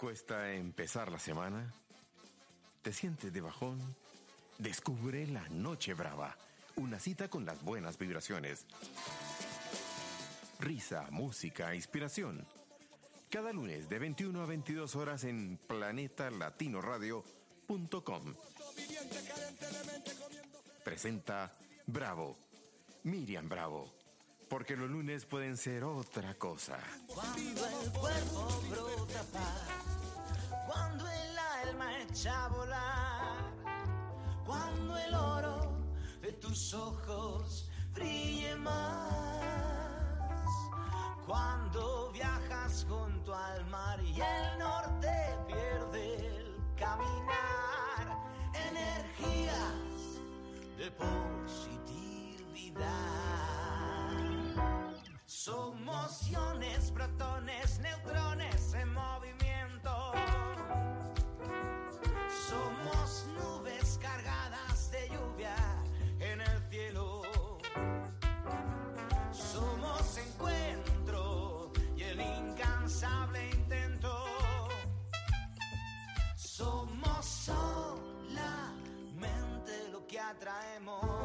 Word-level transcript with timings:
cuesta 0.00 0.52
empezar 0.54 1.12
la 1.12 1.18
semana? 1.18 1.74
¿Te 2.80 2.90
sientes 2.90 3.30
de 3.34 3.42
bajón? 3.42 3.78
Descubre 4.56 5.26
la 5.26 5.46
Noche 5.50 5.92
Brava, 5.92 6.34
una 6.76 6.98
cita 6.98 7.28
con 7.28 7.44
las 7.44 7.62
buenas 7.62 7.98
vibraciones. 7.98 8.64
Risa, 10.58 11.06
música, 11.10 11.74
inspiración. 11.74 12.46
Cada 13.28 13.52
lunes 13.52 13.90
de 13.90 13.98
21 13.98 14.40
a 14.40 14.46
22 14.46 14.96
horas 14.96 15.24
en 15.24 15.58
planetalatinoradio.com. 15.66 18.34
Presenta 20.82 21.54
Bravo, 21.86 22.38
Miriam 23.02 23.50
Bravo, 23.50 23.92
porque 24.50 24.76
los 24.76 24.90
lunes 24.90 25.24
pueden 25.24 25.56
ser 25.56 25.82
otra 25.84 26.34
cosa. 26.34 26.76
Cuando 27.06 27.66
el 27.66 27.92
cuerpo 27.92 28.48
brota 28.68 29.22
paz, 29.32 29.68
cuando 30.66 31.06
el 31.06 31.38
alma 31.68 32.02
echa 32.02 32.46
a 32.46 32.48
volar, 32.48 33.52
cuando 34.44 34.98
el 34.98 35.14
oro 35.14 35.70
de 36.20 36.32
tus 36.32 36.74
ojos 36.74 37.70
brille 37.94 38.56
más, 38.56 39.14
cuando 41.24 42.10
viajas 42.10 42.84
junto 42.88 43.32
al 43.32 43.64
mar 43.70 44.02
y 44.02 44.20
el 44.20 44.58
norte 44.58 45.12
pierde 45.46 46.38
el 46.38 46.56
caminar, 46.76 48.18
energías 48.52 50.18
de 50.76 50.90
positividad. 50.90 53.59
Somos 55.42 56.28
iones, 56.28 56.90
protones, 56.90 57.78
neutrones 57.78 58.74
en 58.74 58.92
movimiento. 58.92 60.12
Somos 62.46 63.26
nubes 63.38 63.98
cargadas 64.02 64.90
de 64.90 65.08
lluvia 65.08 65.56
en 66.18 66.42
el 66.42 66.68
cielo. 66.68 67.22
Somos 69.32 70.18
encuentro 70.18 71.72
y 71.96 72.02
el 72.02 72.20
incansable 72.20 73.48
intento. 73.48 74.26
Somos 76.36 77.24
solamente 77.24 78.68
lo 79.90 80.06
que 80.06 80.20
atraemos. 80.20 81.19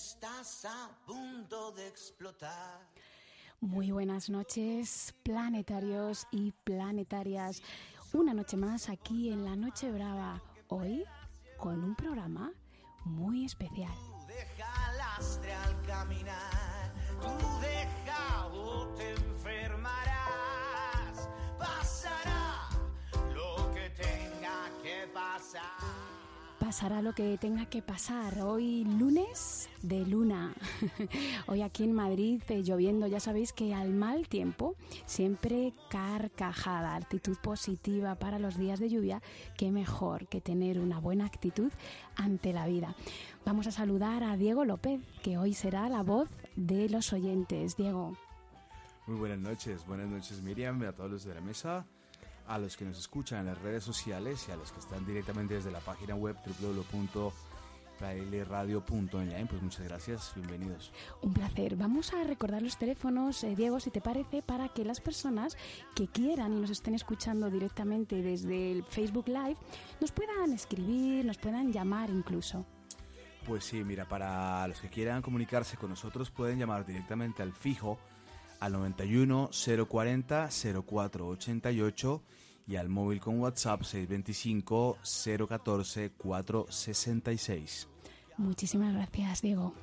Estás 0.00 0.64
a 0.64 0.90
punto 1.06 1.72
de 1.72 1.86
explotar. 1.86 2.80
Muy 3.60 3.90
buenas 3.90 4.30
noches, 4.30 5.14
planetarios 5.22 6.26
y 6.30 6.52
planetarias. 6.64 7.62
Una 8.14 8.32
noche 8.32 8.56
más 8.56 8.88
aquí 8.88 9.30
en 9.30 9.44
la 9.44 9.56
Noche 9.56 9.92
Brava. 9.92 10.42
Hoy 10.68 11.04
con 11.58 11.84
un 11.84 11.94
programa 11.94 12.50
muy 13.04 13.44
especial. 13.44 13.92
Tú 13.92 14.26
deja 14.26 14.92
lastre 14.94 15.52
al 15.52 15.82
caminar, 15.82 16.94
tú 17.20 17.60
deja 17.60 17.79
Pasará 26.70 27.02
lo 27.02 27.14
que 27.14 27.36
tenga 27.36 27.66
que 27.66 27.82
pasar. 27.82 28.42
Hoy 28.42 28.84
lunes 28.84 29.68
de 29.82 30.06
luna. 30.06 30.54
Hoy 31.48 31.62
aquí 31.62 31.82
en 31.82 31.92
Madrid 31.92 32.40
eh, 32.48 32.62
lloviendo. 32.62 33.08
Ya 33.08 33.18
sabéis 33.18 33.52
que 33.52 33.74
al 33.74 33.90
mal 33.90 34.28
tiempo 34.28 34.76
siempre 35.04 35.74
carcajada, 35.88 36.94
actitud 36.94 37.36
positiva 37.42 38.14
para 38.14 38.38
los 38.38 38.56
días 38.56 38.78
de 38.78 38.88
lluvia. 38.88 39.20
Qué 39.56 39.72
mejor 39.72 40.28
que 40.28 40.40
tener 40.40 40.78
una 40.78 41.00
buena 41.00 41.26
actitud 41.26 41.72
ante 42.14 42.52
la 42.52 42.68
vida. 42.68 42.94
Vamos 43.44 43.66
a 43.66 43.72
saludar 43.72 44.22
a 44.22 44.36
Diego 44.36 44.64
López, 44.64 45.00
que 45.24 45.38
hoy 45.38 45.54
será 45.54 45.88
la 45.88 46.04
voz 46.04 46.28
de 46.54 46.88
los 46.88 47.12
oyentes. 47.12 47.76
Diego. 47.76 48.16
Muy 49.08 49.16
buenas 49.16 49.40
noches, 49.40 49.84
buenas 49.86 50.08
noches 50.08 50.40
Miriam, 50.40 50.80
a 50.82 50.92
todos 50.92 51.10
los 51.10 51.24
de 51.24 51.34
la 51.34 51.40
mesa, 51.40 51.84
a 52.50 52.58
los 52.58 52.76
que 52.76 52.84
nos 52.84 52.98
escuchan 52.98 53.38
en 53.40 53.46
las 53.46 53.58
redes 53.62 53.82
sociales 53.84 54.44
y 54.48 54.52
a 54.52 54.56
los 54.56 54.72
que 54.72 54.80
están 54.80 55.06
directamente 55.06 55.54
desde 55.54 55.70
la 55.70 55.78
página 55.78 56.16
web 56.16 56.36
www.praileradio.online. 56.60 59.46
Pues 59.46 59.62
muchas 59.62 59.86
gracias, 59.86 60.32
bienvenidos. 60.34 60.92
Un 61.22 61.32
placer. 61.32 61.76
Vamos 61.76 62.12
a 62.12 62.24
recordar 62.24 62.60
los 62.60 62.76
teléfonos, 62.76 63.44
eh, 63.44 63.54
Diego, 63.54 63.78
si 63.78 63.90
te 63.90 64.00
parece, 64.00 64.42
para 64.42 64.68
que 64.68 64.84
las 64.84 65.00
personas 65.00 65.56
que 65.94 66.08
quieran 66.08 66.52
y 66.52 66.60
nos 66.60 66.70
estén 66.70 66.94
escuchando 66.94 67.48
directamente 67.50 68.20
desde 68.20 68.72
el 68.72 68.82
Facebook 68.82 69.28
Live 69.28 69.56
nos 70.00 70.10
puedan 70.10 70.52
escribir, 70.52 71.24
nos 71.24 71.38
puedan 71.38 71.72
llamar 71.72 72.10
incluso. 72.10 72.66
Pues 73.46 73.62
sí, 73.62 73.84
mira, 73.84 74.08
para 74.08 74.66
los 74.66 74.80
que 74.80 74.88
quieran 74.88 75.22
comunicarse 75.22 75.76
con 75.76 75.90
nosotros 75.90 76.32
pueden 76.32 76.58
llamar 76.58 76.84
directamente 76.84 77.44
al 77.44 77.52
fijo 77.52 78.00
al 78.58 78.72
91 78.72 79.50
040 79.88 80.48
0488 80.48 82.22
y 82.70 82.76
al 82.76 82.88
móvil 82.88 83.20
con 83.20 83.40
WhatsApp 83.40 83.82
625 83.82 84.98
014 85.48 86.10
466. 86.12 87.88
Muchísimas 88.38 88.94
gracias, 88.94 89.42
Diego. 89.42 89.74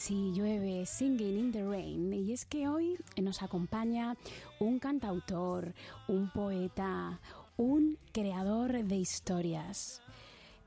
Si 0.00 0.32
llueve, 0.32 0.86
Singing 0.86 1.38
in 1.38 1.52
the 1.52 1.62
Rain. 1.62 2.14
Y 2.14 2.32
es 2.32 2.46
que 2.46 2.68
hoy 2.68 2.96
nos 3.20 3.42
acompaña 3.42 4.16
un 4.58 4.78
cantautor, 4.78 5.74
un 6.08 6.30
poeta, 6.30 7.20
un 7.58 7.98
creador 8.10 8.82
de 8.82 8.96
historias. 8.96 10.00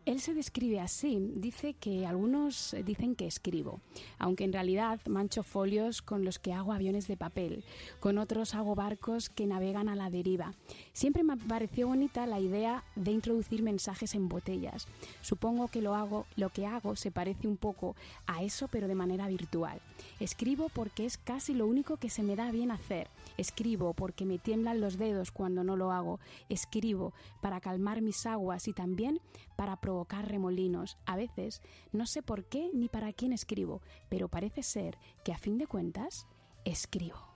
Él 0.05 0.19
se 0.19 0.33
describe 0.33 0.81
así, 0.81 1.31
dice 1.35 1.75
que 1.75 2.05
algunos 2.05 2.75
dicen 2.83 3.15
que 3.15 3.25
escribo, 3.25 3.79
aunque 4.19 4.43
en 4.43 4.51
realidad 4.51 4.99
mancho 5.07 5.43
folios 5.43 6.01
con 6.01 6.25
los 6.25 6.39
que 6.39 6.51
hago 6.51 6.73
aviones 6.73 7.07
de 7.07 7.15
papel, 7.15 7.63
con 8.01 8.17
otros 8.17 8.53
hago 8.53 8.75
barcos 8.75 9.29
que 9.29 9.47
navegan 9.47 9.87
a 9.87 9.95
la 9.95 10.09
deriva. 10.09 10.55
Siempre 10.91 11.23
me 11.23 11.37
pareció 11.37 11.87
bonita 11.87 12.27
la 12.27 12.41
idea 12.41 12.83
de 12.97 13.11
introducir 13.11 13.63
mensajes 13.63 14.13
en 14.13 14.27
botellas. 14.27 14.87
Supongo 15.21 15.69
que 15.69 15.81
lo 15.81 15.95
hago, 15.95 16.25
lo 16.35 16.49
que 16.49 16.65
hago 16.65 16.97
se 16.97 17.11
parece 17.11 17.47
un 17.47 17.55
poco 17.55 17.95
a 18.27 18.43
eso, 18.43 18.67
pero 18.67 18.89
de 18.89 18.95
manera 18.95 19.29
virtual. 19.29 19.79
Escribo 20.19 20.67
porque 20.67 21.05
es 21.05 21.17
casi 21.17 21.53
lo 21.53 21.65
único 21.65 21.95
que 21.95 22.09
se 22.09 22.23
me 22.23 22.35
da 22.35 22.51
bien 22.51 22.71
hacer. 22.71 23.07
Escribo 23.37 23.93
porque 23.93 24.25
me 24.25 24.37
tiemblan 24.37 24.81
los 24.81 24.97
dedos 24.97 25.31
cuando 25.31 25.63
no 25.63 25.77
lo 25.77 25.91
hago. 25.91 26.19
Escribo 26.49 27.13
para 27.41 27.61
calmar 27.61 28.01
mis 28.01 28.25
aguas 28.25 28.67
y 28.67 28.73
también 28.73 29.21
para 29.55 29.77
provocar 29.77 30.27
remolinos. 30.27 30.97
A 31.05 31.15
veces 31.15 31.61
no 31.91 32.05
sé 32.05 32.21
por 32.21 32.45
qué 32.45 32.69
ni 32.73 32.89
para 32.89 33.13
quién 33.13 33.33
escribo, 33.33 33.81
pero 34.09 34.27
parece 34.27 34.63
ser 34.63 34.97
que 35.23 35.33
a 35.33 35.37
fin 35.37 35.57
de 35.57 35.67
cuentas 35.67 36.27
escribo. 36.65 37.32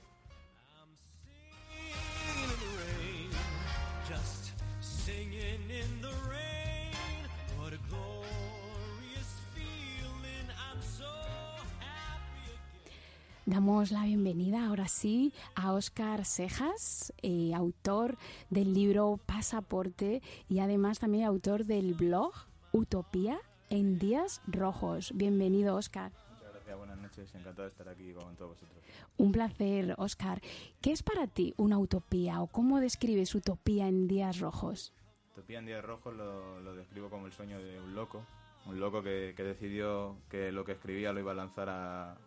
Damos 13.47 13.91
la 13.91 14.03
bienvenida 14.03 14.67
ahora 14.67 14.89
sí 14.89 15.31
a 15.55 15.71
Óscar 15.71 16.25
Cejas, 16.25 17.13
eh, 17.21 17.53
autor 17.53 18.17
del 18.49 18.73
libro 18.73 19.21
Pasaporte 19.25 20.21
y 20.49 20.59
además 20.59 20.99
también 20.99 21.23
autor 21.23 21.63
del 21.63 21.93
blog 21.93 22.33
Utopía 22.73 23.39
en 23.69 23.99
Días 23.99 24.41
Rojos. 24.47 25.13
Bienvenido, 25.15 25.77
Óscar. 25.77 26.11
Muchas 26.33 26.51
gracias, 26.51 26.77
buenas 26.77 26.97
noches, 26.97 27.35
encantado 27.35 27.61
de 27.63 27.69
estar 27.69 27.87
aquí 27.87 28.11
con 28.11 28.35
todos 28.35 28.59
vosotros. 28.59 28.83
Un 29.15 29.31
placer, 29.31 29.95
Óscar. 29.97 30.41
¿Qué 30.81 30.91
es 30.91 31.01
para 31.01 31.25
ti 31.27 31.53
una 31.55 31.77
utopía 31.77 32.41
o 32.41 32.47
cómo 32.47 32.81
describes 32.81 33.33
utopía 33.33 33.87
en 33.87 34.09
Días 34.09 34.41
Rojos? 34.41 34.91
Utopía 35.31 35.59
en 35.59 35.67
Días 35.67 35.85
Rojos 35.85 36.13
lo, 36.13 36.59
lo 36.59 36.75
describo 36.75 37.09
como 37.09 37.27
el 37.27 37.31
sueño 37.31 37.59
de 37.59 37.79
un 37.79 37.95
loco, 37.95 38.25
un 38.65 38.77
loco 38.81 39.01
que, 39.01 39.33
que 39.37 39.43
decidió 39.43 40.17
que 40.29 40.51
lo 40.51 40.65
que 40.65 40.73
escribía 40.73 41.13
lo 41.13 41.21
iba 41.21 41.31
a 41.31 41.35
lanzar 41.35 41.69
a, 41.69 42.17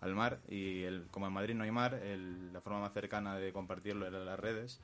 al 0.00 0.14
mar 0.14 0.40
y 0.48 0.84
como 1.10 1.26
en 1.26 1.32
Madrid 1.32 1.54
no 1.54 1.64
hay 1.64 1.70
mar, 1.70 2.00
la 2.52 2.60
forma 2.60 2.80
más 2.80 2.92
cercana 2.92 3.36
de 3.36 3.52
compartirlo 3.52 4.06
era 4.06 4.18
las 4.20 4.38
redes 4.38 4.80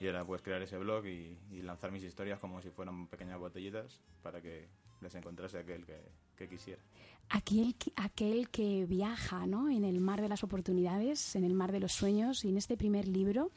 y 0.00 0.06
era 0.06 0.24
pues 0.24 0.42
crear 0.42 0.62
ese 0.62 0.78
blog 0.78 1.06
y, 1.06 1.36
lanzar 1.62 1.92
mis 1.92 2.02
historias 2.04 2.38
como 2.38 2.60
si 2.62 2.70
fueran 2.70 3.06
pequeñas 3.06 3.38
botellitas 3.38 4.00
para 4.22 4.40
que 4.40 4.68
les 5.00 5.14
encontrase 5.14 5.58
aquel 5.58 5.84
que, 5.84 5.98
que 6.36 6.48
quisiera. 6.48 6.82
Aquel, 7.28 7.74
que- 7.76 7.92
aquel 7.96 8.48
que 8.48 8.86
viaja 8.86 9.46
¿no? 9.46 9.68
en 9.70 9.84
el 9.84 10.00
mar 10.00 10.20
de 10.20 10.28
las 10.28 10.42
oportunidades, 10.42 11.36
en 11.36 11.44
el 11.44 11.54
mar 11.54 11.70
de 11.72 11.80
los 11.80 11.92
sueños, 11.92 12.44
y 12.44 12.48
en 12.48 12.56
este 12.56 12.76
primer 12.76 13.06
libro 13.08 13.50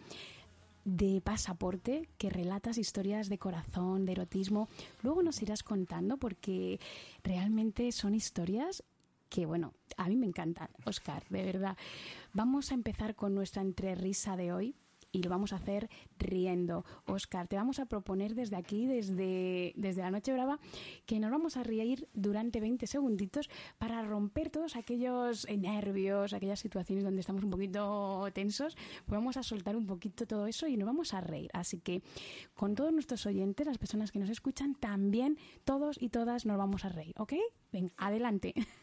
de 0.86 1.22
pasaporte 1.22 2.10
que 2.18 2.30
relatas 2.30 2.78
historias 2.78 3.30
de 3.30 3.38
corazón, 3.38 4.06
de 4.06 4.12
erotismo. 4.12 4.68
Luego 5.02 5.24
nos 5.24 5.42
irás 5.42 5.64
contando 5.64 6.18
porque 6.18 6.80
realmente 7.24 7.92
son 7.94 8.14
historias 8.16 8.84
que, 9.34 9.48
bueno, 9.48 9.74
a 9.98 10.08
mí 10.10 10.16
me 10.16 10.28
encantan, 10.28 10.70
Oscar, 10.86 11.24
de 11.30 11.44
verdad. 11.44 11.76
Vamos 12.34 12.70
a 12.70 12.76
empezar 12.76 13.16
con 13.16 13.34
nuestra 13.34 13.64
entrerisa 13.64 14.38
de 14.38 14.54
hoy 14.54 14.76
y 15.12 15.24
lo 15.24 15.30
vamos 15.32 15.54
a 15.54 15.56
hacer 15.56 15.90
riendo. 16.20 16.86
Oscar, 17.08 17.48
te 17.48 17.56
vamos 17.56 17.80
a 17.80 17.88
proponer 17.88 18.36
desde 18.36 18.58
aquí, 18.58 18.86
desde, 18.86 19.74
desde 19.76 20.02
la 20.04 20.12
Noche 20.12 20.34
Brava, 20.34 20.60
que 21.08 21.20
nos 21.20 21.32
vamos 21.32 21.58
a 21.58 21.64
reír 21.64 22.08
durante 22.14 22.60
20 22.60 22.86
segunditos 22.86 23.50
para 23.80 24.04
romper 24.04 24.52
todos 24.52 24.76
aquellos 24.76 25.48
nervios, 25.50 26.34
aquellas 26.34 26.60
situaciones 26.60 27.04
donde 27.04 27.22
estamos 27.22 27.44
un 27.44 27.50
poquito 27.50 28.28
tensos. 28.34 28.76
Pues 29.08 29.18
vamos 29.18 29.38
a 29.38 29.42
soltar 29.42 29.76
un 29.76 29.88
poquito 29.88 30.28
todo 30.28 30.46
eso 30.46 30.68
y 30.68 30.78
nos 30.78 30.86
vamos 30.86 31.16
a 31.16 31.22
reír. 31.22 31.50
Así 31.54 31.80
que 31.80 32.04
con 32.54 32.76
todos 32.76 32.94
nuestros 32.94 33.26
oyentes, 33.26 33.66
las 33.66 33.80
personas 33.80 34.12
que 34.12 34.20
nos 34.20 34.30
escuchan, 34.30 34.76
también 34.76 35.40
todos 35.64 36.00
y 36.00 36.10
todas 36.10 36.46
nos 36.46 36.60
vamos 36.60 36.86
a 36.86 36.90
reír, 36.90 37.16
¿ok? 37.18 37.34
Venga, 37.72 37.94
adelante. 37.98 38.54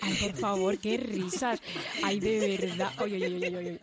Ay, 0.00 0.14
por 0.14 0.32
favor, 0.36 0.78
qué 0.78 0.96
risas. 0.96 1.60
Ay, 2.02 2.20
de 2.20 2.58
verdad. 2.58 2.92
Oye, 3.00 3.16
oye, 3.16 3.56
oye. 3.56 3.80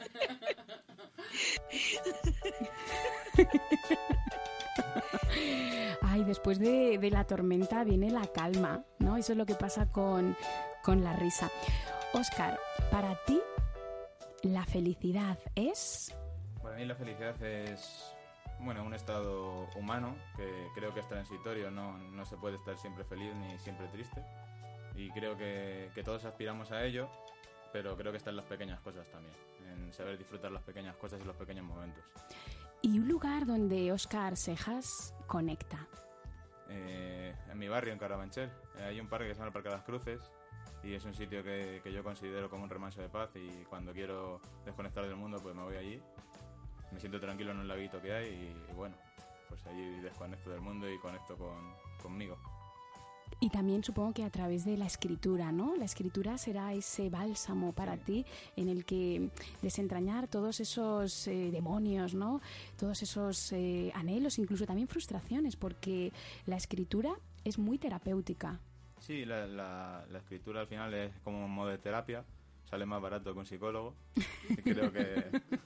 Ay, 6.01 6.23
después 6.23 6.59
de, 6.59 6.97
de 6.97 7.09
la 7.09 7.23
tormenta 7.25 7.83
viene 7.83 8.11
la 8.11 8.27
calma, 8.27 8.83
¿no? 8.99 9.17
Eso 9.17 9.31
es 9.31 9.37
lo 9.37 9.45
que 9.45 9.55
pasa 9.55 9.87
con, 9.91 10.35
con 10.83 11.03
la 11.03 11.13
risa. 11.13 11.49
Oscar, 12.13 12.59
para 12.91 13.15
ti, 13.25 13.39
la 14.43 14.65
felicidad 14.65 15.37
es. 15.55 16.13
Para 16.61 16.75
mí 16.75 16.85
la 16.85 16.95
felicidad 16.95 17.41
es 17.43 18.13
bueno, 18.63 18.83
un 18.83 18.93
estado 18.93 19.67
humano 19.75 20.15
que 20.35 20.67
creo 20.75 20.93
que 20.93 21.01
es 21.01 21.07
transitorio, 21.07 21.71
no, 21.71 21.97
no 21.97 22.25
se 22.25 22.37
puede 22.37 22.57
estar 22.57 22.77
siempre 22.77 23.03
feliz 23.03 23.33
ni 23.35 23.57
siempre 23.59 23.87
triste. 23.87 24.23
Y 24.95 25.09
creo 25.11 25.37
que, 25.37 25.89
que 25.95 26.03
todos 26.03 26.25
aspiramos 26.25 26.71
a 26.71 26.83
ello, 26.83 27.09
pero 27.71 27.95
creo 27.95 28.11
que 28.11 28.17
está 28.17 28.29
en 28.29 28.37
las 28.37 28.45
pequeñas 28.45 28.79
cosas 28.81 29.07
también, 29.09 29.33
en 29.67 29.93
saber 29.93 30.17
disfrutar 30.17 30.51
las 30.51 30.63
pequeñas 30.63 30.95
cosas 30.97 31.19
y 31.21 31.23
los 31.23 31.35
pequeños 31.35 31.65
momentos. 31.65 32.03
Y 32.81 32.99
un 32.99 33.07
lugar 33.07 33.45
donde 33.45 33.91
Oscar 33.91 34.35
Cejas 34.35 35.13
conecta. 35.27 35.87
Eh, 36.69 37.35
en 37.49 37.59
mi 37.59 37.67
barrio, 37.67 37.93
en 37.93 37.99
Carabanchel, 37.99 38.49
eh, 38.77 38.83
hay 38.83 38.99
un 38.99 39.07
parque 39.07 39.27
que 39.27 39.33
se 39.33 39.39
llama 39.39 39.47
el 39.47 39.53
Parque 39.53 39.69
de 39.69 39.75
las 39.75 39.83
Cruces 39.83 40.31
y 40.83 40.93
es 40.93 41.05
un 41.05 41.13
sitio 41.13 41.43
que, 41.43 41.81
que 41.83 41.91
yo 41.91 42.03
considero 42.03 42.49
como 42.49 42.63
un 42.63 42.69
remanso 42.69 43.01
de 43.01 43.09
paz 43.09 43.29
y 43.35 43.63
cuando 43.65 43.93
quiero 43.93 44.41
desconectar 44.65 45.05
del 45.05 45.15
mundo 45.15 45.37
pues 45.41 45.53
me 45.53 45.63
voy 45.63 45.75
allí, 45.75 46.01
me 46.91 46.99
siento 46.99 47.19
tranquilo 47.19 47.51
en 47.51 47.57
un 47.59 47.67
laguito 47.67 48.01
que 48.01 48.11
hay 48.13 48.27
y, 48.27 48.71
y 48.71 48.75
bueno, 48.75 48.95
pues 49.49 49.65
allí 49.67 49.99
desconecto 50.01 50.49
del 50.49 50.61
mundo 50.61 50.89
y 50.91 50.97
conecto 50.99 51.35
con, 51.37 51.73
conmigo. 52.01 52.37
Y 53.39 53.49
también 53.49 53.83
supongo 53.83 54.13
que 54.13 54.23
a 54.23 54.29
través 54.29 54.65
de 54.65 54.77
la 54.77 54.85
escritura, 54.85 55.51
¿no? 55.51 55.75
La 55.75 55.85
escritura 55.85 56.37
será 56.37 56.73
ese 56.73 57.09
bálsamo 57.09 57.71
para 57.71 57.97
ti 57.97 58.25
en 58.55 58.67
el 58.69 58.85
que 58.85 59.29
desentrañar 59.63 60.27
todos 60.27 60.59
esos 60.59 61.27
eh, 61.27 61.49
demonios, 61.49 62.13
¿no? 62.13 62.39
Todos 62.77 63.01
esos 63.01 63.51
eh, 63.53 63.91
anhelos, 63.95 64.37
incluso 64.37 64.65
también 64.67 64.87
frustraciones, 64.87 65.55
porque 65.55 66.11
la 66.45 66.57
escritura 66.57 67.15
es 67.43 67.57
muy 67.57 67.77
terapéutica. 67.79 68.59
Sí, 68.99 69.25
la, 69.25 69.47
la- 69.47 70.05
la 70.11 70.19
escritura 70.19 70.61
al 70.61 70.67
final 70.67 70.93
es 70.93 71.11
como 71.23 71.43
un 71.45 71.51
modo 71.51 71.69
de 71.69 71.79
terapia, 71.79 72.23
sale 72.71 72.85
más 72.85 73.01
barato 73.01 73.33
que 73.33 73.39
un 73.39 73.45
psicólogo. 73.45 73.93
Creo 74.63 74.91
que, 74.93 75.25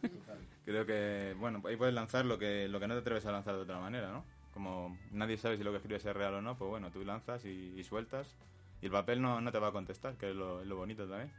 creo 0.66 0.86
que, 0.88 1.36
bueno, 1.40 1.62
ahí 1.66 1.78
puedes 1.78 1.94
lanzar 1.94 2.26
lo 2.26 2.40
que, 2.40 2.68
lo 2.68 2.80
que 2.80 2.88
no 2.88 2.96
te 2.96 3.02
atreves 3.02 3.26
a 3.28 3.32
lanzar 3.32 3.56
de 3.56 3.62
otra 3.62 3.80
manera, 3.80 4.12
¿no? 4.12 4.26
Como 4.54 4.98
nadie 5.12 5.38
sabe 5.38 5.58
si 5.58 5.64
lo 5.64 5.72
que 5.72 5.78
escribes 5.78 6.04
es 6.04 6.16
real 6.16 6.34
o 6.34 6.42
no, 6.42 6.58
pues 6.58 6.68
bueno, 6.68 6.90
tú 6.90 7.06
lanzas 7.06 7.46
y, 7.46 7.74
y 7.78 7.84
sueltas 7.84 8.36
y 8.82 8.88
el 8.88 8.92
papel 8.92 9.22
no, 9.22 9.40
no 9.40 9.52
te 9.52 9.60
va 9.60 9.68
a 9.68 9.72
contestar, 9.72 10.16
que 10.16 10.32
es 10.32 10.36
lo, 10.36 10.62
es 10.62 10.68
lo 10.68 10.78
bonito 10.78 11.08
también. 11.08 11.32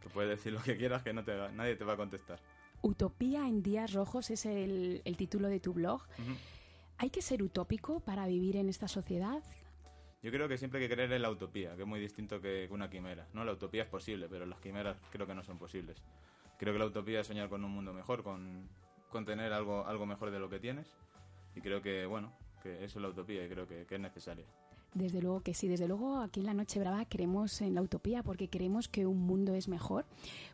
Que 0.00 0.08
puedes 0.08 0.30
decir 0.30 0.54
lo 0.54 0.62
que 0.62 0.78
quieras, 0.78 1.02
que 1.02 1.12
no 1.12 1.22
te, 1.22 1.36
nadie 1.52 1.76
te 1.76 1.84
va 1.84 1.92
a 1.92 1.96
contestar. 1.96 2.40
Utopía 2.80 3.46
en 3.46 3.62
días 3.62 3.92
rojos 3.92 4.30
es 4.30 4.46
el, 4.46 5.02
el 5.04 5.16
título 5.18 5.48
de 5.48 5.60
tu 5.60 5.74
blog. 5.74 6.00
Ujú. 6.18 6.34
¿Hay 6.96 7.10
que 7.10 7.20
ser 7.20 7.42
utópico 7.42 8.00
para 8.00 8.26
vivir 8.26 8.56
en 8.56 8.70
esta 8.70 8.88
sociedad? 8.88 9.42
Yo 10.22 10.30
creo 10.30 10.48
que 10.48 10.58
siempre 10.58 10.80
hay 10.80 10.88
que 10.88 10.94
creer 10.94 11.10
en 11.12 11.22
la 11.22 11.30
utopía, 11.30 11.74
que 11.76 11.82
es 11.82 11.88
muy 11.88 11.98
distinto 11.98 12.40
que 12.40 12.68
una 12.70 12.90
quimera. 12.90 13.26
No, 13.32 13.44
la 13.44 13.52
utopía 13.52 13.84
es 13.84 13.88
posible, 13.88 14.28
pero 14.28 14.44
las 14.44 14.60
quimeras 14.60 14.98
creo 15.10 15.26
que 15.26 15.34
no 15.34 15.42
son 15.42 15.58
posibles. 15.58 16.02
Creo 16.58 16.74
que 16.74 16.78
la 16.78 16.86
utopía 16.86 17.20
es 17.20 17.26
soñar 17.26 17.48
con 17.48 17.64
un 17.64 17.70
mundo 17.70 17.94
mejor, 17.94 18.22
con, 18.22 18.68
tener 19.24 19.52
algo, 19.52 19.86
algo 19.86 20.04
mejor 20.04 20.30
de 20.30 20.38
lo 20.38 20.50
que 20.50 20.60
tienes. 20.60 20.94
Y 21.54 21.62
creo 21.62 21.80
que, 21.80 22.04
bueno, 22.04 22.32
que 22.62 22.84
eso 22.84 22.98
es 22.98 23.02
la 23.02 23.08
utopía 23.08 23.46
y 23.46 23.48
creo 23.48 23.66
que, 23.66 23.86
es 23.88 24.00
necesaria. 24.00 24.44
Desde 24.92 25.22
luego 25.22 25.40
que 25.40 25.54
sí, 25.54 25.68
desde 25.68 25.86
luego 25.86 26.18
aquí 26.18 26.40
en 26.40 26.46
la 26.46 26.54
Noche 26.54 26.80
Brava 26.80 27.04
creemos 27.04 27.60
en 27.62 27.74
la 27.76 27.80
utopía 27.80 28.24
porque 28.24 28.50
creemos 28.50 28.88
que 28.88 29.06
un 29.06 29.20
mundo 29.20 29.54
es 29.54 29.68
mejor, 29.68 30.04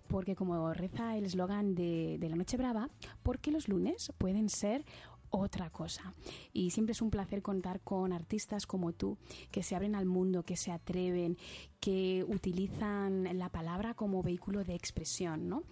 porque 0.08 0.36
como 0.36 0.74
reza 0.74 1.16
el 1.16 1.24
eslogan 1.24 1.74
de 1.74 2.18
la 2.20 2.36
Noche 2.36 2.58
Brava, 2.58 2.90
porque 3.22 3.50
los 3.50 3.66
lunes 3.66 4.12
pueden 4.18 4.50
ser 4.50 4.84
otra 5.30 5.70
cosa. 5.70 6.14
Y 6.52 6.70
siempre 6.70 6.92
es 6.92 7.02
un 7.02 7.10
placer 7.10 7.42
contar 7.42 7.80
con 7.80 8.12
artistas 8.12 8.66
como 8.66 8.92
tú, 8.92 9.18
que 9.50 9.62
se 9.62 9.76
abren 9.76 9.94
al 9.94 10.06
mundo, 10.06 10.42
que 10.42 10.56
se 10.56 10.72
atreven, 10.72 11.36
que 11.80 12.24
utilizan 12.26 13.38
la 13.38 13.50
palabra 13.50 13.94
como 13.94 14.22
vehículo 14.22 14.64
de 14.64 14.74
expresión, 14.74 15.48
¿no? 15.48 15.62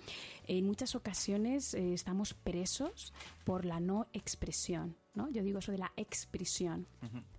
En 0.46 0.66
muchas 0.66 0.94
ocasiones 0.94 1.74
eh, 1.74 1.94
estamos 1.94 2.34
presos 2.34 3.12
por 3.44 3.64
la 3.64 3.80
no 3.80 4.06
expresión, 4.12 4.96
¿no? 5.14 5.30
Yo 5.30 5.42
digo 5.42 5.58
eso 5.58 5.72
de 5.72 5.78
la 5.78 5.92
expresión. 5.96 6.86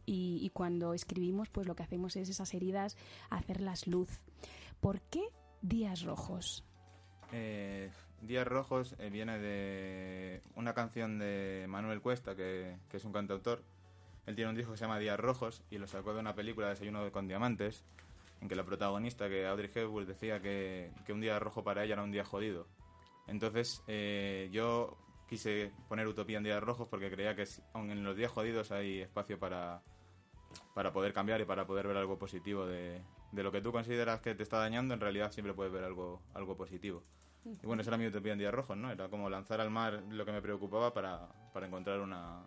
Y, 0.06 0.40
y 0.42 0.50
cuando 0.50 0.94
escribimos, 0.94 1.50
pues 1.50 1.68
lo 1.68 1.76
que 1.76 1.84
hacemos 1.84 2.16
es 2.16 2.30
esas 2.30 2.54
heridas 2.54 2.98
hacerlas 3.30 3.88
luz. 3.88 4.22
¿Por 4.80 5.02
qué 5.02 5.24
días 5.62 6.04
rojos? 6.04 6.64
Eh, 7.32 7.90
Días 8.26 8.48
Rojos 8.48 8.96
eh, 8.98 9.10
viene 9.12 9.38
de 9.38 10.42
una 10.56 10.74
canción 10.74 11.20
de 11.20 11.66
Manuel 11.70 12.02
Cuesta, 12.02 12.36
que, 12.36 12.76
es 12.92 13.06
un 13.06 13.14
cantautor. 13.14 13.62
Él 14.26 14.36
tiene 14.36 14.50
un 14.50 14.56
disco 14.56 14.72
que 14.72 14.78
se 14.78 14.86
llama 14.86 14.98
Días 14.98 15.20
Rojos 15.20 15.64
y 15.70 15.78
lo 15.78 15.88
sacó 15.88 16.14
de 16.14 16.22
una 16.22 16.34
película 16.34 16.70
Desayuno 16.70 17.12
con 17.12 17.28
Diamantes, 17.28 17.84
en 18.42 18.50
que 18.50 18.56
la 18.56 18.64
protagonista, 18.64 19.30
que 19.30 19.46
Audrey 19.46 19.70
Hepburn, 19.74 20.08
decía 20.08 20.42
que, 20.42 20.92
que 21.06 21.14
un 21.14 21.22
día 21.22 21.38
rojo 21.38 21.64
para 21.64 21.84
ella 21.84 21.94
era 21.94 22.04
un 22.04 22.12
día 22.12 22.26
jodido. 22.26 22.68
Entonces 23.28 23.84
eh, 23.88 24.50
yo 24.52 24.98
quise 25.30 25.72
poner 25.88 26.08
Utopía 26.08 26.38
en 26.38 26.44
Días 26.44 26.64
Rojos 26.64 26.88
porque 26.90 27.12
creía 27.12 27.36
que 27.36 27.46
aun 27.74 27.92
en 27.92 28.04
los 28.04 28.16
días 28.16 28.32
jodidos 28.32 28.72
hay 28.72 29.02
espacio 29.02 29.38
para, 29.38 29.84
para 30.74 30.92
poder 30.94 31.14
cambiar 31.14 31.42
y 31.42 31.46
para 31.46 31.68
poder 31.68 31.88
ver 31.88 31.98
algo 31.98 32.18
positivo 32.18 32.66
de, 32.66 33.02
de 33.32 33.44
lo 33.44 33.52
que 33.52 33.62
tú 33.62 33.72
consideras 33.72 34.22
que 34.22 34.34
te 34.34 34.42
está 34.42 34.58
dañando, 34.58 34.96
en 34.96 35.00
realidad 35.00 35.32
siempre 35.32 35.54
puedes 35.54 35.72
ver 35.72 35.84
algo, 35.84 36.24
algo 36.34 36.58
positivo. 36.58 37.04
Y 37.46 37.66
bueno, 37.66 37.82
esa 37.82 37.92
era 37.92 37.98
mi 37.98 38.08
utopía 38.08 38.34
en 38.34 38.40
días 38.40 38.54
rojos, 38.54 38.76
¿no? 38.76 38.92
Era 38.92 39.08
como 39.08 39.30
lanzar 39.30 39.62
al 39.62 39.70
mar 39.70 40.04
lo 40.10 40.26
que 40.26 40.32
me 40.32 40.42
preocupaba 40.42 40.94
para, 40.94 41.28
para 41.54 41.68
encontrar 41.68 42.00
una, 42.00 42.44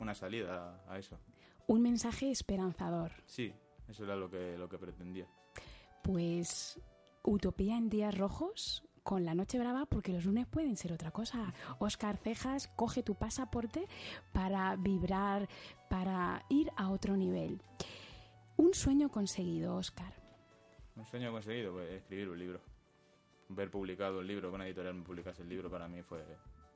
una 0.00 0.14
salida 0.14 0.82
a 0.88 0.98
eso. 0.98 1.18
Un 1.68 1.82
mensaje 1.82 2.30
esperanzador. 2.30 3.12
Sí, 3.26 3.52
eso 3.88 4.04
era 4.04 4.16
lo 4.16 4.28
que, 4.28 4.58
lo 4.58 4.68
que 4.68 4.78
pretendía. 4.78 5.26
Pues 6.02 6.80
utopía 7.22 7.76
en 7.76 7.88
días 7.88 8.16
rojos 8.18 8.82
con 9.04 9.24
la 9.24 9.34
noche 9.34 9.58
brava 9.58 9.86
porque 9.86 10.12
los 10.12 10.24
lunes 10.24 10.46
pueden 10.46 10.76
ser 10.76 10.92
otra 10.92 11.12
cosa. 11.12 11.54
Oscar 11.78 12.16
Cejas, 12.16 12.68
coge 12.68 13.02
tu 13.02 13.14
pasaporte 13.14 13.86
para 14.32 14.74
vibrar, 14.76 15.48
para 15.88 16.44
ir 16.48 16.70
a 16.76 16.90
otro 16.90 17.16
nivel. 17.16 17.60
Un 18.56 18.74
sueño 18.74 19.08
conseguido, 19.08 19.76
Oscar. 19.76 20.12
Un 20.96 21.06
sueño 21.06 21.32
conseguido, 21.32 21.72
pues 21.72 21.90
escribir 21.90 22.28
un 22.28 22.38
libro. 22.38 22.71
Ver 23.54 23.70
publicado 23.70 24.20
el 24.20 24.26
libro, 24.26 24.50
que 24.50 24.54
una 24.54 24.66
editorial 24.66 24.94
me 24.94 25.02
publicase 25.02 25.42
el 25.42 25.48
libro, 25.48 25.70
para 25.70 25.88
mí 25.88 26.02
fue 26.02 26.24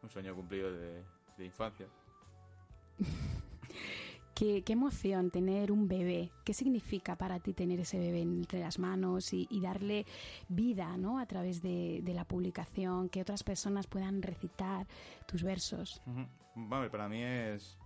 un 0.02 0.10
sueño 0.10 0.34
cumplido 0.34 0.72
de, 0.72 1.02
de 1.36 1.44
infancia. 1.44 1.86
Qué, 4.36 4.62
qué 4.64 4.74
emoción 4.74 5.30
tener 5.30 5.72
un 5.72 5.88
bebé. 5.88 6.30
¿Qué 6.44 6.52
significa 6.52 7.16
para 7.16 7.40
ti 7.40 7.54
tener 7.54 7.80
ese 7.80 7.98
bebé 7.98 8.20
entre 8.20 8.60
las 8.60 8.78
manos 8.78 9.32
y, 9.32 9.48
y 9.50 9.62
darle 9.62 10.04
vida 10.50 10.94
¿no? 10.98 11.18
a 11.18 11.24
través 11.24 11.62
de, 11.62 12.00
de 12.02 12.12
la 12.12 12.26
publicación? 12.26 13.08
Que 13.08 13.22
otras 13.22 13.42
personas 13.42 13.86
puedan 13.86 14.20
recitar 14.20 14.86
tus 15.24 15.42
versos. 15.42 16.02
Ujú. 16.04 16.26
Vamos, 16.54 16.90
para 16.90 17.08
mí 17.08 17.22
es... 17.22 17.78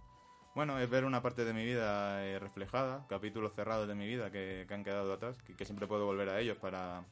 Bueno, 0.57 0.77
es 0.81 0.91
ver 0.91 1.05
una 1.05 1.23
parte 1.23 1.45
de 1.45 1.53
mi 1.53 1.65
vida 1.65 2.27
eh, 2.27 2.41
reflejada, 2.41 3.07
capítulos 3.09 3.55
cerrados 3.55 3.87
de 3.87 3.95
mi 3.95 4.09
vida 4.09 4.33
que, 4.33 4.65
que 4.67 4.75
han 4.75 4.83
quedado 4.83 5.13
atrás, 5.13 5.41
que, 5.43 5.55
que 5.55 5.65
siempre 5.65 5.87
puedo 5.87 6.05
volver 6.05 6.31
a 6.31 6.41
ellos 6.41 6.57
para, 6.57 7.05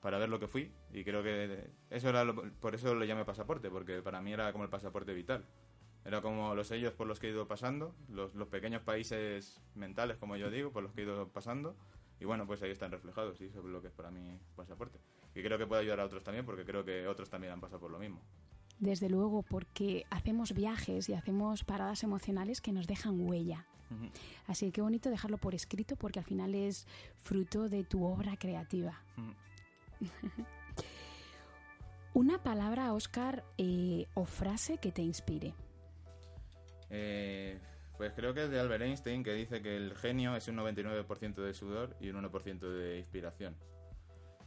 para 0.00 0.18
ver 0.18 0.28
lo 0.28 0.38
que 0.38 0.46
fui. 0.48 0.72
Y 0.92 1.04
creo 1.04 1.22
que 1.22 1.70
eso 1.90 2.08
era 2.08 2.24
lo- 2.24 2.50
por 2.60 2.74
eso 2.74 2.94
lo 2.94 3.04
llamé 3.04 3.24
pasaporte, 3.24 3.70
porque 3.70 4.00
para 4.02 4.20
mí 4.20 4.32
era 4.32 4.52
como 4.52 4.64
el 4.64 4.70
pasaporte 4.70 5.12
vital. 5.14 5.44
Era 6.04 6.22
como 6.22 6.54
los 6.54 6.68
sellos 6.68 6.92
por 6.94 7.06
los 7.06 7.18
que 7.18 7.26
he 7.28 7.30
ido 7.30 7.46
pasando, 7.48 7.94
los, 8.08 8.34
los 8.34 8.48
pequeños 8.48 8.82
países 8.82 9.60
mentales, 9.74 10.16
como 10.16 10.36
yo 10.36 10.50
digo, 10.50 10.70
por 10.72 10.82
los 10.82 10.92
que 10.92 11.02
he 11.02 11.04
ido 11.04 11.28
pasando. 11.28 11.76
Y 12.20 12.24
bueno, 12.24 12.46
pues 12.46 12.62
ahí 12.62 12.70
están 12.70 12.90
reflejados, 12.90 13.40
y 13.40 13.44
eso 13.44 13.58
es 13.60 13.64
lo 13.64 13.80
que 13.80 13.88
es 13.88 13.92
para 13.92 14.10
mí 14.10 14.38
pasaporte. 14.56 14.98
Y 15.34 15.42
creo 15.42 15.58
que 15.58 15.66
puede 15.66 15.82
ayudar 15.82 16.00
a 16.00 16.04
otros 16.06 16.24
también, 16.24 16.44
porque 16.46 16.64
creo 16.64 16.84
que 16.84 17.06
otros 17.06 17.28
también 17.30 17.52
han 17.52 17.60
pasado 17.60 17.80
por 17.80 17.90
lo 17.90 17.98
mismo. 17.98 18.20
Desde 18.80 19.08
luego, 19.08 19.42
porque 19.42 20.04
hacemos 20.10 20.52
viajes 20.54 21.08
y 21.08 21.14
hacemos 21.14 21.64
paradas 21.64 22.02
emocionales 22.04 22.60
que 22.60 22.72
nos 22.72 22.86
dejan 22.86 23.20
huella. 23.20 23.66
Así 24.46 24.66
que 24.66 24.72
qué 24.72 24.80
bonito 24.82 25.10
dejarlo 25.10 25.38
por 25.38 25.54
escrito 25.54 25.96
porque 25.96 26.18
al 26.18 26.24
final 26.24 26.54
es 26.54 26.86
fruto 27.16 27.68
de 27.68 27.84
tu 27.84 28.04
obra 28.04 28.36
creativa. 28.36 29.00
Una 32.14 32.42
palabra, 32.42 32.92
Oscar, 32.94 33.44
eh, 33.58 34.06
o 34.14 34.24
frase 34.24 34.78
que 34.78 34.92
te 34.92 35.02
inspire. 35.02 35.54
Eh, 36.90 37.58
pues 37.96 38.12
creo 38.14 38.34
que 38.34 38.44
es 38.44 38.50
de 38.50 38.58
Albert 38.58 38.82
Einstein 38.82 39.22
que 39.22 39.34
dice 39.34 39.62
que 39.62 39.76
el 39.76 39.94
genio 39.96 40.34
es 40.34 40.48
un 40.48 40.56
99% 40.56 41.34
de 41.34 41.54
sudor 41.54 41.96
y 42.00 42.08
un 42.10 42.24
1% 42.24 42.58
de 42.60 42.98
inspiración. 42.98 43.54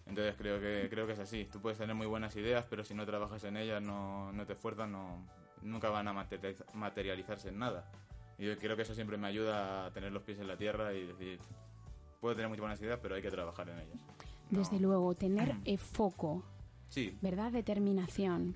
Entonces 0.07 0.35
creo 0.37 0.59
que 0.59 0.87
creo 0.89 1.05
que 1.05 1.13
es 1.13 1.19
así. 1.19 1.47
Tú 1.51 1.61
puedes 1.61 1.77
tener 1.77 1.95
muy 1.95 2.07
buenas 2.07 2.35
ideas, 2.35 2.65
pero 2.69 2.83
si 2.83 2.93
no 2.93 3.05
trabajas 3.05 3.43
en 3.43 3.55
ellas, 3.55 3.81
no, 3.81 4.33
no 4.33 4.45
te 4.45 4.53
esfuerzas, 4.53 4.89
no, 4.89 5.25
nunca 5.61 5.89
van 5.89 6.07
a 6.07 6.13
materializ- 6.13 6.65
materializarse 6.73 7.49
en 7.49 7.59
nada. 7.59 7.89
Y 8.37 8.47
yo 8.47 8.57
creo 8.57 8.75
que 8.75 8.81
eso 8.81 8.95
siempre 8.95 9.17
me 9.17 9.27
ayuda 9.27 9.85
a 9.85 9.93
tener 9.93 10.11
los 10.11 10.23
pies 10.23 10.39
en 10.39 10.47
la 10.47 10.57
tierra 10.57 10.93
y 10.93 11.05
decir, 11.05 11.39
puedo 12.19 12.35
tener 12.35 12.49
muy 12.49 12.57
buenas 12.57 12.81
ideas, 12.81 12.99
pero 13.01 13.15
hay 13.15 13.21
que 13.21 13.29
trabajar 13.31 13.69
en 13.69 13.79
ellas. 13.79 13.99
No- 14.51 14.59
Desde 14.59 14.79
luego, 14.79 15.15
tener 15.15 15.55
eh, 15.65 15.77
foco, 15.77 16.43
Sí, 16.89 17.17
¿verdad? 17.21 17.51
Determinación. 17.53 18.55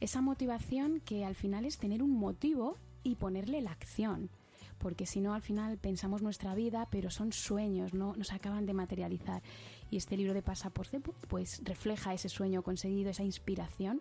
Esa 0.00 0.20
motivación 0.22 1.00
que 1.00 1.24
al 1.24 1.34
final 1.34 1.64
es 1.66 1.78
tener 1.78 2.02
un 2.02 2.12
motivo 2.18 2.76
y 3.02 3.16
ponerle 3.16 3.60
la 3.60 3.72
acción. 3.72 4.30
Porque 4.78 5.06
si 5.06 5.20
no, 5.20 5.34
al 5.34 5.42
final 5.42 5.78
pensamos 5.78 6.20
nuestra 6.22 6.54
vida, 6.54 6.88
pero 6.90 7.10
son 7.10 7.32
sueños, 7.32 7.92
no 7.94 8.14
nos 8.16 8.32
acaban 8.32 8.66
de 8.66 8.72
materializar. 8.74 9.42
Y 9.90 9.96
este 9.98 10.16
libro 10.16 10.34
de 10.34 10.42
Pasaporte, 10.42 11.00
pues 11.00 11.60
refleja 11.64 12.12
ese 12.14 12.28
sueño 12.28 12.62
conseguido, 12.62 13.10
esa 13.10 13.22
inspiración. 13.22 14.00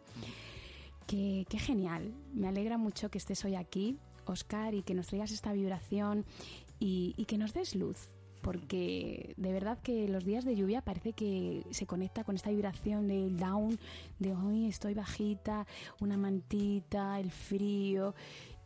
Qué, 1.07 1.45
qué 1.49 1.59
genial. 1.59 2.13
Me 2.33 2.47
alegra 2.47 2.77
mucho 2.77 3.09
que 3.09 3.17
estés 3.17 3.43
hoy 3.45 3.55
aquí, 3.55 3.97
Oscar, 4.25 4.73
y 4.73 4.83
que 4.83 4.93
nos 4.93 5.07
traigas 5.07 5.31
esta 5.31 5.51
vibración 5.53 6.25
y, 6.79 7.13
y 7.17 7.25
que 7.25 7.37
nos 7.37 7.53
des 7.53 7.75
luz. 7.75 8.11
Porque 8.43 9.33
de 9.37 9.53
verdad 9.53 9.79
que 9.81 10.09
los 10.09 10.25
días 10.25 10.43
de 10.43 10.55
lluvia 10.55 10.81
parece 10.81 11.13
que 11.13 11.65
se 11.71 11.87
conecta 11.87 12.25
con 12.25 12.35
esta 12.35 12.49
vibración 12.49 13.07
del 13.07 13.37
down, 13.37 13.79
de 14.19 14.35
hoy 14.35 14.67
estoy 14.67 14.93
bajita, 14.93 15.65
una 16.01 16.17
mantita, 16.17 17.19
el 17.21 17.31
frío. 17.31 18.13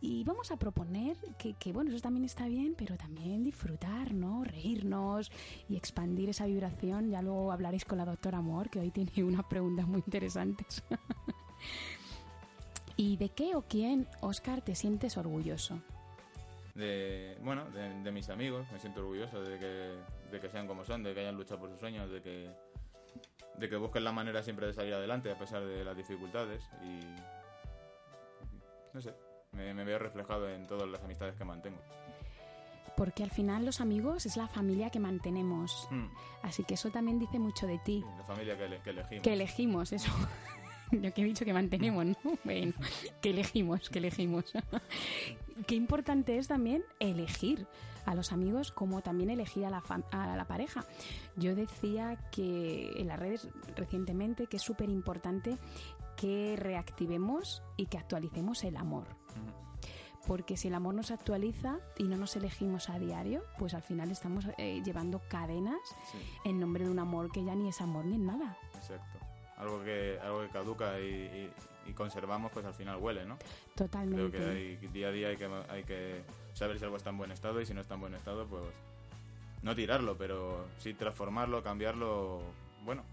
Y 0.01 0.24
vamos 0.24 0.51
a 0.51 0.57
proponer 0.57 1.15
que, 1.38 1.53
que, 1.53 1.72
bueno, 1.72 1.91
eso 1.91 2.01
también 2.01 2.25
está 2.25 2.48
bien, 2.48 2.74
pero 2.75 2.98
también 2.98 3.43
disfrutar, 3.43 4.13
¿no? 4.13 4.43
Reírnos 4.43 5.31
y 5.69 5.75
expandir 5.75 6.29
esa 6.29 6.48
vibración. 6.48 7.10
Ya 7.10 7.22
luego 7.22 7.51
hablaréis 7.51 7.86
con 7.86 8.00
la 8.00 8.05
doctora 8.05 8.39
Amor, 8.39 8.69
que 8.69 8.79
hoy 8.79 8.89
tiene 8.89 9.24
unas 9.24 9.46
preguntas 9.46 9.88
muy 9.88 10.01
interesantes. 10.05 10.84
¿Y 12.98 13.17
de 13.17 13.29
qué 13.29 13.55
o 13.55 13.62
quién, 13.62 14.07
Oscar, 14.22 14.63
te 14.63 14.74
sientes 14.74 15.17
orgulloso? 15.17 15.79
De 16.77 17.38
bueno 17.41 17.65
de, 17.72 18.01
de 18.01 18.12
mis 18.12 18.29
amigos 18.29 18.65
me 18.72 18.79
siento 18.79 19.00
orgulloso 19.01 19.41
de 19.41 19.57
que, 19.60 19.98
de 20.31 20.39
que 20.39 20.50
sean 20.50 20.67
como 20.67 20.86
son 20.86 21.03
de 21.03 21.13
que 21.13 21.19
hayan 21.22 21.36
luchado 21.36 21.60
por 21.60 21.69
sus 21.69 21.79
sueños 21.79 22.10
de 22.10 22.22
que 22.22 22.50
de 23.57 23.67
que 23.69 23.75
busquen 23.75 24.03
la 24.03 24.12
manera 24.12 24.43
siempre 24.43 24.67
de 24.67 24.74
salir 24.74 24.93
adelante 24.93 25.31
a 25.31 25.38
pesar 25.38 25.65
de 25.65 25.84
las 25.84 25.98
dificultades 25.98 26.63
y 26.84 27.00
no 28.93 29.01
sé 29.01 29.13
me, 29.51 29.74
me 29.74 29.84
veo 29.84 29.98
reflejado 30.00 30.50
en 30.50 30.67
todas 30.67 30.88
las 30.88 31.01
amistades 31.03 31.36
que 31.36 31.43
mantengo 31.46 31.79
Porque 32.96 33.24
al 33.24 33.31
final 33.31 33.65
los 33.65 33.79
amigos 33.81 34.25
es 34.25 34.38
la 34.38 34.48
familia 34.48 34.89
que 34.89 35.00
mantenemos. 35.00 35.88
Mm, 35.91 36.07
Así 36.43 36.63
que 36.63 36.74
eso 36.75 36.89
también 36.89 37.19
dice 37.19 37.38
mucho 37.39 37.67
de 37.67 37.77
ti. 37.79 38.03
la 38.17 38.24
familia 38.24 38.57
que, 38.57 38.65
ele- 38.65 38.81
que 38.81 38.89
elegimos 38.89 39.24
Que 39.24 39.34
elegimos, 39.34 39.91
eso. 39.93 40.12
Yo 40.91 41.13
que 41.13 41.22
he 41.22 41.25
dicho 41.25 41.46
que 41.46 41.53
mantenemos, 41.53 42.06
¿no? 42.06 42.15
Bueno, 42.44 42.74
que 43.22 43.32
elegimos, 43.32 43.89
que 43.89 44.00
elegimos. 44.00 44.46
Qué 45.67 45.75
importante 45.75 46.38
es 46.38 46.48
también 46.48 46.84
elegir 47.00 47.67
a 48.06 48.15
los 48.15 48.32
amigos 48.32 48.72
como 48.72 49.01
también 49.01 49.29
elegir 49.29 49.65
a 49.65 49.70
la, 49.70 49.84
a 50.12 50.38
la 50.38 50.46
pareja. 50.46 50.86
Yo 51.36 51.56
decía 51.56 52.17
que 52.32 52.91
en 52.96 53.08
las 53.08 53.20
redes 53.20 53.50
recientemente 53.75 54.48
que 54.48 54.58
es 54.58 54.63
súper 54.63 54.89
importante 54.89 55.58
que 56.15 56.56
reactivemos 56.58 57.62
y 57.75 57.88
que 57.88 57.98
actualicemos 57.98 58.63
el 58.63 58.77
amor. 58.77 59.06
Porque 60.25 60.58
si 60.58 60.67
el 60.67 60.75
amor 60.75 60.94
nos 60.94 61.12
actualiza 61.12 61.79
y 61.98 62.03
no 62.03 62.17
nos 62.17 62.36
elegimos 62.36 62.89
a 62.89 63.00
diario, 63.00 63.44
pues 63.58 63.74
al 63.74 63.82
final 63.82 64.12
estamos 64.12 64.46
eh, 64.58 64.82
llevando 64.84 65.22
cadenas 65.29 65.79
Sí, 66.12 66.17
en 66.44 66.60
nombre 66.60 66.84
de 66.86 66.91
un 66.91 67.00
amor 67.00 67.32
que 67.32 67.44
ya 67.46 67.56
ni 67.56 67.70
es 67.70 67.79
amor 67.82 68.06
ni 68.06 68.15
es 68.15 68.22
nada. 68.22 68.58
exacto 68.75 69.26
algo 69.57 69.83
que 69.83 70.19
algo 70.21 70.41
que 70.41 70.49
caduca 70.49 70.99
y, 70.99 71.03
y- 71.05 71.51
y 71.89 71.93
conservamos 71.93 72.51
pues 72.51 72.65
al 72.65 72.73
final 72.73 72.97
huele 72.97 73.25
no 73.25 73.37
creo 73.37 73.49
Totalmente. 73.87 74.37
que 74.37 74.43
hay, 74.45 74.75
día 74.89 75.07
a 75.07 75.11
día 75.11 75.27
hay 75.29 75.37
que 75.37 75.45
hay 75.69 75.83
que 75.83 76.21
saber 76.53 76.77
si 76.79 76.83
algo 76.83 76.97
está 76.97 77.11
en 77.11 77.17
buen 77.17 77.31
estado 77.31 77.61
y 77.61 77.65
si 77.65 77.73
no 77.73 77.79
está 77.81 77.93
en 77.95 78.01
buen 78.01 78.13
estado 78.13 78.45
pues 78.45 78.63
no 79.63 79.73
tirarlo 79.75 80.17
pero 80.17 80.67
sí 80.79 80.93
transformarlo 80.93 81.63
cambiarlo 81.63 82.41
bueno 82.83 83.03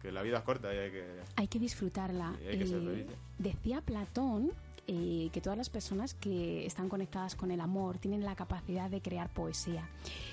que 0.00 0.12
la 0.12 0.22
vida 0.22 0.38
es 0.38 0.44
corta 0.44 0.72
y 0.72 0.78
hay 0.78 0.90
que 0.92 1.20
Hay 1.36 1.46
que 1.48 1.58
disfrutarla. 1.58 2.32
Sí, 2.38 2.46
hay 2.46 2.58
que 2.58 2.66
ser 2.66 2.78
Eh, 2.78 2.84
felices. 2.86 3.16
decía 3.38 3.80
Platón 3.82 4.50
eh, 4.86 5.28
que 5.30 5.40
todas 5.42 5.58
las 5.58 5.68
personas 5.68 6.14
que 6.14 6.64
están 6.64 6.88
conectadas 6.88 7.34
con 7.36 7.50
el 7.50 7.60
amor 7.60 7.98
tienen 7.98 8.24
la 8.24 8.34
capacidad 8.34 8.88
de 8.88 9.02
crear 9.02 9.28
poesía. 9.28 9.88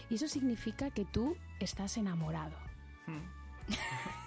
Y 0.10 0.16
eso 0.16 0.28
significa 0.30 0.90
que 0.90 1.04
tú 1.04 1.36
estás 1.60 1.98
enamorado. 1.98 2.54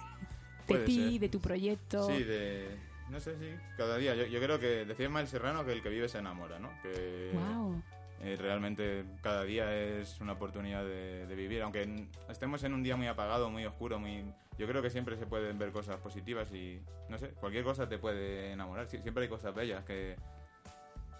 de 0.79 0.85
ti, 0.85 1.19
de 1.19 1.29
tu 1.29 1.39
proyecto. 1.39 2.07
Sí, 2.07 2.23
de... 2.23 2.67
No 3.09 3.19
sé, 3.19 3.37
sí, 3.39 3.49
cada 3.77 3.97
día. 3.97 4.15
Yo, 4.15 4.25
yo 4.25 4.39
creo 4.39 4.59
que 4.59 4.85
decía 4.85 5.05
Ismael 5.05 5.27
Serrano 5.27 5.65
que 5.65 5.73
el 5.73 5.81
que 5.83 5.89
vive 5.89 6.07
se 6.07 6.19
enamora, 6.19 6.59
¿no? 6.59 6.69
Que 6.81 7.31
Wow. 7.33 7.81
eh, 8.21 8.37
realmente 8.39 9.03
cada 9.21 9.43
día 9.43 9.73
es 9.75 10.19
una 10.21 10.33
oportunidad 10.33 10.83
de, 10.85 11.25
de 11.27 11.35
vivir. 11.35 11.61
Aunque 11.61 12.07
estemos 12.29 12.63
en 12.63 12.73
un 12.73 12.83
día 12.83 12.95
muy 12.95 13.07
apagado, 13.07 13.49
muy 13.49 13.65
oscuro, 13.65 13.99
muy... 13.99 14.23
Yo 14.57 14.67
creo 14.67 14.81
que 14.81 14.89
siempre 14.89 15.17
se 15.17 15.25
pueden 15.25 15.57
ver 15.59 15.71
cosas 15.71 15.99
positivas 15.99 16.51
y, 16.53 16.79
no 17.09 17.17
sé, 17.17 17.29
cualquier 17.31 17.63
cosa 17.65 17.89
te 17.89 17.97
puede 17.97 18.51
enamorar. 18.51 18.87
Sie- 18.87 19.01
Siempre 19.01 19.23
hay 19.23 19.29
cosas 19.29 19.53
bellas 19.53 19.83
que... 19.83 20.15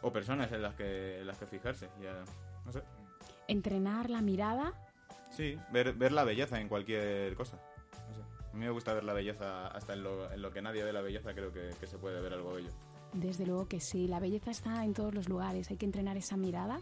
O 0.01 0.12
personas 0.13 0.51
en 0.51 0.62
las 0.62 0.74
que, 0.75 1.20
en 1.20 1.27
las 1.27 1.38
que 1.38 1.46
fijarse. 1.46 1.89
Ya, 2.01 2.24
no 2.65 2.72
sé. 2.72 2.81
Entrenar 3.48 4.10
la 4.10 4.22
mirada. 4.22 4.74
Sí, 5.29 5.58
ver, 5.72 5.93
ver 5.93 6.12
la 6.13 6.24
belleza 6.24 6.60
en 6.60 6.67
cualquier 6.70 7.36
cosa. 7.36 7.58
A 8.51 8.55
mí 8.55 8.65
me 8.65 8.72
gusta 8.72 8.93
ver 8.93 9.03
la 9.03 9.13
belleza 9.13 9.67
hasta 9.67 9.93
en 9.93 10.03
lo, 10.03 10.31
en 10.31 10.41
lo 10.41 10.51
que 10.51 10.62
nadie 10.62 10.84
ve 10.84 10.91
la 10.91 11.01
belleza, 11.01 11.34
creo 11.34 11.51
que, 11.53 11.70
que 11.79 11.88
se 11.88 11.98
puede 11.98 12.20
ver 12.22 12.34
algo 12.34 12.53
bello. 12.53 12.70
Desde 13.13 13.46
luego 13.46 13.67
que 13.67 13.79
sí, 13.79 14.08
la 14.08 14.20
belleza 14.20 14.51
está 14.51 14.84
en 14.84 14.93
todos 14.93 15.13
los 15.13 15.29
lugares. 15.29 15.70
Hay 15.70 15.77
que 15.77 15.86
entrenar 15.86 16.17
esa 16.17 16.38
mirada 16.38 16.79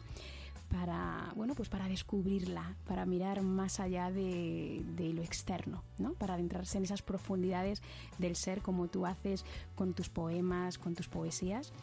para, 0.70 1.32
bueno, 1.36 1.56
pues 1.56 1.70
para 1.70 1.88
descubrirla, 1.88 2.76
para 2.86 3.06
mirar 3.06 3.42
más 3.42 3.80
allá 3.80 4.12
de, 4.12 4.84
de, 4.96 5.14
lo 5.14 5.24
externo, 5.24 5.84
¿no? 5.98 6.14
Para 6.14 6.36
adentrarse 6.36 6.78
en 6.78 6.84
esas 6.84 7.02
profundidades 7.02 7.82
del 8.20 8.36
ser 8.36 8.62
como 8.62 8.88
tú 8.88 9.06
haces 9.06 9.46
con 9.76 9.94
tus 9.94 10.10
poemas, 10.10 10.78
con 10.78 10.94
tus 10.94 11.08
poesías. 11.08 11.74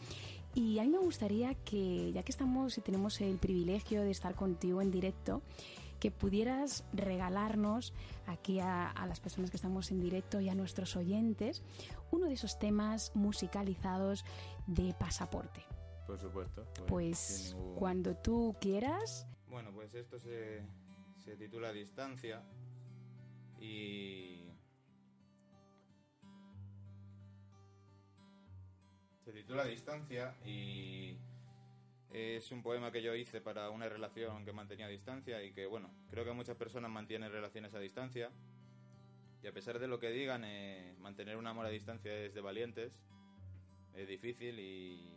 Y 0.55 0.79
a 0.79 0.83
mí 0.83 0.89
me 0.89 0.97
gustaría 0.97 1.53
que, 1.53 2.11
ya 2.13 2.23
que 2.23 2.31
estamos 2.31 2.77
y 2.77 2.81
tenemos 2.81 3.21
el 3.21 3.37
privilegio 3.37 4.01
de 4.01 4.11
estar 4.11 4.33
contigo 4.33 4.81
en 4.81 4.89
directo, 4.89 5.41
que 5.99 6.11
pudieras 6.11 6.83
regalarnos 6.93 7.93
aquí 8.25 8.59
a, 8.59 8.89
a, 8.89 9.07
las 9.07 9.19
personas 9.19 9.49
que 9.49 9.57
estamos 9.57 9.91
en 9.91 9.99
directo 9.99 10.39
y 10.39 10.49
a 10.49 10.55
nuestros 10.55 10.95
oyentes 10.95 11.63
uno 12.11 12.27
de 12.27 12.33
esos 12.33 12.59
temas 12.59 13.11
musicalizados 13.15 14.23
de 14.67 14.93
pasaporte. 14.99 15.65
Por 16.05 16.17
supuesto. 16.17 16.65
Pues, 16.73 16.87
pues 16.87 17.55
ningún... 17.55 17.75
cuando 17.75 18.15
tú 18.15 18.55
quieras. 18.61 19.27
Bueno, 19.49 19.71
pues 19.73 19.93
esto 19.93 20.19
se, 20.19 20.65
se 21.17 21.35
titula 21.35 21.71
Distancia 21.71 22.41
y... 23.59 24.43
Se 29.25 29.33
titula 29.33 29.65
Distancia 29.65 30.37
y 30.45 31.17
es 32.11 32.51
un 32.51 32.63
poema 32.63 32.91
que 32.91 33.01
yo 33.01 33.13
hice 33.15 33.41
para 33.41 33.69
una 33.69 33.89
relación 33.89 34.45
que 34.45 34.53
mantenía 34.53 34.85
a 34.85 34.89
distancia 34.89 35.43
y 35.43 35.51
que, 35.51 35.65
bueno, 35.65 35.91
creo 36.09 36.23
que 36.23 36.31
muchas 36.31 36.55
personas 36.55 36.89
mantienen 36.89 37.31
relaciones 37.31 37.73
a 37.73 37.79
distancia. 37.79 38.31
Y 39.43 39.47
a 39.47 39.53
pesar 39.53 39.79
de 39.79 39.87
lo 39.87 39.99
que 39.99 40.09
digan, 40.09 40.43
eh, 40.45 40.95
mantener 40.99 41.37
un 41.37 41.47
amor 41.47 41.65
a 41.65 41.69
distancia 41.69 42.13
es 42.13 42.33
de 42.33 42.41
valientes, 42.41 42.93
es 43.93 44.07
difícil 44.07 44.59
y... 44.59 45.13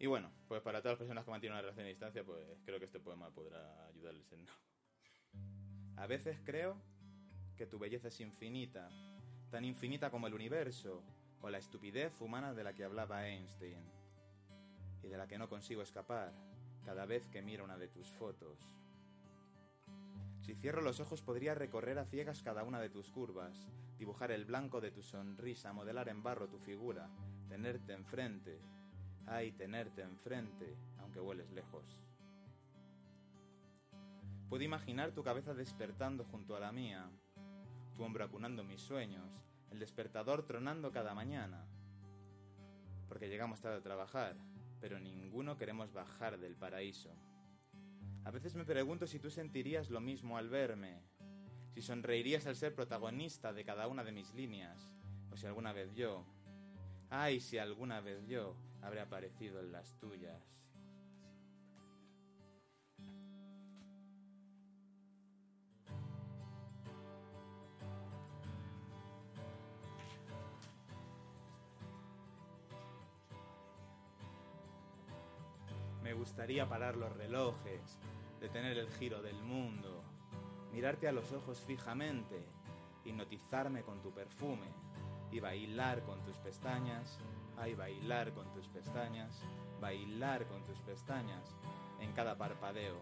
Y 0.00 0.06
bueno, 0.06 0.30
pues 0.46 0.62
para 0.62 0.80
todas 0.80 0.92
las 0.92 0.98
personas 0.98 1.24
que 1.24 1.30
mantienen 1.32 1.54
una 1.54 1.62
relación 1.62 1.86
a 1.86 1.88
distancia, 1.88 2.22
pues 2.22 2.40
creo 2.64 2.78
que 2.78 2.84
este 2.84 3.00
poema 3.00 3.30
podrá 3.30 3.86
ayudarles 3.88 4.30
en... 4.32 4.46
A 5.96 6.06
veces 6.06 6.38
creo 6.44 6.80
que 7.56 7.66
tu 7.66 7.80
belleza 7.80 8.06
es 8.06 8.20
infinita, 8.20 8.88
tan 9.50 9.64
infinita 9.64 10.08
como 10.10 10.28
el 10.28 10.34
universo 10.34 11.02
o 11.40 11.50
la 11.50 11.58
estupidez 11.58 12.20
humana 12.20 12.54
de 12.54 12.62
la 12.62 12.74
que 12.74 12.84
hablaba 12.84 13.28
Einstein 13.28 13.97
y 15.02 15.08
de 15.08 15.16
la 15.16 15.26
que 15.26 15.38
no 15.38 15.48
consigo 15.48 15.82
escapar 15.82 16.32
cada 16.84 17.06
vez 17.06 17.28
que 17.28 17.42
miro 17.42 17.64
una 17.64 17.76
de 17.76 17.88
tus 17.88 18.10
fotos. 18.12 18.58
Si 20.40 20.54
cierro 20.54 20.80
los 20.80 21.00
ojos 21.00 21.20
podría 21.22 21.54
recorrer 21.54 21.98
a 21.98 22.06
ciegas 22.06 22.42
cada 22.42 22.64
una 22.64 22.80
de 22.80 22.88
tus 22.88 23.10
curvas, 23.10 23.68
dibujar 23.98 24.30
el 24.30 24.46
blanco 24.46 24.80
de 24.80 24.90
tu 24.90 25.02
sonrisa, 25.02 25.72
modelar 25.72 26.08
en 26.08 26.22
barro 26.22 26.48
tu 26.48 26.58
figura, 26.58 27.10
tenerte 27.48 27.92
enfrente, 27.92 28.58
ay, 29.26 29.52
tenerte 29.52 30.02
enfrente, 30.02 30.76
aunque 30.98 31.20
hueles 31.20 31.50
lejos. 31.50 31.98
Puedo 34.48 34.64
imaginar 34.64 35.12
tu 35.12 35.22
cabeza 35.22 35.52
despertando 35.52 36.24
junto 36.24 36.56
a 36.56 36.60
la 36.60 36.72
mía, 36.72 37.10
tu 37.94 38.02
hombro 38.02 38.24
acunando 38.24 38.64
mis 38.64 38.80
sueños, 38.80 39.28
el 39.70 39.78
despertador 39.78 40.46
tronando 40.46 40.90
cada 40.90 41.12
mañana. 41.14 41.66
Porque 43.08 43.28
llegamos 43.28 43.60
tarde 43.60 43.76
a 43.78 43.82
trabajar, 43.82 44.36
pero 44.80 44.98
ninguno 45.00 45.56
queremos 45.56 45.92
bajar 45.92 46.38
del 46.38 46.56
paraíso. 46.56 47.14
A 48.24 48.30
veces 48.30 48.54
me 48.54 48.64
pregunto 48.64 49.06
si 49.06 49.18
tú 49.18 49.30
sentirías 49.30 49.90
lo 49.90 50.00
mismo 50.00 50.36
al 50.36 50.48
verme, 50.48 51.02
si 51.70 51.82
sonreirías 51.82 52.46
al 52.46 52.56
ser 52.56 52.74
protagonista 52.74 53.52
de 53.52 53.64
cada 53.64 53.88
una 53.88 54.04
de 54.04 54.12
mis 54.12 54.34
líneas, 54.34 54.90
o 55.30 55.36
si 55.36 55.46
alguna 55.46 55.72
vez 55.72 55.94
yo, 55.94 56.26
ay, 57.10 57.40
si 57.40 57.58
alguna 57.58 58.00
vez 58.00 58.26
yo 58.26 58.56
habré 58.82 59.00
aparecido 59.00 59.60
en 59.60 59.72
las 59.72 59.98
tuyas. 59.98 60.57
Gustaría 76.28 76.68
parar 76.68 76.94
los 76.94 77.10
relojes, 77.16 77.80
detener 78.38 78.76
el 78.76 78.90
giro 78.90 79.22
del 79.22 79.42
mundo, 79.42 80.04
mirarte 80.74 81.08
a 81.08 81.12
los 81.12 81.32
ojos 81.32 81.64
fijamente, 81.66 82.44
hipnotizarme 83.06 83.82
con 83.82 84.02
tu 84.02 84.12
perfume 84.12 84.66
y 85.32 85.40
bailar 85.40 86.02
con 86.02 86.22
tus 86.24 86.36
pestañas, 86.36 87.18
ay 87.56 87.74
bailar 87.74 88.34
con 88.34 88.52
tus 88.52 88.68
pestañas, 88.68 89.40
bailar 89.80 90.46
con 90.48 90.62
tus 90.66 90.78
pestañas 90.80 91.56
en 91.98 92.12
cada 92.12 92.36
parpadeo. 92.36 93.00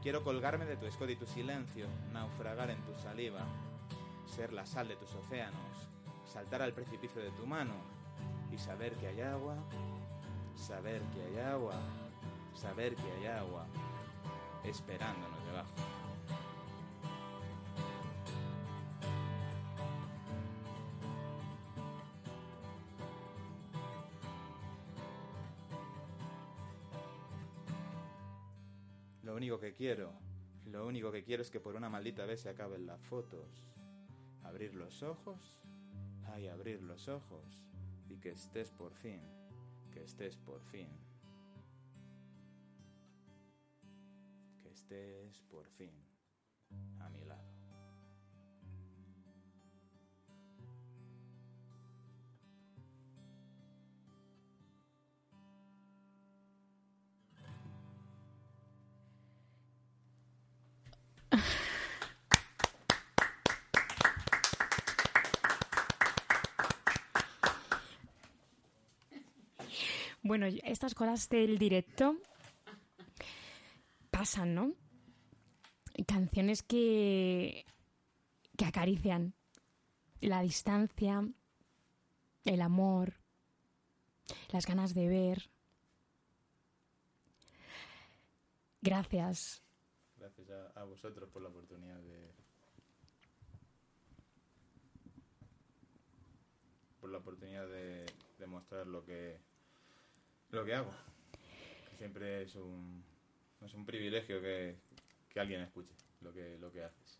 Quiero 0.00 0.22
colgarme 0.22 0.64
de 0.64 0.76
tu 0.76 0.86
escote 0.86 1.12
y 1.12 1.16
tu 1.16 1.26
silencio, 1.26 1.88
naufragar 2.12 2.70
en 2.70 2.82
tu 2.84 2.94
saliva, 2.94 3.40
ser 4.26 4.52
la 4.52 4.64
sal 4.64 4.86
de 4.86 4.94
tus 4.94 5.12
océanos, 5.12 5.88
saltar 6.24 6.62
al 6.62 6.72
precipicio 6.72 7.20
de 7.20 7.32
tu 7.32 7.46
mano 7.48 7.74
y 8.52 8.58
saber 8.58 8.92
que 8.94 9.08
hay 9.08 9.22
agua 9.22 9.56
saber 10.56 11.02
que 11.12 11.22
hay 11.22 11.44
agua, 11.44 11.74
saber 12.54 12.94
que 12.94 13.10
hay 13.10 13.26
agua, 13.26 13.66
esperándonos 14.64 15.44
debajo. 15.46 15.70
Lo 29.22 29.36
único 29.36 29.58
que 29.58 29.72
quiero, 29.72 30.12
lo 30.66 30.86
único 30.86 31.10
que 31.10 31.24
quiero 31.24 31.42
es 31.42 31.50
que 31.50 31.60
por 31.60 31.74
una 31.74 31.88
maldita 31.88 32.26
vez 32.26 32.40
se 32.40 32.48
acaben 32.48 32.86
las 32.86 33.00
fotos. 33.02 33.62
Abrir 34.42 34.74
los 34.74 35.02
ojos, 35.02 35.60
ay, 36.26 36.48
abrir 36.48 36.82
los 36.82 37.08
ojos, 37.08 37.64
y 38.08 38.18
que 38.18 38.30
estés 38.30 38.70
por 38.70 38.92
fin 38.92 39.20
que 39.92 40.02
estés 40.02 40.36
por 40.36 40.60
fin. 40.62 40.88
Por 45.50 45.66
fin 45.66 45.90
a 47.00 47.08
mi 47.08 47.24
lado. 47.24 47.42
Bueno, 70.22 70.46
estas 70.64 70.94
cosas 70.94 71.28
del 71.28 71.58
directo 71.58 72.16
pasan, 74.10 74.54
¿no? 74.54 74.81
Canciones 76.12 76.62
que, 76.62 77.64
que 78.58 78.66
acarician 78.66 79.32
la 80.20 80.42
distancia, 80.42 81.26
el 82.44 82.60
amor, 82.60 83.14
las 84.50 84.66
ganas 84.66 84.92
de 84.92 85.08
ver. 85.08 85.48
Gracias. 88.82 89.62
Gracias 90.18 90.50
a, 90.74 90.84
vosotros 90.84 91.30
por 91.30 91.40
la 91.40 91.48
oportunidad 91.48 91.98
de, 92.02 92.30
por 97.00 97.08
la 97.08 97.18
oportunidad 97.18 97.66
de, 97.68 98.04
de 98.38 98.46
mostrar 98.46 98.86
lo 98.86 99.02
que 99.02 99.40
lo 100.50 100.62
que 100.66 100.74
hago. 100.74 100.92
Siempre 101.96 102.42
es 102.42 102.54
un, 102.54 103.02
es 103.62 103.72
un 103.72 103.86
privilegio 103.86 104.42
que, 104.42 104.76
que 105.32 105.40
alguien 105.40 105.60
escuche 105.62 105.94
lo 106.20 106.32
que, 106.32 106.58
lo 106.58 106.70
que 106.70 106.84
haces. 106.84 107.18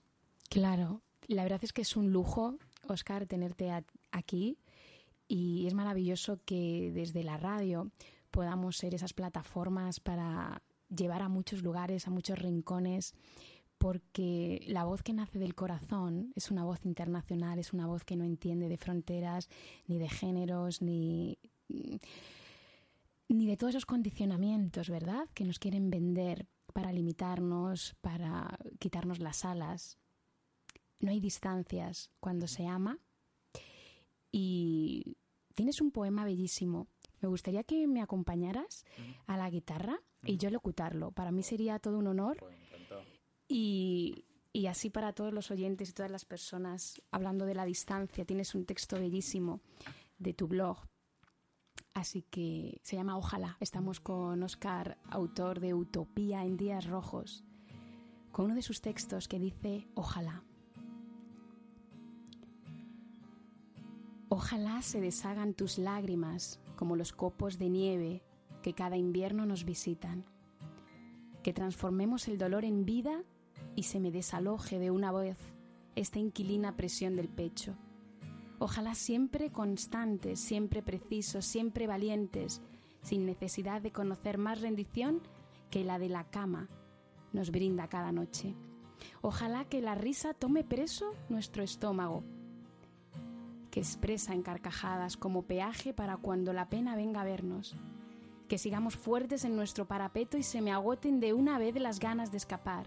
Claro, 0.48 1.02
la 1.28 1.42
verdad 1.42 1.60
es 1.62 1.72
que 1.72 1.82
es 1.82 1.96
un 1.96 2.12
lujo, 2.12 2.58
Oscar, 2.88 3.26
tenerte 3.26 3.70
aquí 4.10 4.58
y 5.28 5.66
es 5.66 5.74
maravilloso 5.74 6.40
que 6.44 6.90
desde 6.94 7.24
la 7.24 7.36
radio 7.36 7.90
podamos 8.30 8.76
ser 8.76 8.94
esas 8.94 9.12
plataformas 9.14 10.00
para 10.00 10.62
llevar 10.94 11.22
a 11.22 11.28
muchos 11.28 11.62
lugares, 11.62 12.06
a 12.06 12.10
muchos 12.10 12.38
rincones, 12.38 13.14
porque 13.78 14.62
la 14.66 14.84
voz 14.84 15.02
que 15.02 15.12
nace 15.12 15.38
del 15.38 15.54
corazón 15.54 16.32
es 16.36 16.50
una 16.50 16.64
voz 16.64 16.84
internacional, 16.84 17.58
es 17.58 17.72
una 17.72 17.86
voz 17.86 18.04
que 18.04 18.16
no 18.16 18.24
entiende 18.24 18.68
de 18.68 18.76
fronteras, 18.76 19.48
ni 19.86 19.98
de 19.98 20.08
géneros, 20.08 20.82
ni 20.82 21.38
ni 23.28 23.46
de 23.46 23.56
todos 23.56 23.70
esos 23.70 23.86
condicionamientos, 23.86 24.90
¿verdad?, 24.90 25.26
que 25.34 25.44
nos 25.44 25.58
quieren 25.58 25.88
vender 25.90 26.46
para 26.72 26.92
limitarnos, 26.92 27.94
para 28.00 28.58
quitarnos 28.78 29.18
las 29.18 29.44
alas. 29.44 29.98
No 31.00 31.10
hay 31.10 31.20
distancias 31.20 32.10
cuando 32.20 32.46
se 32.46 32.66
ama. 32.66 32.98
Y 34.30 35.16
tienes 35.54 35.80
un 35.82 35.90
poema 35.90 36.24
bellísimo 36.24 36.88
Me 37.20 37.28
gustaría 37.28 37.64
que 37.64 37.86
me 37.86 38.00
acompañaras 38.00 38.84
a 39.26 39.36
la 39.36 39.50
guitarra 39.50 40.00
y 40.24 40.38
yo 40.38 40.50
locutarlo. 40.50 41.12
Para 41.12 41.30
mí 41.30 41.42
sería 41.42 41.78
todo 41.78 41.98
un 41.98 42.06
honor. 42.06 42.38
Pues. 42.38 42.56
Y, 43.48 44.24
y 44.52 44.66
así 44.66 44.90
para 44.90 45.12
todos 45.12 45.32
los 45.32 45.50
oyentes 45.50 45.90
y 45.90 45.92
todas 45.92 46.10
las 46.10 46.24
personas, 46.24 47.02
hablando 47.10 47.46
de 47.46 47.54
la 47.54 47.64
distancia, 47.64 48.24
tienes 48.24 48.54
un 48.54 48.64
texto 48.64 48.98
bellísimo 48.98 49.60
de 50.18 50.32
tu 50.32 50.48
blog. 50.48 50.78
Así 51.94 52.22
que 52.22 52.80
se 52.82 52.96
llama 52.96 53.18
Ojalá. 53.18 53.56
Estamos 53.60 54.00
con 54.00 54.42
Oscar, 54.42 54.98
autor 55.10 55.60
de 55.60 55.74
Utopía 55.74 56.44
en 56.44 56.56
Días 56.56 56.86
Rojos, 56.86 57.44
con 58.30 58.46
uno 58.46 58.54
de 58.54 58.62
sus 58.62 58.80
textos 58.80 59.28
que 59.28 59.38
dice 59.38 59.86
Ojalá. 59.94 60.42
Ojalá 64.30 64.80
se 64.80 65.00
deshagan 65.02 65.52
tus 65.52 65.76
lágrimas 65.76 66.58
como 66.76 66.96
los 66.96 67.12
copos 67.12 67.58
de 67.58 67.68
nieve 67.68 68.22
que 68.62 68.72
cada 68.72 68.96
invierno 68.96 69.44
nos 69.44 69.64
visitan. 69.64 70.24
Que 71.42 71.52
transformemos 71.52 72.26
el 72.28 72.38
dolor 72.38 72.64
en 72.64 72.86
vida 72.86 73.22
y 73.76 73.82
se 73.82 74.00
me 74.00 74.10
desaloje 74.10 74.78
de 74.78 74.90
una 74.90 75.12
vez 75.12 75.36
esta 75.94 76.18
inquilina 76.18 76.74
presión 76.74 77.16
del 77.16 77.28
pecho. 77.28 77.76
Ojalá 78.62 78.94
siempre 78.94 79.50
constantes, 79.50 80.38
siempre 80.38 80.84
precisos, 80.84 81.44
siempre 81.44 81.88
valientes, 81.88 82.62
sin 83.02 83.26
necesidad 83.26 83.82
de 83.82 83.90
conocer 83.90 84.38
más 84.38 84.60
rendición 84.60 85.20
que 85.68 85.82
la 85.82 85.98
de 85.98 86.08
la 86.08 86.22
cama 86.30 86.68
nos 87.32 87.50
brinda 87.50 87.88
cada 87.88 88.12
noche. 88.12 88.54
Ojalá 89.20 89.64
que 89.64 89.80
la 89.80 89.96
risa 89.96 90.32
tome 90.32 90.62
preso 90.62 91.12
nuestro 91.28 91.64
estómago, 91.64 92.22
que 93.72 93.80
expresa 93.80 94.32
en 94.32 94.42
carcajadas 94.42 95.16
como 95.16 95.42
peaje 95.42 95.92
para 95.92 96.16
cuando 96.16 96.52
la 96.52 96.68
pena 96.68 96.94
venga 96.94 97.22
a 97.22 97.24
vernos. 97.24 97.74
Que 98.46 98.58
sigamos 98.58 98.94
fuertes 98.94 99.44
en 99.44 99.56
nuestro 99.56 99.88
parapeto 99.88 100.38
y 100.38 100.44
se 100.44 100.60
me 100.60 100.70
agoten 100.70 101.18
de 101.18 101.32
una 101.32 101.58
vez 101.58 101.74
las 101.80 101.98
ganas 101.98 102.30
de 102.30 102.36
escapar. 102.36 102.86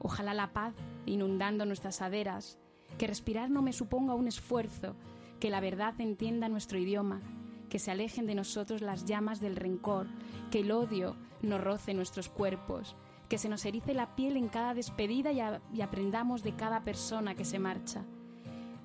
Ojalá 0.00 0.34
la 0.34 0.52
paz 0.52 0.74
inundando 1.06 1.64
nuestras 1.64 2.02
aderas, 2.02 2.58
que 2.98 3.06
respirar 3.06 3.50
no 3.50 3.62
me 3.62 3.72
suponga 3.72 4.14
un 4.14 4.28
esfuerzo, 4.28 4.94
que 5.40 5.50
la 5.50 5.60
verdad 5.60 5.94
entienda 6.00 6.48
nuestro 6.48 6.78
idioma, 6.78 7.20
que 7.68 7.78
se 7.78 7.90
alejen 7.90 8.26
de 8.26 8.34
nosotros 8.34 8.80
las 8.80 9.04
llamas 9.04 9.40
del 9.40 9.56
rencor, 9.56 10.06
que 10.50 10.60
el 10.60 10.72
odio 10.72 11.16
no 11.42 11.58
roce 11.58 11.94
nuestros 11.94 12.28
cuerpos, 12.28 12.96
que 13.28 13.38
se 13.38 13.48
nos 13.48 13.64
erice 13.64 13.94
la 13.94 14.14
piel 14.14 14.36
en 14.36 14.48
cada 14.48 14.74
despedida 14.74 15.32
y, 15.32 15.40
y 15.76 15.80
aprendamos 15.80 16.42
de 16.42 16.54
cada 16.54 16.82
persona 16.84 17.34
que 17.34 17.44
se 17.44 17.58
marcha, 17.58 18.04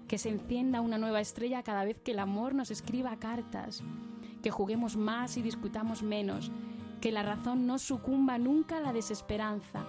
que 0.08 0.18
se 0.18 0.30
encienda 0.30 0.82
una 0.82 0.98
nueva 0.98 1.22
estrella 1.22 1.64
cada 1.64 1.86
vez 1.86 2.00
que 2.00 2.12
el 2.12 2.20
amor 2.20 2.54
nos 2.54 2.72
escriba 2.72 3.18
cartas, 3.18 3.84
que 4.42 4.52
juguemos 4.52 4.98
más 4.98 5.38
y 5.38 5.42
discutamos 5.42 6.04
menos, 6.04 6.52
que 7.00 7.12
la 7.12 7.24
razón 7.24 7.68
no 7.68 7.80
sucumba 7.80 8.38
nunca 8.38 8.78
a 8.78 8.82
la 8.82 8.94
desesperanza. 8.94 9.86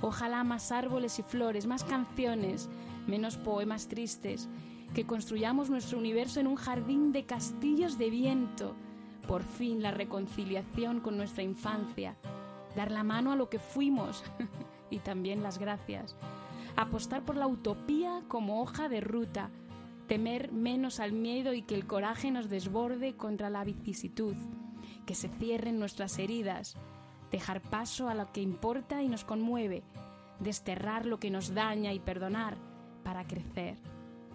Ojalá 0.00 0.44
más 0.44 0.72
árboles 0.72 1.18
y 1.18 1.22
flores, 1.22 1.66
más 1.66 1.84
canciones, 1.84 2.68
menos 3.06 3.36
poemas 3.36 3.88
tristes, 3.88 4.48
que 4.94 5.06
construyamos 5.06 5.70
nuestro 5.70 5.98
universo 5.98 6.40
en 6.40 6.46
un 6.46 6.56
jardín 6.56 7.12
de 7.12 7.24
castillos 7.24 7.98
de 7.98 8.10
viento. 8.10 8.74
Por 9.26 9.42
fin 9.42 9.82
la 9.82 9.90
reconciliación 9.90 11.00
con 11.00 11.16
nuestra 11.16 11.42
infancia, 11.42 12.16
dar 12.76 12.90
la 12.90 13.02
mano 13.02 13.32
a 13.32 13.36
lo 13.36 13.48
que 13.48 13.58
fuimos 13.58 14.22
y 14.90 14.98
también 14.98 15.42
las 15.42 15.58
gracias. 15.58 16.16
Apostar 16.76 17.24
por 17.24 17.36
la 17.36 17.46
utopía 17.46 18.22
como 18.28 18.62
hoja 18.62 18.88
de 18.88 19.00
ruta, 19.00 19.50
temer 20.06 20.52
menos 20.52 21.00
al 21.00 21.12
miedo 21.12 21.54
y 21.54 21.62
que 21.62 21.74
el 21.74 21.86
coraje 21.86 22.30
nos 22.30 22.48
desborde 22.48 23.16
contra 23.16 23.50
la 23.50 23.64
vicisitud, 23.64 24.36
que 25.06 25.14
se 25.14 25.28
cierren 25.28 25.78
nuestras 25.78 26.18
heridas, 26.18 26.76
dejar 27.30 27.62
paso 27.62 28.08
a 28.08 28.14
lo 28.14 28.30
que 28.32 28.42
importa 28.42 29.02
y 29.02 29.08
nos 29.08 29.24
conmueve, 29.24 29.82
desterrar 30.40 31.06
lo 31.06 31.18
que 31.18 31.30
nos 31.30 31.54
daña 31.54 31.92
y 31.92 32.00
perdonar 32.00 32.73
para 33.04 33.26
crecer, 33.26 33.76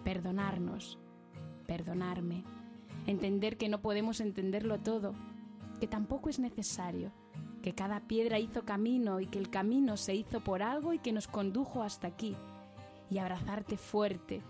perdonarnos, 0.04 0.98
perdonarme, 1.66 2.44
entender 3.06 3.56
que 3.56 3.68
no 3.68 3.82
podemos 3.82 4.20
entenderlo 4.20 4.78
todo, 4.78 5.14
que 5.80 5.86
tampoco 5.86 6.30
es 6.30 6.38
necesario, 6.38 7.12
que 7.62 7.74
cada 7.74 8.00
piedra 8.00 8.38
hizo 8.38 8.64
camino 8.64 9.20
y 9.20 9.26
que 9.26 9.38
el 9.38 9.50
camino 9.50 9.96
se 9.96 10.14
hizo 10.14 10.40
por 10.40 10.62
algo 10.62 10.92
y 10.92 10.98
que 10.98 11.12
nos 11.12 11.28
condujo 11.28 11.82
hasta 11.82 12.06
aquí, 12.06 12.36
y 13.10 13.18
abrazarte 13.18 13.76
fuerte, 13.76 14.42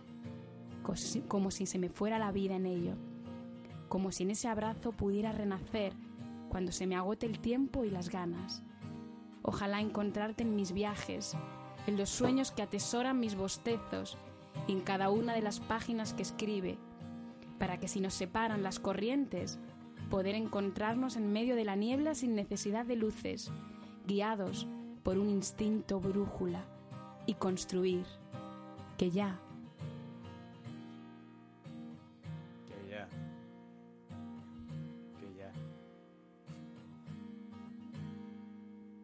como 1.28 1.50
si 1.50 1.66
se 1.66 1.78
me 1.78 1.88
fuera 1.88 2.18
la 2.18 2.32
vida 2.32 2.56
en 2.56 2.66
ello, 2.66 2.94
como 3.88 4.12
si 4.12 4.22
en 4.22 4.30
ese 4.30 4.48
abrazo 4.48 4.92
pudiera 4.92 5.32
renacer 5.32 5.94
cuando 6.48 6.72
se 6.72 6.86
me 6.86 6.96
agote 6.96 7.26
el 7.26 7.40
tiempo 7.40 7.84
y 7.84 7.90
las 7.90 8.08
ganas. 8.10 8.62
Ojalá 9.42 9.80
encontrarte 9.80 10.42
en 10.42 10.54
mis 10.54 10.72
viajes, 10.72 11.36
en 11.90 11.96
los 11.96 12.08
sueños 12.08 12.52
que 12.52 12.62
atesoran 12.62 13.18
mis 13.18 13.34
bostezos 13.34 14.16
y 14.68 14.72
en 14.72 14.80
cada 14.80 15.10
una 15.10 15.34
de 15.34 15.42
las 15.42 15.58
páginas 15.58 16.14
que 16.14 16.22
escribe, 16.22 16.78
para 17.58 17.80
que 17.80 17.88
si 17.88 18.00
nos 18.00 18.14
separan 18.14 18.62
las 18.62 18.78
corrientes, 18.78 19.58
poder 20.08 20.36
encontrarnos 20.36 21.16
en 21.16 21.32
medio 21.32 21.56
de 21.56 21.64
la 21.64 21.74
niebla 21.74 22.14
sin 22.14 22.36
necesidad 22.36 22.86
de 22.86 22.94
luces, 22.94 23.50
guiados 24.06 24.68
por 25.02 25.18
un 25.18 25.30
instinto 25.30 25.98
brújula 25.98 26.64
y 27.26 27.34
construir, 27.34 28.06
que 28.96 29.10
ya. 29.10 29.40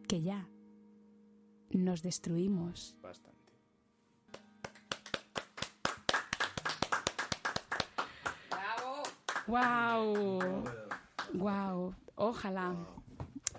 Que 0.06 0.22
ya. 0.22 0.46
Nos 1.70 2.02
destruimos. 2.02 2.96
Bastante. 3.02 3.36
¡Wow! 9.46 10.64
¡Wow! 11.34 11.94
Ojalá, 12.16 12.74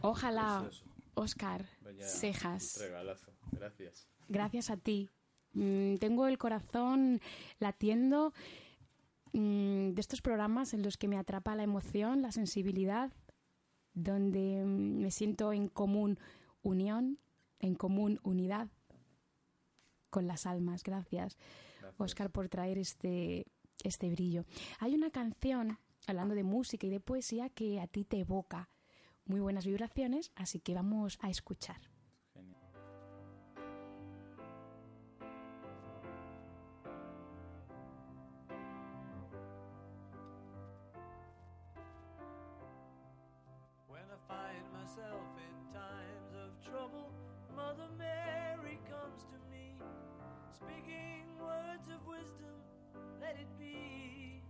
ojalá, 0.01 0.69
Oscar, 1.13 1.65
Vaya 1.81 2.05
cejas. 2.05 2.77
Regalazo. 2.79 3.31
Gracias. 3.51 4.09
Gracias 4.27 4.69
a 4.69 4.77
ti. 4.77 5.09
Mm, 5.53 5.95
tengo 5.95 6.27
el 6.27 6.37
corazón 6.37 7.21
latiendo 7.59 8.33
mm, 9.33 9.91
de 9.91 10.01
estos 10.01 10.21
programas 10.21 10.73
en 10.73 10.83
los 10.83 10.97
que 10.97 11.07
me 11.07 11.17
atrapa 11.17 11.55
la 11.55 11.63
emoción, 11.63 12.21
la 12.21 12.31
sensibilidad, 12.31 13.11
donde 13.93 14.63
mm, 14.65 14.99
me 14.99 15.11
siento 15.11 15.53
en 15.53 15.69
común 15.69 16.19
unión, 16.61 17.17
en 17.59 17.75
común 17.75 18.19
unidad 18.23 18.69
con 20.09 20.27
las 20.27 20.45
almas. 20.45 20.83
Gracias, 20.83 21.37
Gracias. 21.79 22.01
Oscar, 22.01 22.31
por 22.31 22.49
traer 22.49 22.77
este, 22.77 23.45
este 23.83 24.09
brillo. 24.09 24.45
Hay 24.79 24.95
una 24.95 25.11
canción, 25.11 25.79
hablando 26.07 26.35
de 26.35 26.43
música 26.43 26.87
y 26.87 26.89
de 26.89 26.99
poesía, 26.99 27.49
que 27.49 27.79
a 27.79 27.87
ti 27.87 28.03
te 28.03 28.19
evoca 28.19 28.69
muy 29.25 29.39
buenas 29.39 29.65
vibraciones, 29.65 30.31
así 30.35 30.59
que 30.59 30.73
vamos 30.73 31.17
a 31.21 31.29
escuchar. 31.29 31.81
Let 53.27 53.35
it 53.39 53.51
be. 53.59 54.41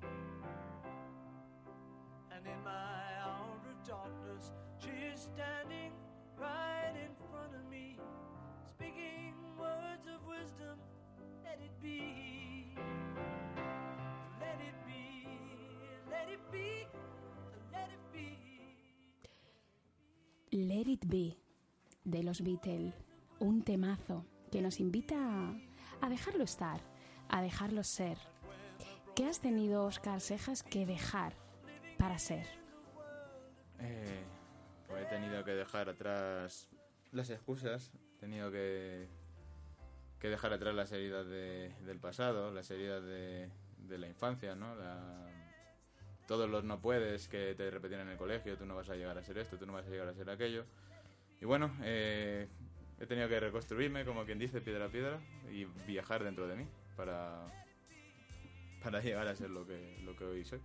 And 2.32 2.46
in 2.46 2.64
my 2.64 3.02
hour 3.24 3.58
of 3.72 3.88
darkness, 3.88 4.52
she 4.78 4.94
is 5.14 5.20
standing 5.34 5.92
right 6.38 6.94
in 6.94 7.12
front 7.30 7.56
of 7.56 7.70
me, 7.72 7.98
speaking 8.70 9.34
words 9.58 10.06
of 10.08 10.20
wisdom, 10.28 10.78
let 11.44 11.60
it 11.60 11.74
be. 11.82 12.76
Let 14.40 14.60
it 14.70 14.78
be, 14.86 15.28
let 16.12 16.30
it 16.30 16.44
be, 16.52 16.88
let 17.74 17.90
it 17.90 18.04
be. 18.14 18.30
Let 20.52 20.88
It 20.88 21.06
Be 21.08 21.38
de 22.04 22.24
los 22.24 22.42
Beatles, 22.42 22.94
un 23.40 23.64
temazo 23.64 24.24
que 24.52 24.62
nos 24.62 24.80
invita 24.80 25.16
a, 25.18 25.56
a 26.02 26.10
dejarlo 26.10 26.44
estar, 26.44 26.80
a 27.30 27.42
dejarlo 27.42 27.84
ser. 27.84 28.18
¿Qué 29.18 29.26
has 29.26 29.42
tenido, 29.42 29.84
Oscar 29.86 30.22
Sejas, 30.22 30.62
que 30.62 30.86
dejar 30.86 31.34
para 31.98 32.20
ser? 32.20 32.46
Eh, 33.80 34.24
pues 34.88 35.02
he 35.02 35.06
tenido 35.08 35.44
que 35.44 35.52
dejar 35.56 35.90
atrás 35.90 36.70
las 37.12 37.32
excusas, 37.32 37.92
he 38.16 38.20
tenido 38.20 38.52
que, 38.52 39.08
que 40.20 40.30
dejar 40.30 40.54
atrás 40.54 40.76
las 40.76 40.92
heridas 40.92 41.26
de- 41.26 41.74
del 41.84 42.00
pasado, 42.00 42.52
las 42.52 42.70
heridas 42.70 43.04
de, 43.04 43.50
de 43.88 43.98
la 43.98 44.06
infancia, 44.08 44.56
¿no? 44.56 44.76
La- 44.76 45.26
todos 46.28 46.48
los 46.48 46.64
no 46.64 46.80
puedes 46.80 47.28
que 47.28 47.56
te 47.56 47.72
repetían 47.72 48.02
en 48.02 48.10
el 48.10 48.18
colegio, 48.18 48.56
tú 48.56 48.68
no 48.68 48.76
vas 48.76 48.90
a 48.92 48.96
llegar 48.96 49.18
a 49.18 49.24
ser 49.24 49.40
esto, 49.40 49.58
tú 49.58 49.66
no 49.66 49.74
vas 49.74 49.88
a 49.88 49.90
llegar 49.90 50.10
a 50.10 50.14
ser 50.14 50.30
aquello. 50.30 50.64
Y 51.42 51.46
bueno, 51.46 51.76
eh, 51.82 52.48
he 53.00 53.06
tenido 53.08 53.28
que 53.30 53.40
reconstruirme, 53.40 54.06
como 54.06 54.26
quien 54.26 54.38
dice, 54.38 54.62
piedra 54.62 54.86
a 54.86 54.90
piedra, 54.90 55.20
y 55.52 55.66
viajar 55.88 56.24
dentro 56.24 56.48
de 56.48 56.56
mí 56.58 56.68
para, 56.96 57.48
para 58.88 59.02
llegar 59.02 59.28
a 59.28 59.36
ser 59.36 59.50
lo 59.50 59.68
que, 59.68 60.00
lo 60.06 60.16
que 60.16 60.24
hoy 60.24 60.46
soy. 60.46 60.62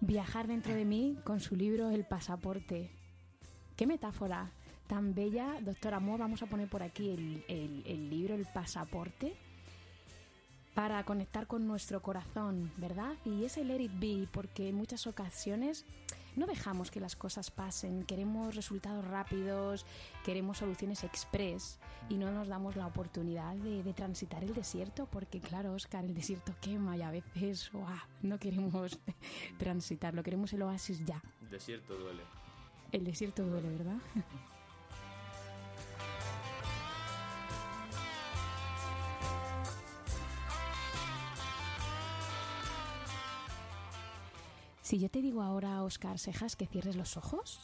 Viajar 0.00 0.48
dentro 0.48 0.74
de 0.74 0.84
mí 0.84 1.16
con 1.22 1.38
su 1.38 1.54
libro 1.54 1.90
El 1.90 2.04
pasaporte. 2.04 2.90
Qué 3.76 3.86
metáfora 3.86 4.50
tan 4.88 5.14
bella, 5.14 5.60
doctor 5.60 5.94
Amor. 5.94 6.18
Vamos 6.18 6.42
a 6.42 6.46
poner 6.46 6.68
por 6.68 6.82
aquí 6.82 7.10
el, 7.10 7.44
el- 7.46 7.84
el 7.86 8.10
libro 8.10 8.34
El 8.34 8.46
pasaporte 8.46 9.36
para 10.74 11.04
conectar 11.04 11.46
con 11.46 11.68
nuestro 11.68 12.02
corazón, 12.02 12.72
¿verdad? 12.78 13.14
Y 13.24 13.44
es 13.44 13.56
el 13.56 13.68
Let 13.68 13.82
It 13.82 13.92
Be, 14.00 14.26
porque 14.32 14.70
en 14.70 14.74
muchas 14.74 15.06
ocasiones 15.06 15.84
no 16.36 16.46
dejamos 16.46 16.90
que 16.90 17.00
las 17.00 17.16
cosas 17.16 17.50
pasen, 17.50 18.04
queremos 18.04 18.54
resultados 18.54 19.04
rápidos, 19.04 19.86
queremos 20.24 20.58
soluciones 20.58 21.04
express 21.04 21.78
y 22.08 22.16
no 22.16 22.30
nos 22.30 22.48
damos 22.48 22.76
la 22.76 22.86
oportunidad 22.86 23.54
de, 23.56 23.82
de 23.82 23.92
transitar 23.92 24.44
el 24.44 24.54
desierto, 24.54 25.06
porque 25.06 25.40
claro, 25.40 25.72
Oscar, 25.72 26.04
el 26.04 26.14
desierto 26.14 26.54
quema 26.60 26.96
y 26.96 27.02
a 27.02 27.10
veces 27.10 27.70
¡guau! 27.72 27.98
no 28.22 28.38
queremos 28.38 28.98
transitarlo, 29.58 30.22
queremos 30.22 30.52
el 30.52 30.62
oasis 30.62 31.04
ya. 31.04 31.22
Desierto 31.50 31.96
duele. 31.96 32.22
El 32.92 33.04
desierto 33.04 33.44
duele, 33.44 33.68
¿verdad? 33.68 33.98
Si 44.90 44.98
yo 44.98 45.08
te 45.08 45.22
digo 45.22 45.40
ahora, 45.40 45.84
Oscar 45.84 46.18
Sejas, 46.18 46.56
que 46.56 46.66
cierres 46.66 46.96
los 46.96 47.16
ojos, 47.16 47.60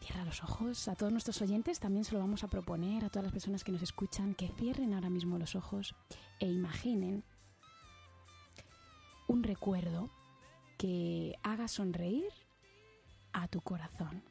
cierra 0.00 0.24
los 0.24 0.42
ojos. 0.42 0.88
A 0.88 0.94
todos 0.94 1.12
nuestros 1.12 1.42
oyentes 1.42 1.80
también 1.80 2.06
se 2.06 2.14
lo 2.14 2.18
vamos 2.18 2.44
a 2.44 2.48
proponer, 2.48 3.04
a 3.04 3.10
todas 3.10 3.24
las 3.24 3.32
personas 3.32 3.62
que 3.62 3.70
nos 3.70 3.82
escuchan, 3.82 4.34
que 4.34 4.48
cierren 4.48 4.94
ahora 4.94 5.10
mismo 5.10 5.36
los 5.38 5.54
ojos 5.54 5.94
e 6.40 6.46
imaginen 6.46 7.24
un 9.28 9.42
recuerdo 9.42 10.08
que 10.78 11.34
haga 11.42 11.68
sonreír 11.68 12.32
a 13.34 13.46
tu 13.46 13.60
corazón. 13.60 14.22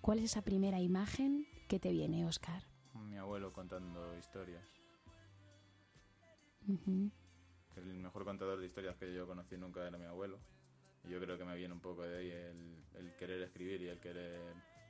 ¿Cuál 0.00 0.18
es 0.18 0.24
esa 0.24 0.42
primera 0.42 0.80
imagen 0.80 1.46
que 1.68 1.78
te 1.78 1.92
viene, 1.92 2.26
Oscar? 2.26 2.64
Mi 3.08 3.18
abuelo 3.18 3.52
contando 3.52 4.18
historias. 4.18 4.64
El 7.84 7.94
mejor 7.98 8.24
contador 8.24 8.58
de 8.58 8.66
historias 8.66 8.96
que 8.96 9.12
yo 9.12 9.26
conocí 9.26 9.56
nunca 9.58 9.86
era 9.86 9.98
mi 9.98 10.06
abuelo. 10.06 10.38
Y 11.04 11.10
yo 11.10 11.20
creo 11.20 11.36
que 11.36 11.44
me 11.44 11.54
viene 11.54 11.74
un 11.74 11.80
poco 11.80 12.02
de 12.02 12.16
ahí 12.16 12.30
el, 12.30 12.82
el 12.94 13.14
querer 13.16 13.42
escribir 13.42 13.82
y 13.82 13.88
el 13.88 14.00
querer... 14.00 14.40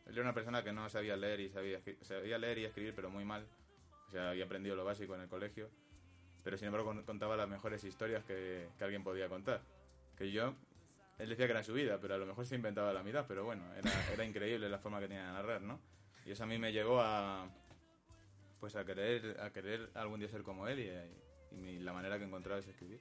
Él 0.06 0.12
era 0.12 0.22
una 0.22 0.34
persona 0.34 0.62
que 0.62 0.72
no 0.72 0.88
sabía 0.88 1.16
leer 1.16 1.40
y 1.40 1.48
sabía, 1.50 1.80
sabía 2.02 2.38
leer 2.38 2.58
y 2.58 2.64
escribir, 2.66 2.94
pero 2.94 3.10
muy 3.10 3.24
mal. 3.24 3.44
O 4.06 4.10
sea, 4.10 4.30
había 4.30 4.44
aprendido 4.44 4.76
lo 4.76 4.84
básico 4.84 5.14
en 5.16 5.22
el 5.22 5.28
colegio. 5.28 5.70
Pero 6.44 6.56
sin 6.56 6.66
embargo 6.66 6.86
con- 6.86 7.02
contaba 7.02 7.36
las 7.36 7.48
mejores 7.48 7.82
historias 7.82 8.22
que, 8.24 8.68
que 8.78 8.84
alguien 8.84 9.02
podía 9.02 9.28
contar. 9.28 9.62
Que 10.16 10.30
yo... 10.30 10.54
Él 11.18 11.28
decía 11.28 11.46
que 11.46 11.52
era 11.52 11.62
su 11.64 11.72
vida, 11.72 11.98
pero 12.00 12.14
a 12.14 12.18
lo 12.18 12.26
mejor 12.26 12.46
se 12.46 12.54
inventaba 12.54 12.92
la 12.92 13.02
mitad. 13.02 13.24
Pero 13.26 13.44
bueno, 13.44 13.64
era, 13.74 13.90
era 14.12 14.24
increíble 14.24 14.68
la 14.68 14.78
forma 14.78 15.00
que 15.00 15.08
tenía 15.08 15.26
de 15.26 15.32
narrar, 15.32 15.62
¿no? 15.62 15.80
Y 16.26 16.30
eso 16.30 16.44
a 16.44 16.46
mí 16.46 16.58
me 16.58 16.72
llegó 16.72 17.00
a... 17.00 17.48
Pues 18.60 18.76
a 18.76 18.84
querer, 18.84 19.40
a 19.40 19.50
querer 19.52 19.90
algún 19.94 20.20
día 20.20 20.28
ser 20.28 20.42
como 20.42 20.68
él 20.68 20.78
y, 21.54 21.60
mi- 21.60 21.78
la 21.78 21.92
manera 21.92 22.18
que 22.18 22.24
encontraba 22.24 22.60
es 22.60 22.66
escribir. 22.66 23.00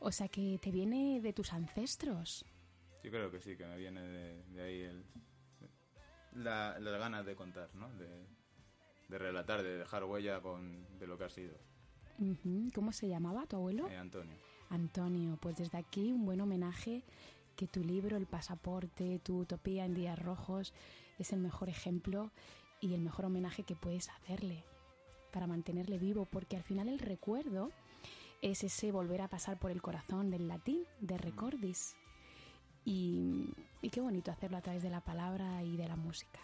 O 0.00 0.12
sea, 0.12 0.28
que 0.28 0.58
te 0.62 0.70
viene 0.70 1.20
de 1.20 1.32
tus 1.32 1.52
ancestros. 1.52 2.44
Yo 3.02 3.10
creo 3.10 3.30
que 3.30 3.40
sí, 3.40 3.56
que 3.56 3.66
me 3.66 3.76
viene 3.76 4.02
de, 4.02 4.42
de 4.52 4.62
ahí 4.62 4.80
el, 4.82 5.04
la, 6.34 6.78
las 6.78 6.98
ganas 6.98 7.24
de 7.24 7.34
contar, 7.36 7.74
¿no? 7.74 7.88
De, 7.94 8.26
de 9.08 9.18
relatar, 9.18 9.62
de 9.62 9.78
dejar 9.78 10.04
huella 10.04 10.40
con, 10.40 10.98
de 10.98 11.06
lo 11.06 11.16
que 11.16 11.24
ha 11.24 11.30
sido. 11.30 11.56
¿Cómo 12.74 12.92
se 12.92 13.08
llamaba 13.08 13.46
tu 13.46 13.56
abuelo? 13.56 13.88
Eh, 13.88 13.96
Antonio. 13.96 14.36
Antonio, 14.70 15.38
pues 15.40 15.56
desde 15.56 15.78
aquí 15.78 16.12
un 16.12 16.24
buen 16.24 16.40
homenaje 16.40 17.04
que 17.56 17.66
tu 17.66 17.82
libro 17.84 18.16
El 18.16 18.26
pasaporte, 18.26 19.18
tu 19.20 19.38
utopía 19.40 19.84
en 19.84 19.94
días 19.94 20.18
rojos 20.18 20.74
es 21.18 21.32
el 21.32 21.40
mejor 21.40 21.68
ejemplo 21.68 22.32
y 22.80 22.92
el 22.94 23.00
mejor 23.00 23.26
homenaje 23.26 23.62
que 23.62 23.76
puedes 23.76 24.08
hacerle 24.10 24.64
para 25.36 25.46
mantenerle 25.46 25.98
vivo, 25.98 26.24
porque 26.24 26.56
al 26.56 26.62
final 26.62 26.88
el 26.88 26.98
recuerdo 26.98 27.70
es 28.40 28.64
ese 28.64 28.90
volver 28.90 29.20
a 29.20 29.28
pasar 29.28 29.58
por 29.58 29.70
el 29.70 29.82
corazón 29.82 30.30
del 30.30 30.48
latín, 30.48 30.84
de 31.02 31.18
recordis. 31.18 31.94
Y, 32.86 33.44
y 33.82 33.90
qué 33.90 34.00
bonito 34.00 34.30
hacerlo 34.30 34.56
a 34.56 34.62
través 34.62 34.82
de 34.82 34.88
la 34.88 35.02
palabra 35.02 35.62
y 35.62 35.76
de 35.76 35.88
la 35.88 35.96
música. 35.96 36.40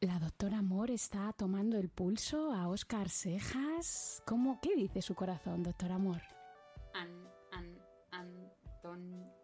La 0.00 0.18
doctora 0.18 0.58
Amor 0.58 0.90
está 0.90 1.32
tomando 1.34 1.78
el 1.78 1.88
pulso 1.88 2.52
a 2.52 2.66
Oscar 2.66 3.08
Cejas. 3.08 4.24
¿Cómo? 4.26 4.58
¿Qué 4.60 4.74
dice 4.74 5.00
su 5.02 5.14
corazón, 5.14 5.62
doctor 5.62 5.92
Amor? 5.92 6.20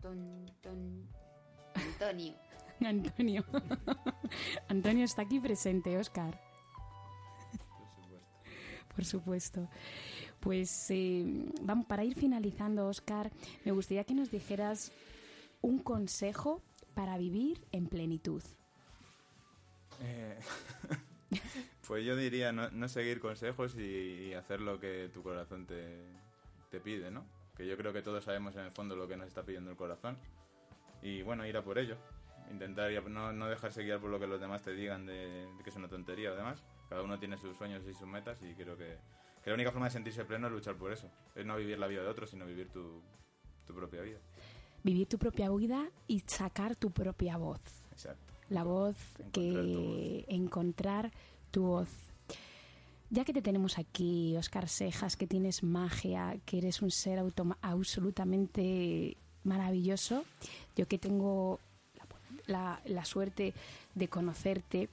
Anton, 0.09 0.47
ton, 0.63 1.09
ton, 1.75 1.83
Antonio. 1.83 2.35
Antonio. 2.81 3.45
Antonio 4.69 5.05
está 5.05 5.23
aquí 5.23 5.39
presente, 5.41 5.97
Oscar. 5.99 6.41
Por 8.95 9.05
supuesto. 9.05 9.69
Pues 10.41 10.91
eh, 10.91 11.25
vamos, 11.63 11.87
para 11.87 12.05
ir 12.05 12.15
finalizando, 12.15 12.87
Oscar, 12.87 13.31
me 13.65 13.73
gustaría 13.73 14.05
que 14.05 14.15
nos 14.15 14.31
dijeras 14.31 14.93
un 15.61 15.79
consejo 15.81 16.63
para 16.95 17.19
vivir 17.19 17.67
en 17.73 17.87
plenitud. 17.87 18.43
Eh, 20.01 20.39
pues 21.87 22.05
yo 22.05 22.17
diría 22.17 22.53
no, 22.53 22.71
no 22.71 22.89
seguir 22.89 23.21
consejos 23.21 23.75
y, 23.77 24.29
y 24.29 24.35
hacer 24.35 24.61
lo 24.61 24.79
que 24.81 25.11
tu 25.13 25.23
corazón 25.23 25.67
te, 25.67 25.99
te 26.71 26.81
pide, 26.81 27.11
¿no? 27.11 27.25
Que 27.59 27.67
yo 27.67 27.77
creo 27.77 27.93
que 27.93 28.01
todos 28.01 28.25
sabemos 28.25 28.55
en 28.57 28.63
el 28.65 28.71
fondo 28.71 28.97
lo 28.97 29.07
que 29.07 29.17
nos 29.19 29.27
está 29.27 29.43
pidiendo 29.43 29.71
el 29.71 29.77
corazón. 29.77 30.17
Y 31.03 31.21
bueno, 31.23 31.45
ir 31.47 31.57
a 31.59 31.63
por 31.63 31.79
ello. 31.79 31.97
Intentar 32.51 32.91
ir 32.91 32.99
a- 32.99 33.03
no, 33.03 33.33
no 33.33 33.47
dejarse 33.49 33.83
guiar 33.83 34.01
por 34.01 34.09
lo 34.09 34.19
que 34.19 34.27
los 34.27 34.41
demás 34.41 34.63
te 34.63 34.73
digan 34.73 35.05
de, 35.05 35.47
de 35.57 35.63
que 35.63 35.69
es 35.69 35.77
una 35.77 35.89
tontería 35.89 36.33
o 36.33 36.37
demás. 36.37 36.63
Cada 36.89 37.03
uno 37.03 37.19
tiene 37.19 37.37
sus 37.37 37.55
sueños 37.59 37.83
y 37.87 37.93
sus 37.93 38.07
metas 38.09 38.41
y 38.43 38.55
creo 38.55 38.79
que, 38.79 38.97
que 39.45 39.51
la 39.51 39.55
única 39.55 39.71
forma 39.73 39.87
de 39.87 39.93
sentirse 39.93 40.25
pleno 40.25 40.47
es 40.47 40.53
luchar 40.55 40.77
por 40.77 40.91
eso. 40.93 41.11
Es 41.35 41.45
no 41.45 41.57
vivir 41.59 41.79
la 41.79 41.87
vida 41.89 42.03
de 42.03 42.09
otros, 42.09 42.31
sino 42.31 42.47
vivir 42.47 42.71
tu, 42.71 43.03
tu 43.67 43.75
propia 43.75 44.01
vida. 44.01 44.19
Vivir 44.83 45.07
tu 45.09 45.19
propia 45.19 45.51
vida 45.51 45.91
y 46.07 46.21
sacar 46.21 46.77
tu 46.77 46.91
propia 46.93 47.37
voz. 47.37 47.61
Exacto. 47.93 48.33
La 48.49 48.63
voz 48.65 48.97
Encontrar 49.19 49.33
que 49.33 50.25
encontrar 50.29 51.11
tu 51.51 51.63
voz. 51.65 51.89
Ya 53.11 53.25
que 53.25 53.33
te 53.33 53.41
tenemos 53.41 53.79
aquí, 53.79 54.37
Oscar 54.37 54.69
Sejas, 54.69 55.17
que 55.17 55.27
tienes 55.27 55.63
magia, 55.63 56.37
que 56.45 56.59
eres 56.59 56.83
un 56.83 56.91
ser 56.91 57.23
absolutamente 57.63 59.17
maravilloso, 59.45 60.25
yo 60.77 60.87
que 60.87 60.99
tengo 60.99 61.59
la, 62.47 62.83
la 62.85 63.05
suerte 63.07 63.55
de 63.95 64.09
conocerte, 64.09 64.91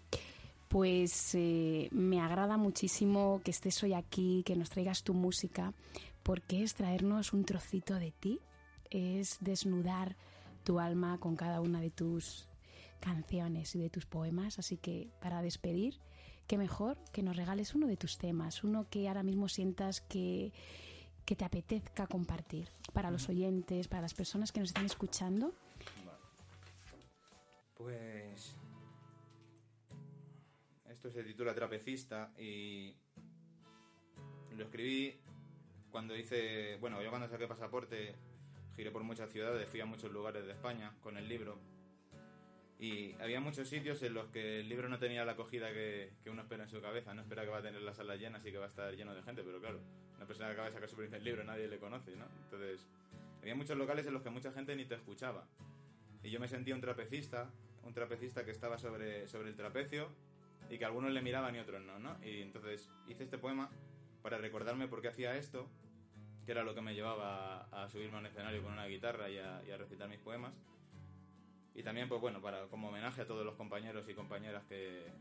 pues 0.70 1.36
eh, 1.36 1.90
me 1.92 2.22
agrada 2.22 2.58
muchísimo 2.58 3.42
que 3.44 3.52
estés 3.52 3.84
hoy 3.84 3.94
aquí, 3.94 4.44
que 4.46 4.56
nos 4.56 4.70
traigas 4.70 5.04
tu 5.04 5.14
música, 5.14 5.74
porque 6.24 6.64
es 6.64 6.74
traernos 6.74 7.34
un 7.34 7.44
trocito 7.46 7.96
de 7.96 8.12
ti, 8.12 8.40
es 8.90 9.38
desnudar 9.42 10.16
tu 10.64 10.80
alma 10.80 11.18
con 11.20 11.36
cada 11.36 11.62
una 11.62 11.82
de 11.82 11.92
tus 11.92 12.48
canciones 13.00 13.76
y 13.76 13.80
de 13.80 13.90
tus 13.90 14.06
poemas. 14.06 14.58
Así 14.58 14.78
que 14.78 15.10
para 15.22 15.42
despedir, 15.42 16.00
qué 16.48 16.58
mejor 16.58 16.98
que 17.12 17.24
nos 17.24 17.36
regales 17.36 17.76
uno 17.76 17.88
de 17.88 17.98
tus 17.98 18.18
temas, 18.18 18.64
uno 18.64 18.88
que 18.90 19.08
ahora 19.08 19.24
mismo 19.24 19.48
sientas 19.48 20.02
que, 20.02 20.54
que 21.26 21.36
te 21.36 21.46
apetezca 21.46 22.08
compartir 22.08 22.70
para 22.94 23.12
los 23.12 23.30
oyentes, 23.30 23.88
para 23.88 24.04
las 24.04 24.14
personas 24.14 24.52
que 24.52 24.60
nos 24.60 24.70
están 24.70 24.86
escuchando. 24.86 25.54
Pues. 27.76 28.56
Esto 30.90 31.12
se 31.12 31.24
titula 31.24 31.54
Trapecista 31.54 32.34
y. 32.38 32.96
Lo 34.56 34.64
escribí 34.64 35.20
cuando 35.92 36.16
hice. 36.16 36.78
Bueno, 36.78 37.02
yo 37.02 37.10
cuando 37.10 37.28
saqué 37.28 37.48
pasaporte 37.48 38.16
giré 38.76 38.92
por 38.92 39.04
muchas 39.04 39.32
ciudades, 39.32 39.68
fui 39.68 39.82
a 39.82 39.86
muchos 39.86 40.12
lugares 40.12 40.46
de 40.46 40.54
España 40.54 40.94
con 41.02 41.18
el 41.18 41.28
libro. 41.28 41.60
Y 42.78 43.14
había 43.22 43.40
muchos 43.40 43.70
sitios 43.70 44.02
en 44.04 44.14
los 44.14 44.28
que 44.28 44.60
el 44.60 44.68
libro 44.68 44.90
no 44.90 45.00
tenía 45.00 45.24
la 45.24 45.34
acogida 45.34 45.72
que, 45.72 46.12
que 46.24 46.30
uno 46.30 46.42
espera 46.42 46.64
en 46.64 46.70
su 46.70 46.82
cabeza. 46.82 47.14
No 47.14 47.22
espera 47.22 47.44
que 47.44 47.50
va 47.50 47.60
a 47.60 47.62
tener 47.62 47.82
las 47.82 47.98
salas 47.98 48.20
llenas 48.20 48.46
y 48.46 48.52
que 48.52 48.58
va 48.58 48.66
a 48.66 48.68
estar 48.68 48.94
lleno 48.96 49.16
de 49.16 49.24
gente, 49.24 49.44
pero 49.44 49.60
claro, 49.60 49.80
una 50.18 50.26
persona 50.26 50.48
que 50.48 50.54
acaba 50.54 50.68
de 50.68 50.74
sacar 50.74 50.90
su 50.90 50.96
primer 50.98 51.22
libro 51.22 51.44
nadie 51.44 51.68
le 51.68 51.80
conoce, 51.80 52.16
¿no? 52.16 52.26
Entonces, 52.44 52.86
había 53.42 53.56
muchos 53.56 53.78
locales 53.78 54.06
en 54.08 54.14
los 54.14 54.24
que 54.24 54.30
mucha 54.30 54.52
gente 54.52 54.76
ni 54.76 54.86
te 54.86 54.96
escuchaba. 54.96 55.48
Y 56.24 56.32
yo 56.32 56.40
me 56.40 56.48
sentía 56.48 56.76
un 56.76 56.82
trapecista, 56.82 57.50
un 57.84 57.94
trapecista 57.94 58.44
que 58.44 58.52
estaba 58.52 58.78
sobre, 58.78 59.28
sobre 59.28 59.50
el 59.50 59.56
trapecio 59.56 60.10
y 60.70 60.78
que 60.78 60.86
algunos 60.86 61.12
le 61.12 61.22
miraban 61.22 61.56
y 61.56 61.60
otros 61.60 61.82
no, 61.84 62.00
¿no? 62.00 62.18
Y 62.26 62.42
entonces 62.42 62.90
hice 63.08 63.24
este 63.24 63.38
poema 63.38 63.70
para 64.22 64.38
recordarme 64.38 64.88
por 64.88 65.02
qué 65.02 65.10
hacía 65.10 65.38
esto, 65.38 65.70
que 66.46 66.52
era 66.52 66.64
lo 66.64 66.74
que 66.74 66.82
me 66.82 66.96
llevaba 66.96 67.68
a 67.72 67.88
subirme 67.90 68.18
a 68.18 68.20
un 68.20 68.26
escenario 68.26 68.64
con 68.64 68.74
una 68.74 68.88
guitarra 68.88 69.26
a, 69.26 69.30
y 69.30 69.72
a 69.72 69.78
recitar 69.78 70.10
mis 70.10 70.20
poemas. 70.20 70.54
Y 71.76 71.84
también, 71.84 72.08
pues 72.08 72.22
bueno, 72.22 72.42
para, 72.42 72.68
como 72.68 72.88
homenaje 72.88 73.22
a 73.22 73.28
todos 73.28 73.46
los 73.46 73.56
compañeros 73.56 74.08
y 74.08 74.14
compañeras 74.14 74.64
que, 74.64 75.12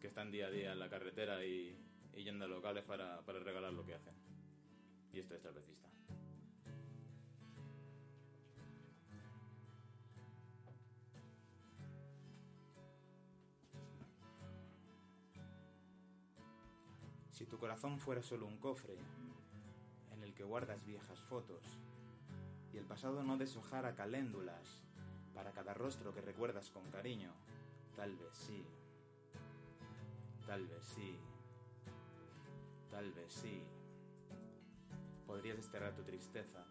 que 0.00 0.06
están 0.06 0.30
día 0.30 0.46
a 0.46 0.50
día 0.50 0.72
en 0.72 0.78
la 0.78 0.88
carretera 0.88 1.44
y, 1.44 1.78
y 2.14 2.24
yendo 2.24 2.46
a 2.46 2.48
locales 2.48 2.82
para, 2.84 3.20
para 3.26 3.40
regalar 3.40 3.74
lo 3.74 3.84
que 3.84 3.94
hacen. 3.94 4.14
Y 5.12 5.20
esto 5.20 5.34
es 5.34 5.42
trapecista. 5.42 5.86
Si 17.32 17.44
tu 17.44 17.58
corazón 17.58 18.00
fuera 18.00 18.22
solo 18.22 18.46
un 18.46 18.56
cofre 18.56 18.96
en 20.10 20.22
el 20.22 20.32
que 20.32 20.42
guardas 20.42 20.86
viejas 20.86 21.20
fotos 21.20 21.62
y 22.72 22.78
el 22.78 22.86
pasado 22.86 23.22
no 23.22 23.36
deshojara 23.36 23.94
caléndulas 23.94 24.85
para 25.36 25.52
cada 25.52 25.72
rostro 25.72 26.12
que 26.12 26.20
recuerdas 26.20 26.70
con 26.70 26.90
cariño, 26.90 27.32
tal 27.94 28.16
vez 28.16 28.34
sí, 28.36 28.66
tal 30.44 30.66
vez 30.66 30.84
sí, 30.84 31.16
tal 32.90 33.12
vez 33.12 33.32
sí, 33.32 33.62
podrías 35.28 35.58
desterrar 35.58 35.94
tu 35.94 36.02
tristeza. 36.02 36.64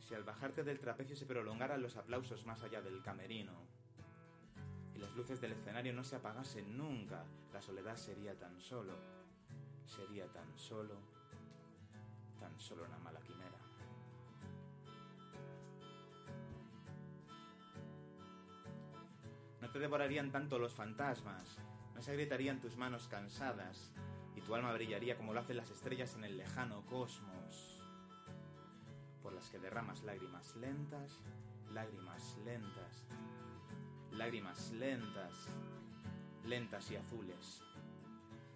Si 0.00 0.16
al 0.16 0.24
bajarte 0.24 0.64
del 0.64 0.80
trapecio 0.80 1.14
se 1.14 1.26
prolongaran 1.26 1.82
los 1.82 1.96
aplausos 1.96 2.44
más 2.44 2.62
allá 2.64 2.82
del 2.82 3.02
camerino 3.02 3.52
y 4.94 4.98
las 4.98 5.14
luces 5.14 5.40
del 5.40 5.52
escenario 5.52 5.92
no 5.92 6.02
se 6.02 6.16
apagasen 6.16 6.76
nunca, 6.76 7.24
la 7.52 7.62
soledad 7.62 7.96
sería 7.96 8.36
tan 8.36 8.58
solo 8.58 8.96
sería 9.88 10.26
tan 10.26 10.56
solo, 10.58 10.94
tan 12.38 12.58
solo 12.60 12.84
una 12.84 12.98
mala 12.98 13.20
quimera. 13.20 13.37
Te 19.78 19.82
devorarían 19.82 20.32
tanto 20.32 20.58
los 20.58 20.74
fantasmas, 20.74 21.56
no 21.94 22.02
se 22.02 22.10
agrietarían 22.10 22.58
tus 22.58 22.76
manos 22.76 23.06
cansadas 23.06 23.92
y 24.34 24.40
tu 24.40 24.56
alma 24.56 24.72
brillaría 24.72 25.16
como 25.16 25.32
lo 25.32 25.38
hacen 25.38 25.56
las 25.56 25.70
estrellas 25.70 26.16
en 26.16 26.24
el 26.24 26.36
lejano 26.36 26.84
cosmos, 26.86 27.80
por 29.22 29.32
las 29.32 29.48
que 29.50 29.60
derramas 29.60 30.02
lágrimas 30.02 30.56
lentas, 30.56 31.20
lágrimas 31.72 32.36
lentas, 32.44 33.06
lágrimas 34.10 34.72
lentas, 34.72 35.48
lentas 36.44 36.90
y 36.90 36.96
azules. 36.96 37.62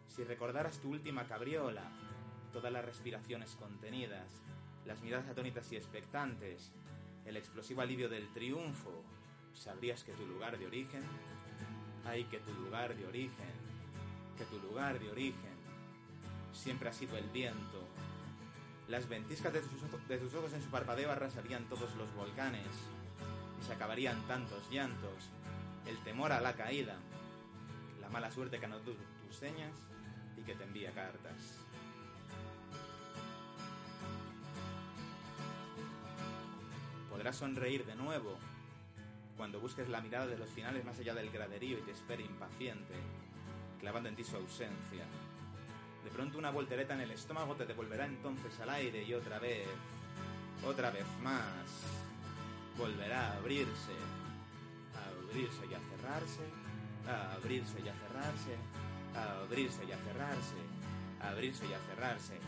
Si 0.09 0.25
recordaras 0.25 0.81
tu 0.81 0.91
última 0.91 1.29
cabriola, 1.29 1.89
todas 2.53 2.73
las 2.73 2.85
respiraciones 2.85 3.55
contenidas, 3.55 4.43
las 4.87 5.01
miradas 5.03 5.29
atónitas 5.29 5.71
y 5.71 5.77
expectantes, 5.77 6.73
el 7.25 7.37
explosivo 7.37 7.81
alivio 7.81 8.09
del 8.09 8.29
triunfo, 8.33 9.05
sabrías 9.55 10.05
que 10.05 10.13
tu 10.13 10.27
lugar 10.27 10.59
de 10.59 10.67
origen, 10.67 11.03
ay, 12.05 12.25
que 12.25 12.39
tu 12.39 12.53
lugar 12.55 12.97
de 12.97 13.07
origen, 13.07 13.53
que 14.37 14.45
tu 14.45 14.59
lugar 14.59 14.99
de 14.99 15.11
origen 15.11 15.53
siempre 16.53 16.89
ha 16.89 16.93
sido 16.93 17.17
el 17.17 17.29
viento. 17.31 17.87
Las 18.89 19.09
ventiscas 19.09 19.53
de 19.53 20.19
tus 20.19 20.35
ojos 20.35 20.53
en 20.53 20.63
su 20.63 20.69
parpadeo 20.69 21.11
arrasarían 21.11 21.65
todos 21.69 21.95
los 21.97 22.13
volcanes 22.15 22.67
y 23.61 23.65
se 23.65 23.73
acabarían 23.73 24.21
tantos 24.27 24.71
llantos, 24.71 25.31
el 25.87 25.97
temor 25.99 26.33
a 26.33 26.41
la 26.41 26.55
caída, 26.55 26.97
la 28.01 28.09
mala 28.09 28.31
suerte 28.31 28.59
que 28.59 28.67
anotó 28.67 28.93
tus 29.27 29.37
señas 29.37 29.73
y 30.37 30.43
que 30.43 30.55
te 30.55 30.65
envía 30.65 30.93
cartas. 30.93 31.59
Podrás 37.09 37.37
sonreír 37.37 37.87
de 37.87 37.95
nuevo 37.95 38.39
cuando 39.37 39.61
busques 39.61 39.89
la 39.89 40.01
mirada 40.01 40.27
de 40.27 40.39
los 40.39 40.51
finales 40.51 40.85
más 40.85 40.99
allá 40.99 41.15
del 41.15 41.31
graderío 41.31 41.79
y 41.79 41.83
te 41.83 41.93
espere 41.93 42.23
impaciente, 42.23 42.95
clavando 43.81 44.09
en 44.09 44.17
ti 44.17 44.25
su 44.25 44.37
ausencia. 44.37 45.05
De 46.05 46.11
pronto 46.11 46.39
una 46.39 46.51
voltereta 46.51 46.95
en 46.95 47.01
el 47.01 47.13
estómago 47.13 47.55
te 47.55 47.67
devolverá 47.67 48.07
entonces 48.07 48.59
al 48.61 48.71
aire 48.71 49.03
y 49.03 49.15
otra 49.15 49.39
vez, 49.39 49.67
otra 50.67 50.91
vez 50.91 51.07
más, 51.23 51.67
volverá 52.77 53.29
a 53.29 53.37
abrirse, 53.37 53.93
a 54.95 55.29
abrirse 55.29 55.67
y 55.71 55.75
a 55.75 55.81
cerrarse, 55.81 56.43
a 57.07 57.35
abrirse 57.35 57.81
y 57.81 57.89
a 57.89 57.95
cerrarse, 57.95 58.57
a 59.15 59.41
abrirse 59.43 59.85
y 59.85 59.93
a 59.93 59.99
cerrarse, 59.99 60.57
a 61.21 61.29
abrirse 61.31 61.67
y 61.67 61.73
a 61.73 61.79
cerrarse. 61.79 62.39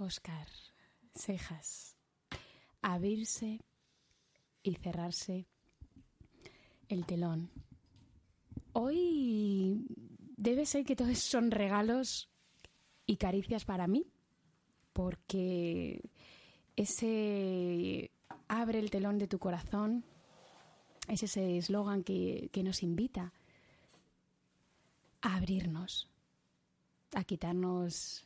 Oscar, 0.00 0.46
cejas, 1.12 1.96
abrirse 2.82 3.64
y 4.62 4.74
cerrarse 4.76 5.48
el 6.88 7.04
telón. 7.04 7.50
Hoy 8.72 9.84
debe 10.36 10.66
ser 10.66 10.84
que 10.84 10.94
todos 10.94 11.18
son 11.18 11.50
regalos 11.50 12.30
y 13.06 13.16
caricias 13.16 13.64
para 13.64 13.88
mí, 13.88 14.06
porque 14.92 16.00
ese 16.76 18.12
abre 18.46 18.78
el 18.78 18.90
telón 18.90 19.18
de 19.18 19.26
tu 19.26 19.40
corazón 19.40 20.04
es 21.08 21.24
ese 21.24 21.58
eslogan 21.58 22.04
que, 22.04 22.50
que 22.52 22.62
nos 22.62 22.84
invita 22.84 23.32
a 25.22 25.36
abrirnos, 25.36 26.08
a 27.14 27.24
quitarnos 27.24 28.24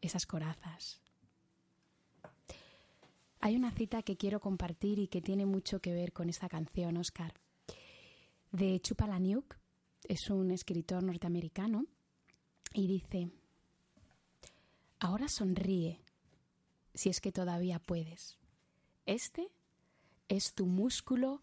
esas 0.00 0.26
corazas. 0.26 1.03
Hay 3.44 3.56
una 3.56 3.72
cita 3.72 4.02
que 4.02 4.16
quiero 4.16 4.40
compartir 4.40 4.98
y 4.98 5.06
que 5.06 5.20
tiene 5.20 5.44
mucho 5.44 5.78
que 5.78 5.92
ver 5.92 6.14
con 6.14 6.30
esta 6.30 6.48
canción, 6.48 6.96
Oscar, 6.96 7.34
de 8.52 8.80
Chupalaniuk, 8.80 9.58
es 10.04 10.30
un 10.30 10.50
escritor 10.50 11.02
norteamericano, 11.02 11.84
y 12.72 12.86
dice, 12.86 13.28
ahora 14.98 15.28
sonríe, 15.28 16.00
si 16.94 17.10
es 17.10 17.20
que 17.20 17.32
todavía 17.32 17.78
puedes. 17.80 18.38
Este 19.04 19.50
es 20.28 20.54
tu 20.54 20.64
músculo 20.64 21.42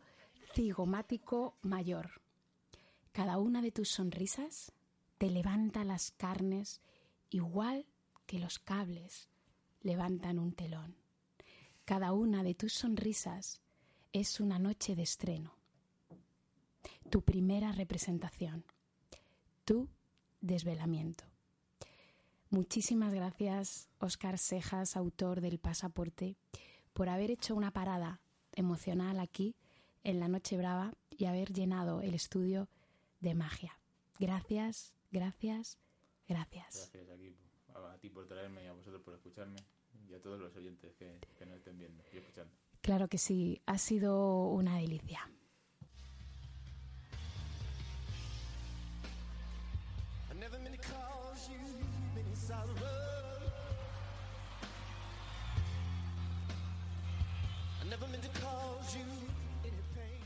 cigomático 0.56 1.56
mayor. 1.62 2.20
Cada 3.12 3.38
una 3.38 3.62
de 3.62 3.72
tus 3.72 3.90
sonrisas 3.90 4.74
te 5.20 5.30
levanta 5.30 5.84
las 5.84 6.10
carnes 6.10 6.82
igual 7.30 7.86
que 8.26 8.40
los 8.40 8.58
cables 8.58 9.30
levantan 9.84 10.40
un 10.40 10.54
telón. 10.54 11.01
Cada 11.92 12.14
una 12.14 12.42
de 12.42 12.56
tus 12.56 12.72
sonrisas 12.72 13.60
es 14.14 14.40
una 14.40 14.60
noche 14.60 14.96
de 14.96 15.04
estreno 15.04 15.54
tu 17.10 17.22
primera 17.22 17.74
representación, 17.74 18.64
tu 19.66 19.90
desvelamiento. 20.40 21.26
Muchísimas 22.50 23.14
gracias, 23.14 23.90
Oscar 24.00 24.38
Cejas, 24.38 24.96
autor 24.96 25.42
del 25.42 25.60
Pasaporte, 25.60 26.38
por 26.94 27.10
haber 27.10 27.30
hecho 27.30 27.56
una 27.56 27.72
parada 27.72 28.22
emocional 28.54 29.20
aquí 29.20 29.58
en 30.06 30.22
la 30.22 30.30
Noche 30.30 30.56
Brava 30.56 30.94
y 31.10 31.26
haber 31.26 31.52
llenado 31.52 32.00
el 32.00 32.14
estudio 32.14 32.70
de 33.20 33.36
magia. 33.36 33.78
Gracias, 34.18 34.94
gracias, 35.12 35.78
gracias. 36.30 36.90
Gracias 36.94 37.10
a 37.74 37.98
ti 37.98 38.10
por 38.10 38.30
traerme 38.30 38.64
y 38.64 38.68
a 38.68 38.72
vosotros 38.72 39.02
por 39.02 39.14
escucharme 39.14 39.60
y 40.12 40.16
a 40.16 40.22
todos 40.22 40.40
los 40.40 40.56
oyentes 40.56 40.94
que, 40.96 41.20
que 41.38 41.46
nos 41.46 41.58
estén 41.58 41.78
viendo 41.78 42.04
y 42.12 42.18
escuchando. 42.18 42.54
Claro 42.82 43.08
que 43.08 43.18
sí, 43.18 43.62
ha 43.66 43.78
sido 43.78 44.48
una 44.50 44.78
delicia. 44.78 45.32
never 50.42 50.58
meant 50.64 50.82
to 50.82 50.88
cause 50.90 51.50
you 51.50 51.60
any 52.20 52.36
sorrow. 52.36 52.74
I 57.80 57.90
never 57.90 58.08
meant 58.08 58.24
to 58.24 58.42
cause 58.42 58.96
you 58.96 59.06
any 59.64 59.82
pain. 59.94 60.20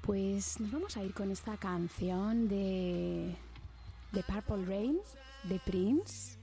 Pues 0.00 0.58
nos 0.58 0.70
vamos 0.70 0.96
a 0.96 1.04
ir 1.04 1.12
con 1.12 1.30
esta 1.30 1.58
canción 1.58 2.48
de, 2.48 3.36
de 4.12 4.22
Purple 4.22 4.64
Rain, 4.64 4.98
de 5.44 5.60
Prince, 5.60 6.35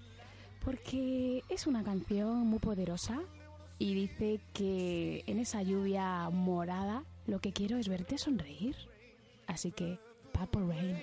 porque 0.63 1.43
es 1.49 1.67
una 1.67 1.83
canción 1.83 2.47
muy 2.47 2.59
poderosa 2.59 3.21
y 3.79 3.93
dice 3.93 4.39
que 4.53 5.23
en 5.27 5.39
esa 5.39 5.61
lluvia 5.61 6.29
morada 6.29 7.03
lo 7.27 7.39
que 7.39 7.51
quiero 7.51 7.77
es 7.77 7.87
verte 7.87 8.17
sonreír. 8.17 8.75
Así 9.47 9.71
que, 9.71 9.99
Purple 10.31 10.67
Rain. 10.67 11.01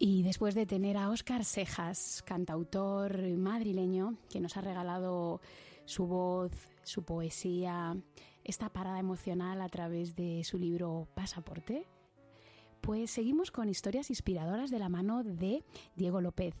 Y 0.00 0.22
después 0.22 0.54
de 0.54 0.64
tener 0.64 0.96
a 0.96 1.10
Óscar 1.10 1.44
Sejas, 1.44 2.22
cantautor 2.24 3.20
madrileño, 3.36 4.16
que 4.30 4.40
nos 4.40 4.56
ha 4.56 4.60
regalado 4.60 5.40
su 5.86 6.06
voz, 6.06 6.52
su 6.84 7.02
poesía, 7.02 7.96
esta 8.44 8.68
parada 8.68 9.00
emocional 9.00 9.60
a 9.60 9.68
través 9.68 10.14
de 10.14 10.44
su 10.44 10.56
libro 10.56 11.08
Pasaporte, 11.14 11.84
pues 12.80 13.10
seguimos 13.10 13.50
con 13.50 13.68
historias 13.68 14.08
inspiradoras 14.10 14.70
de 14.70 14.78
la 14.78 14.88
mano 14.88 15.24
de 15.24 15.64
Diego 15.96 16.20
López, 16.20 16.54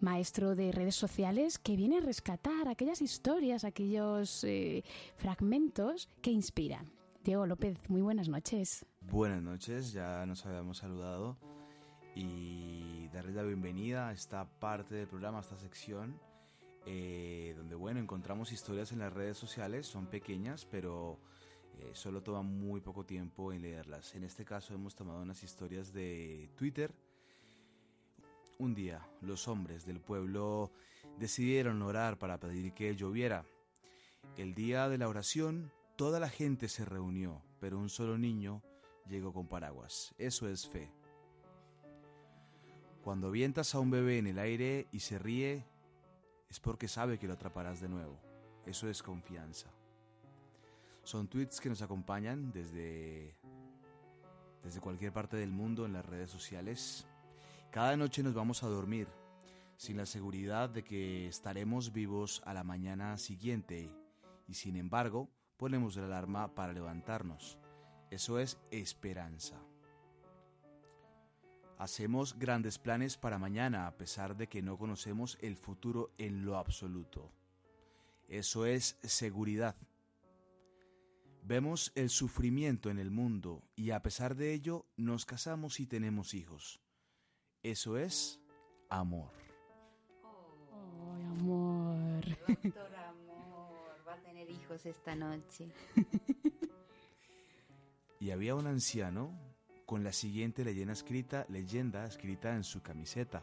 maestro 0.00 0.54
de 0.54 0.70
redes 0.70 0.94
sociales 0.94 1.58
que 1.58 1.74
viene 1.74 1.98
a 1.98 2.02
rescatar 2.02 2.68
aquellas 2.68 3.02
historias, 3.02 3.64
aquellos 3.64 4.44
eh, 4.44 4.84
fragmentos 5.16 6.08
que 6.22 6.30
inspiran. 6.30 6.92
Diego 7.24 7.46
López, 7.46 7.78
muy 7.88 8.00
buenas 8.00 8.28
noches. 8.28 8.86
Buenas 9.00 9.42
noches, 9.42 9.92
ya 9.92 10.24
nos 10.24 10.46
habíamos 10.46 10.78
saludado 10.78 11.36
y 12.18 13.08
darles 13.12 13.36
la 13.36 13.44
bienvenida 13.44 14.08
a 14.08 14.12
esta 14.12 14.44
parte 14.44 14.96
del 14.96 15.06
programa, 15.06 15.38
a 15.38 15.40
esta 15.42 15.56
sección, 15.56 16.18
eh, 16.84 17.54
donde 17.56 17.76
bueno, 17.76 18.00
encontramos 18.00 18.50
historias 18.50 18.90
en 18.90 18.98
las 18.98 19.12
redes 19.12 19.38
sociales, 19.38 19.86
son 19.86 20.08
pequeñas, 20.08 20.64
pero 20.64 21.20
eh, 21.78 21.92
solo 21.92 22.20
toma 22.20 22.42
muy 22.42 22.80
poco 22.80 23.04
tiempo 23.04 23.52
en 23.52 23.62
leerlas. 23.62 24.16
En 24.16 24.24
este 24.24 24.44
caso 24.44 24.74
hemos 24.74 24.96
tomado 24.96 25.22
unas 25.22 25.44
historias 25.44 25.92
de 25.92 26.50
Twitter. 26.56 26.92
Un 28.58 28.74
día, 28.74 29.08
los 29.20 29.46
hombres 29.46 29.86
del 29.86 30.00
pueblo 30.00 30.72
decidieron 31.20 31.80
orar 31.82 32.18
para 32.18 32.40
pedir 32.40 32.74
que 32.74 32.96
lloviera. 32.96 33.44
El 34.36 34.56
día 34.56 34.88
de 34.88 34.98
la 34.98 35.08
oración, 35.08 35.70
toda 35.94 36.18
la 36.18 36.28
gente 36.28 36.68
se 36.68 36.84
reunió, 36.84 37.44
pero 37.60 37.78
un 37.78 37.88
solo 37.88 38.18
niño 38.18 38.60
llegó 39.06 39.32
con 39.32 39.46
paraguas. 39.46 40.16
Eso 40.18 40.48
es 40.48 40.66
fe. 40.66 40.97
Cuando 43.08 43.28
avientas 43.28 43.74
a 43.74 43.80
un 43.80 43.90
bebé 43.90 44.18
en 44.18 44.26
el 44.26 44.38
aire 44.38 44.86
y 44.92 45.00
se 45.00 45.18
ríe, 45.18 45.64
es 46.50 46.60
porque 46.60 46.88
sabe 46.88 47.18
que 47.18 47.26
lo 47.26 47.32
atraparás 47.32 47.80
de 47.80 47.88
nuevo. 47.88 48.20
Eso 48.66 48.86
es 48.90 49.02
confianza. 49.02 49.70
Son 51.04 51.26
tweets 51.26 51.58
que 51.58 51.70
nos 51.70 51.80
acompañan 51.80 52.52
desde, 52.52 53.34
desde 54.62 54.80
cualquier 54.82 55.10
parte 55.10 55.38
del 55.38 55.50
mundo 55.50 55.86
en 55.86 55.94
las 55.94 56.04
redes 56.04 56.30
sociales. 56.30 57.06
Cada 57.70 57.96
noche 57.96 58.22
nos 58.22 58.34
vamos 58.34 58.62
a 58.62 58.68
dormir 58.68 59.08
sin 59.78 59.96
la 59.96 60.04
seguridad 60.04 60.68
de 60.68 60.84
que 60.84 61.28
estaremos 61.28 61.94
vivos 61.94 62.42
a 62.44 62.52
la 62.52 62.62
mañana 62.62 63.16
siguiente 63.16 63.90
y 64.46 64.52
sin 64.52 64.76
embargo 64.76 65.30
ponemos 65.56 65.96
la 65.96 66.04
alarma 66.04 66.54
para 66.54 66.74
levantarnos. 66.74 67.58
Eso 68.10 68.38
es 68.38 68.58
esperanza. 68.70 69.58
Hacemos 71.78 72.36
grandes 72.36 72.76
planes 72.76 73.16
para 73.16 73.38
mañana 73.38 73.86
a 73.86 73.96
pesar 73.96 74.36
de 74.36 74.48
que 74.48 74.62
no 74.62 74.76
conocemos 74.76 75.38
el 75.40 75.56
futuro 75.56 76.10
en 76.18 76.44
lo 76.44 76.56
absoluto. 76.56 77.32
Eso 78.26 78.66
es 78.66 78.98
seguridad. 79.02 79.76
Vemos 81.44 81.92
el 81.94 82.10
sufrimiento 82.10 82.90
en 82.90 82.98
el 82.98 83.12
mundo 83.12 83.62
y 83.76 83.92
a 83.92 84.02
pesar 84.02 84.34
de 84.34 84.52
ello 84.52 84.86
nos 84.96 85.24
casamos 85.24 85.78
y 85.78 85.86
tenemos 85.86 86.34
hijos. 86.34 86.80
Eso 87.62 87.96
es 87.96 88.40
amor. 88.90 89.30
Oh, 90.24 91.14
Ay, 91.14 91.24
amor. 91.24 92.24
doctor 92.48 92.94
amor, 92.96 94.04
va 94.06 94.14
a 94.14 94.20
tener 94.20 94.50
hijos 94.50 94.84
esta 94.84 95.14
noche. 95.14 95.68
Y 98.20 98.32
había 98.32 98.56
un 98.56 98.66
anciano 98.66 99.30
con 99.88 100.04
la 100.04 100.12
siguiente 100.12 100.66
leyenda 100.66 100.92
escrita, 100.92 101.46
leyenda 101.48 102.04
escrita 102.04 102.54
en 102.54 102.62
su 102.62 102.82
camiseta. 102.82 103.42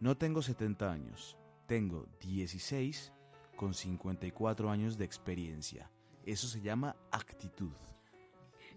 No 0.00 0.16
tengo 0.16 0.40
70 0.40 0.90
años, 0.90 1.36
tengo 1.66 2.06
16 2.20 3.12
con 3.54 3.74
54 3.74 4.70
años 4.70 4.96
de 4.96 5.04
experiencia. 5.04 5.90
Eso 6.24 6.48
se 6.48 6.62
llama 6.62 6.96
actitud. 7.10 7.74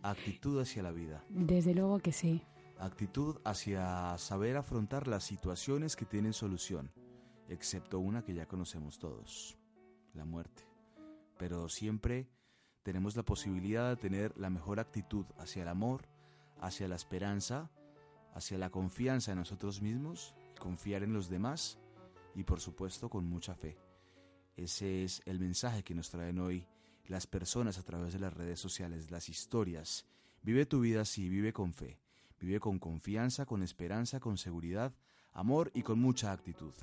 Actitud 0.01 0.59
hacia 0.59 0.84
la 0.84 0.91
vida. 0.91 1.23
Desde 1.30 1.73
luego 1.73 1.99
que 1.99 2.11
sí. 2.11 2.43
Actitud 2.78 3.38
hacia 3.45 4.17
saber 4.17 4.57
afrontar 4.57 5.07
las 5.07 5.23
situaciones 5.23 5.95
que 5.95 6.03
tienen 6.03 6.34
solución, 6.34 6.91
excepto 7.47 7.99
una 7.99 8.21
que 8.21 8.34
ya 8.34 8.47
conocemos 8.47 8.99
todos, 8.99 9.57
la 10.13 10.26
muerte. 10.26 10.67
pero 11.38 11.69
siempre 11.69 12.28
tenemos 12.84 13.15
la 13.15 13.23
posibilidad 13.23 13.91
de 13.91 13.95
tener 13.95 14.38
la 14.38 14.49
mejor 14.49 14.82
actitud 14.82 15.26
hacia 15.38 15.61
el 15.61 15.69
amor, 15.69 16.09
hacia 16.66 16.88
la 16.88 16.95
esperanza, 16.95 17.70
hacia 18.34 18.57
la 18.57 18.70
confianza 18.70 19.32
en 19.32 19.38
nosotros 19.38 19.82
mismos, 19.82 20.34
confiar 20.59 21.03
en 21.03 21.13
los 21.13 21.30
demás 21.30 21.78
y 22.34 22.43
por 22.43 22.59
supuesto 22.59 23.09
con 23.09 23.26
mucha 23.26 23.53
fe. 23.53 23.78
Ese 24.57 25.03
es 25.03 25.22
el 25.26 25.39
mensaje 25.39 25.84
que 25.84 25.93
nos 25.93 26.09
traen 26.09 26.39
hoy 26.39 26.68
las 27.05 27.28
personas 27.28 27.78
a 27.78 27.84
través 27.84 28.13
de 28.13 28.20
las 28.20 28.34
redes 28.34 28.59
sociales, 28.59 29.11
las 29.11 29.30
historias. 29.30 30.05
Vive 30.41 30.66
tu 30.66 30.80
vida 30.80 31.01
así, 31.01 31.30
vive 31.30 31.53
con 31.53 31.74
fe, 31.74 31.99
vive 32.39 32.59
con 32.59 32.80
confianza, 32.80 33.45
con 33.45 33.61
esperanza, 33.61 34.20
con 34.20 34.38
seguridad, 34.38 34.93
amor 35.34 35.72
y 35.76 35.84
con 35.84 35.99
mucha 35.99 36.32
actitud. 36.32 36.74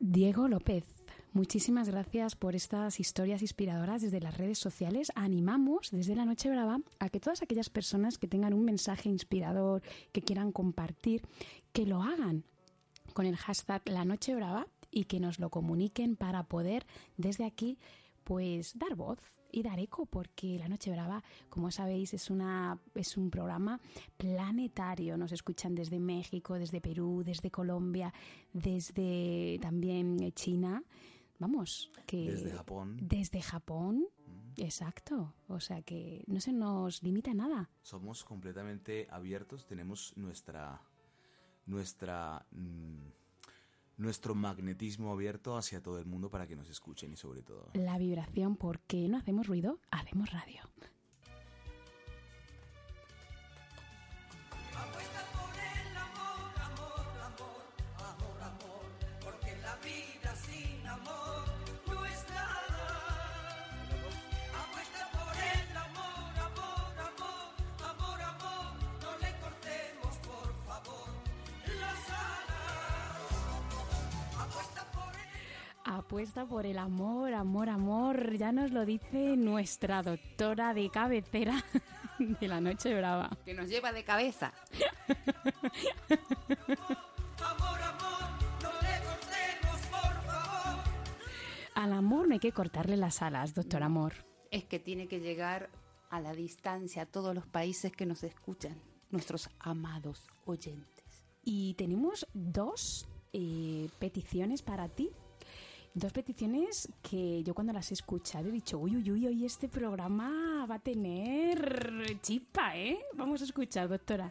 Diego 0.00 0.46
López, 0.46 0.84
muchísimas 1.32 1.88
gracias 1.88 2.36
por 2.36 2.54
estas 2.54 3.00
historias 3.00 3.42
inspiradoras 3.42 4.00
desde 4.00 4.20
las 4.20 4.38
redes 4.38 4.58
sociales. 4.58 5.10
Animamos 5.16 5.90
desde 5.90 6.14
la 6.14 6.24
Noche 6.24 6.50
Brava 6.50 6.80
a 7.00 7.08
que 7.08 7.18
todas 7.18 7.42
aquellas 7.42 7.68
personas 7.68 8.16
que 8.16 8.28
tengan 8.28 8.54
un 8.54 8.64
mensaje 8.64 9.08
inspirador, 9.08 9.82
que 10.12 10.22
quieran 10.22 10.52
compartir, 10.52 11.22
que 11.72 11.84
lo 11.84 12.02
hagan 12.02 12.44
con 13.12 13.26
el 13.26 13.36
hashtag 13.36 13.82
La 13.86 14.04
Noche 14.04 14.36
Brava 14.36 14.68
y 14.92 15.04
que 15.04 15.18
nos 15.18 15.40
lo 15.40 15.50
comuniquen 15.50 16.14
para 16.14 16.44
poder 16.44 16.86
desde 17.16 17.44
aquí 17.44 17.76
pues 18.22 18.78
dar 18.78 18.94
voz 18.94 19.18
y 19.50 19.62
dar 19.62 19.78
eco 19.78 20.06
porque 20.06 20.58
La 20.58 20.68
Noche 20.68 20.90
Brava, 20.90 21.22
como 21.48 21.70
sabéis, 21.70 22.14
es 22.14 22.30
una 22.30 22.78
es 22.94 23.16
un 23.16 23.30
programa 23.30 23.80
planetario. 24.16 25.16
Nos 25.16 25.32
escuchan 25.32 25.74
desde 25.74 25.98
México, 25.98 26.54
desde 26.54 26.80
Perú, 26.80 27.22
desde 27.24 27.50
Colombia, 27.50 28.12
desde 28.52 29.58
también 29.60 30.32
China. 30.32 30.82
Vamos, 31.38 31.90
que 32.06 32.32
Desde 32.32 32.50
Japón. 32.50 32.96
Desde 33.00 33.40
Japón. 33.40 34.06
Exacto. 34.56 35.34
O 35.48 35.60
sea 35.60 35.82
que 35.82 36.24
no 36.26 36.40
se 36.40 36.52
nos 36.52 37.02
limita 37.02 37.32
nada. 37.32 37.70
Somos 37.82 38.24
completamente 38.24 39.06
abiertos, 39.10 39.66
tenemos 39.66 40.16
nuestra 40.16 40.82
nuestra 41.66 42.44
mm, 42.50 43.06
nuestro 43.98 44.34
magnetismo 44.34 45.12
abierto 45.12 45.56
hacia 45.56 45.82
todo 45.82 45.98
el 45.98 46.06
mundo 46.06 46.30
para 46.30 46.46
que 46.46 46.56
nos 46.56 46.70
escuchen 46.70 47.12
y 47.12 47.16
sobre 47.16 47.42
todo 47.42 47.70
La 47.74 47.98
vibración, 47.98 48.56
porque 48.56 49.08
no 49.08 49.18
hacemos 49.18 49.46
ruido, 49.46 49.80
hacemos 49.90 50.30
radio. 50.32 50.62
Apuesta 76.08 76.46
por 76.46 76.64
el 76.64 76.78
amor, 76.78 77.34
amor, 77.34 77.68
amor. 77.68 78.38
Ya 78.38 78.50
nos 78.50 78.72
lo 78.72 78.86
dice 78.86 79.36
nuestra 79.36 80.02
doctora 80.02 80.72
de 80.72 80.88
cabecera 80.88 81.62
de 82.18 82.48
la 82.48 82.62
Noche 82.62 82.94
Brava. 82.94 83.28
Que 83.44 83.52
nos 83.52 83.68
lleva 83.68 83.92
de 83.92 84.04
cabeza. 84.04 84.54
amor, 87.44 87.82
amor, 87.82 88.22
no 88.62 88.70
le 88.80 89.04
cortemos 89.04 89.80
por 89.90 90.22
favor. 90.24 90.82
Al 91.74 91.92
amor 91.92 92.26
no 92.26 92.32
hay 92.32 92.40
que 92.40 92.52
cortarle 92.52 92.96
las 92.96 93.20
alas, 93.20 93.52
doctor 93.52 93.82
Amor. 93.82 94.14
Es 94.50 94.64
que 94.64 94.78
tiene 94.78 95.08
que 95.08 95.20
llegar 95.20 95.68
a 96.08 96.20
la 96.20 96.32
distancia 96.32 97.02
a 97.02 97.06
todos 97.06 97.34
los 97.34 97.46
países 97.46 97.92
que 97.92 98.06
nos 98.06 98.22
escuchan, 98.24 98.80
nuestros 99.10 99.50
amados 99.58 100.26
oyentes. 100.46 101.04
Y 101.44 101.74
tenemos 101.74 102.26
dos 102.32 103.06
eh, 103.34 103.90
peticiones 103.98 104.62
para 104.62 104.88
ti. 104.88 105.10
Dos 105.94 106.12
peticiones 106.12 106.88
que 107.02 107.42
yo 107.42 107.54
cuando 107.54 107.72
las 107.72 107.90
he 107.90 107.94
escuchado 107.94 108.48
he 108.48 108.52
dicho, 108.52 108.78
uy, 108.78 108.96
uy, 108.96 109.10
uy, 109.10 109.26
hoy 109.26 109.44
este 109.44 109.68
programa 109.68 110.64
va 110.66 110.76
a 110.76 110.78
tener 110.78 112.20
chispa, 112.20 112.76
¿eh? 112.76 112.98
Vamos 113.14 113.40
a 113.40 113.44
escuchar, 113.44 113.88
doctora. 113.88 114.30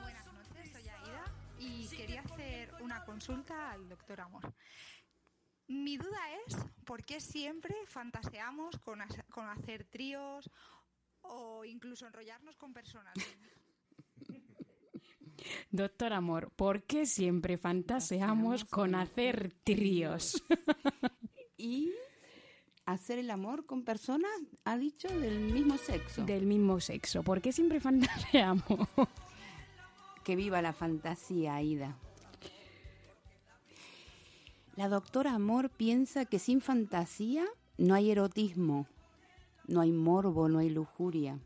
Buenas 0.00 0.26
noches, 0.32 0.70
soy 0.72 0.88
Aida 0.88 1.24
y 1.58 1.88
quería 1.88 2.20
hacer 2.20 2.72
una 2.80 3.04
consulta 3.04 3.72
al 3.72 3.88
doctor 3.88 4.20
Amor. 4.20 4.54
Mi 5.66 5.96
duda 5.96 6.18
es 6.46 6.56
por 6.84 7.04
qué 7.04 7.20
siempre 7.20 7.74
fantaseamos 7.86 8.78
con, 8.80 9.00
as- 9.00 9.24
con 9.30 9.48
hacer 9.48 9.84
tríos 9.84 10.50
o 11.22 11.64
incluso 11.64 12.06
enrollarnos 12.06 12.56
con 12.56 12.72
personas. 12.72 13.14
Doctor 15.70 16.12
Amor, 16.12 16.50
¿por 16.56 16.82
qué 16.82 17.06
siempre 17.06 17.58
fantaseamos 17.58 18.64
con 18.64 18.94
hacer 18.94 19.52
tríos? 19.64 20.42
Y 21.56 21.92
hacer 22.84 23.18
el 23.18 23.30
amor 23.30 23.64
con 23.64 23.84
personas, 23.84 24.30
ha 24.64 24.76
dicho, 24.76 25.08
del 25.08 25.52
mismo 25.52 25.78
sexo. 25.78 26.24
Del 26.24 26.46
mismo 26.46 26.80
sexo. 26.80 27.22
¿Por 27.22 27.40
qué 27.40 27.52
siempre 27.52 27.80
fantaseamos? 27.80 28.88
Que 30.24 30.36
viva 30.36 30.62
la 30.62 30.72
fantasía, 30.72 31.54
Aida. 31.54 31.96
La 34.76 34.88
doctora 34.88 35.34
Amor 35.34 35.70
piensa 35.70 36.24
que 36.24 36.38
sin 36.38 36.60
fantasía 36.60 37.46
no 37.78 37.94
hay 37.94 38.10
erotismo, 38.10 38.86
no 39.68 39.80
hay 39.80 39.92
morbo, 39.92 40.48
no 40.48 40.58
hay 40.58 40.70
lujuria. 40.70 41.38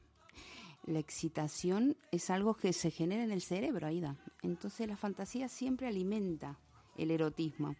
La 0.88 1.00
excitación 1.00 1.98
es 2.12 2.30
algo 2.30 2.54
que 2.54 2.72
se 2.72 2.90
genera 2.90 3.22
en 3.22 3.30
el 3.30 3.42
cerebro, 3.42 3.86
Aida. 3.86 4.16
Entonces 4.40 4.88
la 4.88 4.96
fantasía 4.96 5.46
siempre 5.50 5.86
alimenta 5.86 6.58
el 6.96 7.10
erotismo. 7.10 7.76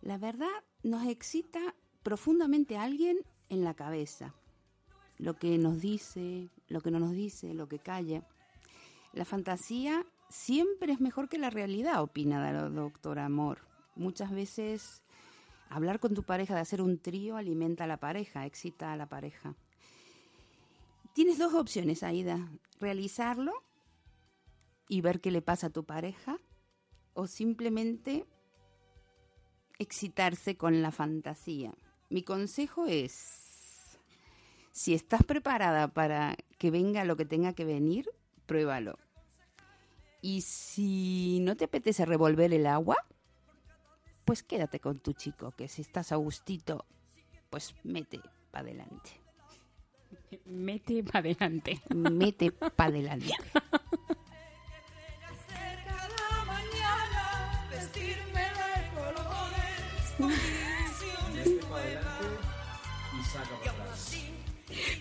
La 0.00 0.16
verdad 0.16 0.48
nos 0.82 1.06
excita 1.06 1.74
profundamente 2.02 2.78
a 2.78 2.84
alguien 2.84 3.18
en 3.50 3.62
la 3.62 3.74
cabeza. 3.74 4.34
Lo 5.18 5.36
que 5.36 5.58
nos 5.58 5.82
dice, 5.82 6.48
lo 6.66 6.80
que 6.80 6.90
no 6.90 6.98
nos 6.98 7.12
dice, 7.12 7.52
lo 7.52 7.68
que 7.68 7.78
calla. 7.78 8.26
La 9.12 9.26
fantasía 9.26 10.06
siempre 10.30 10.94
es 10.94 11.00
mejor 11.02 11.28
que 11.28 11.36
la 11.36 11.50
realidad, 11.50 12.02
opina 12.02 12.40
la 12.40 12.70
doctora 12.70 13.26
Amor. 13.26 13.58
Muchas 13.96 14.30
veces 14.30 15.02
hablar 15.68 16.00
con 16.00 16.14
tu 16.14 16.22
pareja 16.22 16.54
de 16.54 16.62
hacer 16.62 16.80
un 16.80 16.98
trío 16.98 17.36
alimenta 17.36 17.84
a 17.84 17.86
la 17.86 17.98
pareja, 17.98 18.46
excita 18.46 18.94
a 18.94 18.96
la 18.96 19.10
pareja. 19.10 19.56
Tienes 21.14 21.38
dos 21.38 21.52
opciones, 21.54 22.02
Aida. 22.02 22.48
Realizarlo 22.80 23.52
y 24.88 25.00
ver 25.02 25.20
qué 25.20 25.30
le 25.30 25.42
pasa 25.42 25.68
a 25.68 25.70
tu 25.70 25.84
pareja 25.84 26.38
o 27.14 27.26
simplemente 27.26 28.26
excitarse 29.78 30.56
con 30.56 30.80
la 30.80 30.90
fantasía. 30.90 31.74
Mi 32.08 32.22
consejo 32.22 32.86
es, 32.86 33.98
si 34.70 34.94
estás 34.94 35.22
preparada 35.22 35.88
para 35.88 36.36
que 36.58 36.70
venga 36.70 37.04
lo 37.04 37.16
que 37.16 37.24
tenga 37.24 37.52
que 37.52 37.64
venir, 37.64 38.10
pruébalo. 38.46 38.98
Y 40.20 40.42
si 40.42 41.40
no 41.40 41.56
te 41.56 41.64
apetece 41.64 42.06
revolver 42.06 42.52
el 42.54 42.66
agua, 42.66 42.96
pues 44.24 44.42
quédate 44.42 44.78
con 44.78 45.00
tu 45.00 45.12
chico, 45.12 45.50
que 45.52 45.68
si 45.68 45.82
estás 45.82 46.12
a 46.12 46.16
gustito, 46.16 46.86
pues 47.50 47.74
mete 47.82 48.20
para 48.50 48.68
adelante. 48.68 49.21
Mete 50.46 51.02
para 51.04 51.18
adelante. 51.20 51.80
Mete 51.90 52.50
para 52.52 52.88
adelante. 52.88 53.32
hacer 53.32 53.62
cada 55.84 56.44
mañana, 56.44 57.66
vestirme 57.70 58.40
de 58.40 58.90
colores, 58.94 60.14
con 60.18 60.30
ilusiones 60.32 61.48
nuevas. 61.68 62.24
y 63.18 63.20
saca 63.24 63.56
para 63.64 63.82
atrás. 63.82 64.16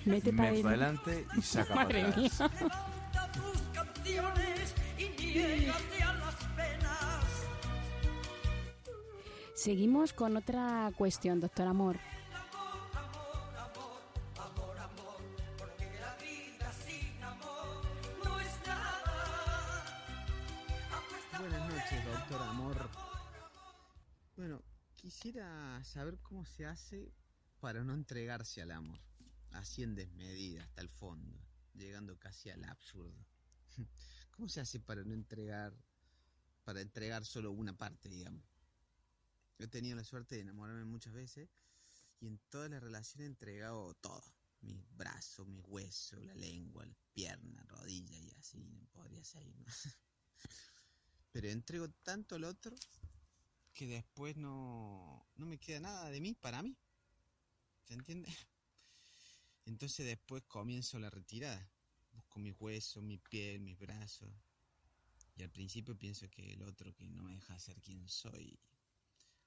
Mete 0.06 0.34
para 0.34 0.50
para 0.50 0.50
adelante. 0.50 1.12
adelante 1.12 1.26
y 1.38 1.42
saca 1.42 1.74
para 1.74 1.84
Madre 1.84 2.02
atrás. 2.02 2.18
mía. 2.18 2.32
Levanta 2.60 3.32
tus 3.32 3.62
canciones 3.74 4.74
y 4.98 5.04
niégate 5.22 6.04
a 6.04 6.14
las 6.14 6.36
penas. 6.56 7.26
Seguimos 9.54 10.14
con 10.14 10.38
otra 10.38 10.92
cuestión, 10.98 11.40
doctor 11.40 11.68
Amor. 11.68 11.98
Amor. 22.40 22.90
Bueno, 24.38 24.64
quisiera 24.96 25.84
saber 25.84 26.18
cómo 26.20 26.46
se 26.46 26.66
hace 26.66 27.12
para 27.60 27.84
no 27.84 27.94
entregarse 27.94 28.62
al 28.62 28.72
amor, 28.72 29.00
así 29.52 29.84
en 29.84 29.96
desmedida, 29.96 30.64
hasta 30.64 30.82
el 30.82 30.90
fondo, 30.90 31.38
llegando 31.74 32.18
casi 32.18 32.50
al 32.50 32.64
absurdo. 32.64 33.26
¿Cómo 34.32 34.48
se 34.48 34.62
hace 34.62 34.80
para 34.80 35.04
no 35.04 35.14
entregar 35.14 35.74
para 36.64 36.82
entregar 36.82 37.26
solo 37.26 37.52
una 37.52 37.78
parte, 37.78 38.10
digamos. 38.10 38.44
He 39.58 39.68
tenido 39.68 39.96
la 39.96 40.04
suerte 40.04 40.36
de 40.36 40.42
enamorarme 40.42 40.86
muchas 40.86 41.14
veces 41.14 41.50
y 42.20 42.28
en 42.28 42.40
todas 42.50 42.70
las 42.70 42.82
relaciones 42.82 43.26
he 43.26 43.30
entregado 43.30 43.94
todo. 43.96 44.24
Mis 44.62 44.80
brazos, 44.96 45.48
mis 45.48 45.64
huesos, 45.66 46.24
la 46.24 46.36
lengua, 46.36 46.86
las 46.86 46.98
piernas, 47.14 47.68
rodillas 47.68 48.22
y 48.22 48.32
así, 48.36 48.88
podría 48.92 49.24
seguir. 49.24 49.58
¿no? 49.58 49.66
Pero 51.32 51.50
entrego 51.50 51.90
tanto 52.04 52.36
al 52.36 52.44
otro 52.44 52.76
que 53.74 53.88
después 53.88 54.36
no, 54.36 55.26
no 55.36 55.46
me 55.46 55.58
queda 55.58 55.80
nada 55.80 56.10
de 56.10 56.22
mí 56.22 56.34
para 56.34 56.62
mí. 56.62 56.76
¿Se 57.86 57.94
entiende? 57.94 58.30
Entonces 59.66 60.06
después 60.06 60.44
comienzo 60.44 61.00
la 61.00 61.10
retirada. 61.10 61.70
Busco 62.14 62.40
mis 62.40 62.56
huesos, 62.60 63.04
mi 63.04 63.18
piel, 63.18 63.62
mis 63.62 63.80
brazos. 63.80 64.32
Y 65.36 65.44
al 65.44 65.50
principio 65.50 65.98
pienso 65.98 66.30
que 66.30 66.54
el 66.54 66.62
otro 66.64 66.94
que 66.94 67.08
no 67.08 67.24
me 67.24 67.34
deja 67.34 67.58
ser 67.58 67.82
quien 67.82 68.08
soy, 68.08 68.60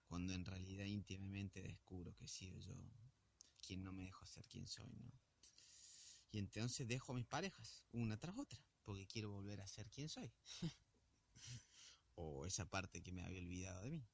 cuando 0.06 0.32
en 0.32 0.44
realidad 0.44 0.86
íntimamente 0.86 1.62
descubro 1.62 2.14
que 2.14 2.24
he 2.24 2.28
sido 2.28 2.58
yo 2.58 2.74
quien 3.60 3.82
no 3.82 3.92
me 3.92 4.04
dejo 4.04 4.26
ser 4.26 4.46
quien 4.46 4.66
soy, 4.66 4.90
¿no? 4.92 5.12
Y 6.32 6.38
entonces 6.38 6.86
dejo 6.88 7.12
a 7.12 7.14
mis 7.14 7.26
parejas, 7.26 7.84
una 7.92 8.18
tras 8.18 8.36
otra, 8.36 8.58
porque 8.82 9.06
quiero 9.06 9.30
volver 9.30 9.60
a 9.60 9.66
ser 9.66 9.88
quien 9.88 10.08
soy. 10.08 10.32
o 12.14 12.46
esa 12.46 12.68
parte 12.68 13.02
que 13.02 13.12
me 13.12 13.22
había 13.22 13.40
olvidado 13.40 13.82
de 13.82 13.90
mí. 13.90 14.06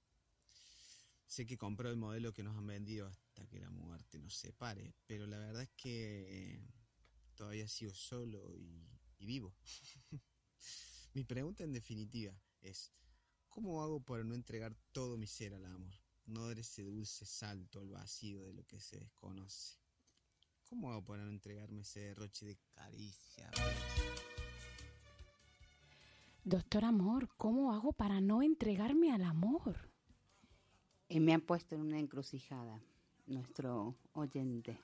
Sé 1.27 1.47
que 1.47 1.57
compró 1.57 1.91
el 1.91 1.97
modelo 1.97 2.33
que 2.33 2.43
nos 2.43 2.57
han 2.57 2.67
vendido 2.67 3.07
hasta 3.07 3.47
que 3.47 3.61
la 3.61 3.71
muerte 3.71 4.19
nos 4.19 4.35
separe, 4.35 4.95
pero 5.07 5.27
la 5.27 5.39
verdad 5.39 5.63
es 5.63 5.71
que 5.77 6.61
todavía 7.37 7.69
sigo 7.69 7.95
solo 7.95 8.55
y, 8.57 8.85
y 9.19 9.27
vivo. 9.27 9.55
Mi 11.15 11.25
pregunta 11.25 11.65
en 11.65 11.73
definitiva 11.73 12.33
es, 12.61 12.93
¿cómo 13.49 13.83
hago 13.83 14.01
para 14.01 14.25
no 14.25 14.35
entregar 14.35 14.77
todo 14.93 15.17
mi 15.17 15.27
ser 15.27 15.55
al 15.55 15.65
amor? 15.65 15.95
No 16.27 16.47
dar 16.47 16.59
ese 16.59 16.83
dulce 16.83 17.27
salto 17.27 17.81
al 17.81 17.89
vacío 17.89 18.45
de 18.45 18.53
lo 18.53 18.65
que 18.67 18.81
se 18.81 18.99
desconoce. 18.99 19.79
¿Cómo 20.65 20.93
hago 20.93 21.05
para 21.05 21.25
no 21.25 21.31
entregarme 21.31 21.83
ese 21.83 22.01
derroche 22.01 22.47
de 22.47 22.57
caricia? 22.75 23.51
Doctor 26.45 26.85
Amor, 26.85 27.29
¿cómo 27.37 27.73
hago 27.73 27.93
para 27.93 28.21
no 28.21 28.43
entregarme 28.43 29.13
al 29.13 29.25
amor? 29.25 29.91
Eh, 31.09 31.21
me 31.21 31.35
han 31.35 31.41
puesto 31.43 31.75
en 31.75 31.83
una 31.83 31.99
encrucijada, 31.99 32.81
nuestro 33.27 33.97
oyente. 34.13 34.79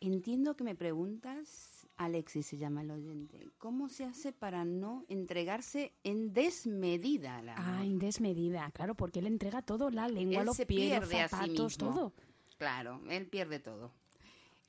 Entiendo 0.00 0.56
que 0.56 0.64
me 0.64 0.74
preguntas, 0.74 1.86
Alexis 1.98 2.46
se 2.46 2.56
llama 2.56 2.80
el 2.80 2.90
oyente, 2.90 3.50
¿cómo 3.58 3.90
se 3.90 4.04
hace 4.04 4.32
para 4.32 4.64
no 4.64 5.04
entregarse 5.08 5.92
en 6.04 6.32
desmedida 6.32 7.36
al 7.36 7.50
amor? 7.50 7.64
Ah, 7.66 7.84
en 7.84 7.98
desmedida, 7.98 8.70
claro, 8.72 8.94
porque 8.94 9.18
él 9.18 9.26
entrega 9.26 9.60
todo, 9.60 9.90
la 9.90 10.08
lengua, 10.08 10.40
Él 10.40 10.46
los 10.46 10.56
se 10.56 10.64
pies, 10.64 10.98
los 11.00 11.08
pierde 11.08 11.22
a 11.22 11.28
sí 11.28 11.30
zapatos, 11.30 11.50
mismo. 11.78 11.94
todo. 11.94 12.12
Claro, 12.56 13.00
él 13.10 13.26
pierde 13.26 13.58
todo. 13.58 13.92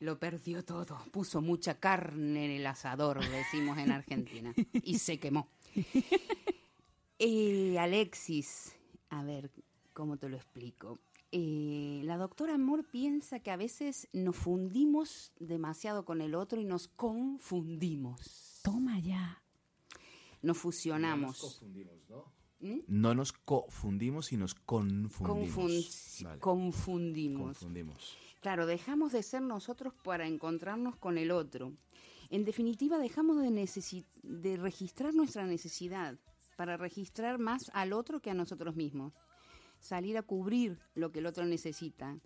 Lo 0.02 0.18
perdió 0.20 0.66
todo. 0.66 0.98
Puso 1.12 1.42
mucha 1.42 1.80
carne 1.80 2.46
en 2.46 2.52
el 2.52 2.66
asador, 2.68 3.20
decimos 3.30 3.78
en 3.78 3.92
Argentina. 3.92 4.54
Y 4.84 4.98
se 4.98 5.20
quemó. 5.20 5.48
Eh, 7.24 7.78
Alexis, 7.78 8.74
a 9.10 9.24
ver, 9.24 9.52
¿cómo 9.94 10.18
te 10.18 10.28
lo 10.28 10.38
explico? 10.38 10.98
Eh, 11.32 12.02
la 12.04 12.18
doctora 12.18 12.56
Amor 12.56 12.84
piensa 12.90 13.40
que 13.42 13.52
a 13.52 13.58
veces 13.58 14.08
nos 14.12 14.36
fundimos 14.36 15.32
demasiado 15.40 16.04
con 16.04 16.22
el 16.22 16.34
otro 16.34 16.60
y 16.60 16.66
nos 16.66 16.88
confundimos. 16.88 18.60
Toma 18.64 18.98
ya. 19.00 19.44
Nos 20.42 20.58
fusionamos. 20.58 21.40
confundimos, 21.40 22.10
¿no? 22.10 22.26
¿Mm? 22.60 22.80
No 22.88 23.14
nos 23.14 23.34
confundimos 23.34 24.32
y 24.34 24.38
nos 24.38 24.56
confundimos. 24.56 25.56
Confun- 25.56 26.24
Vale. 26.24 26.40
Confundimos. 26.40 27.44
Confundimos. 27.60 28.18
Claro, 28.42 28.66
dejamos 28.66 29.12
de 29.12 29.22
ser 29.22 29.44
nosotros 29.44 29.94
para 30.04 30.26
encontrarnos 30.26 30.96
con 30.96 31.20
el 31.20 31.30
otro. 31.30 31.74
En 32.32 32.44
definitiva, 32.44 32.98
dejamos 32.98 33.38
de, 33.38 34.58
registrar 34.58 35.14
nuestra 35.14 35.46
necesidad 35.46 36.18
para 36.58 36.76
registrar 36.76 37.38
más 37.38 37.70
al 37.74 37.94
otro 37.94 38.20
que 38.20 38.32
a 38.32 38.34
nosotros 38.34 38.76
mismos. 38.76 39.14
Salir 39.80 40.18
a 40.18 40.24
cubrir 40.24 40.80
lo 40.96 41.12
que 41.12 41.20
el 41.20 41.28
otro 41.28 41.46
necesita. 41.46 42.18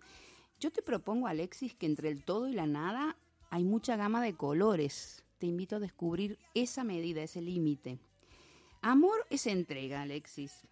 Yo 0.58 0.70
te 0.72 0.80
propongo, 0.80 1.26
Alexis, 1.26 1.74
que 1.74 1.84
entre 1.84 2.08
el 2.08 2.24
todo 2.24 2.48
y 2.48 2.54
la 2.54 2.66
nada 2.66 3.18
hay 3.50 3.64
mucha 3.64 3.96
gama 3.96 4.22
de 4.22 4.34
colores. 4.34 5.22
Te 5.38 5.46
invito 5.46 5.76
a 5.76 5.80
descubrir 5.80 6.38
esa 6.54 6.82
medida, 6.82 7.22
ese 7.22 7.42
límite. 7.42 7.98
Amor 8.80 9.26
es 9.28 9.46
entrega, 9.46 10.00
Alexis. 10.00 10.66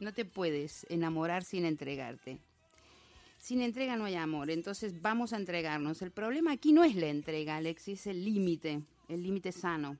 No 0.00 0.14
te 0.14 0.24
puedes 0.24 0.86
enamorar 0.88 1.44
sin 1.44 1.66
entregarte. 1.66 2.40
Sin 3.38 3.62
entrega 3.62 3.96
no 3.96 4.04
hay 4.04 4.16
amor, 4.16 4.50
entonces 4.50 5.00
vamos 5.00 5.32
a 5.32 5.36
entregarnos. 5.36 6.02
El 6.02 6.10
problema 6.10 6.52
aquí 6.52 6.72
no 6.72 6.84
es 6.84 6.96
la 6.96 7.06
entrega, 7.06 7.56
Alexis, 7.56 8.00
es 8.00 8.06
el 8.08 8.24
límite, 8.24 8.82
el 9.08 9.22
límite 9.22 9.52
sano. 9.52 9.96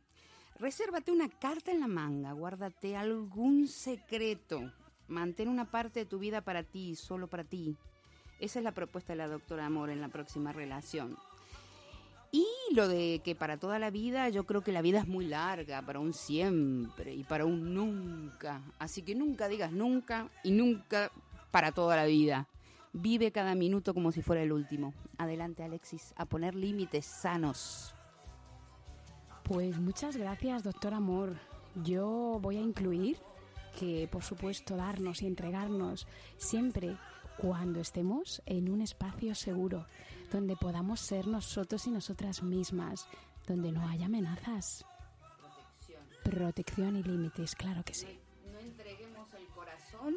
Resérvate 0.58 1.12
una 1.12 1.28
carta 1.28 1.70
en 1.70 1.80
la 1.80 1.86
manga, 1.86 2.32
guárdate 2.32 2.96
algún 2.96 3.68
secreto. 3.68 4.72
Mantén 5.06 5.48
una 5.48 5.70
parte 5.70 6.00
de 6.00 6.06
tu 6.06 6.18
vida 6.18 6.40
para 6.40 6.64
ti, 6.64 6.96
solo 6.96 7.28
para 7.28 7.44
ti. 7.44 7.76
Esa 8.40 8.58
es 8.58 8.64
la 8.64 8.72
propuesta 8.72 9.12
de 9.12 9.18
la 9.18 9.28
doctora 9.28 9.66
Amor 9.66 9.90
en 9.90 10.00
la 10.00 10.08
próxima 10.08 10.52
relación. 10.52 11.16
Y 12.32 12.44
lo 12.74 12.88
de 12.88 13.22
que 13.24 13.34
para 13.34 13.56
toda 13.56 13.78
la 13.78 13.90
vida, 13.90 14.28
yo 14.28 14.44
creo 14.44 14.62
que 14.62 14.72
la 14.72 14.82
vida 14.82 14.98
es 14.98 15.06
muy 15.06 15.26
larga, 15.26 15.80
para 15.82 16.00
un 16.00 16.12
siempre 16.12 17.14
y 17.14 17.24
para 17.24 17.46
un 17.46 17.72
nunca. 17.72 18.60
Así 18.78 19.02
que 19.02 19.14
nunca 19.14 19.48
digas 19.48 19.72
nunca 19.72 20.28
y 20.42 20.50
nunca 20.50 21.10
para 21.50 21.72
toda 21.72 21.96
la 21.96 22.04
vida. 22.04 22.48
Vive 23.00 23.30
cada 23.30 23.54
minuto 23.54 23.94
como 23.94 24.10
si 24.10 24.22
fuera 24.22 24.42
el 24.42 24.50
último. 24.50 24.92
Adelante, 25.18 25.62
Alexis, 25.62 26.12
a 26.16 26.24
poner 26.24 26.56
límites 26.56 27.06
sanos. 27.06 27.94
Pues 29.44 29.78
muchas 29.78 30.16
gracias, 30.16 30.64
doctor 30.64 30.94
Amor. 30.94 31.36
Yo 31.84 32.38
voy 32.42 32.56
a 32.56 32.60
incluir 32.60 33.18
que, 33.78 34.08
por 34.10 34.24
supuesto, 34.24 34.76
darnos 34.76 35.22
y 35.22 35.28
entregarnos 35.28 36.08
siempre 36.38 36.96
cuando 37.36 37.78
estemos 37.78 38.42
en 38.46 38.68
un 38.68 38.80
espacio 38.80 39.32
seguro, 39.36 39.86
donde 40.32 40.56
podamos 40.56 40.98
ser 40.98 41.28
nosotros 41.28 41.86
y 41.86 41.92
nosotras 41.92 42.42
mismas, 42.42 43.06
donde 43.46 43.70
no 43.70 43.86
haya 43.86 44.06
amenazas. 44.06 44.84
Protección 46.24 46.96
y 46.96 47.04
límites, 47.04 47.54
claro 47.54 47.84
que 47.84 47.94
sí. 47.94 48.18
No 48.52 48.58
entreguemos 48.58 49.32
el 49.34 49.46
corazón. 49.46 50.16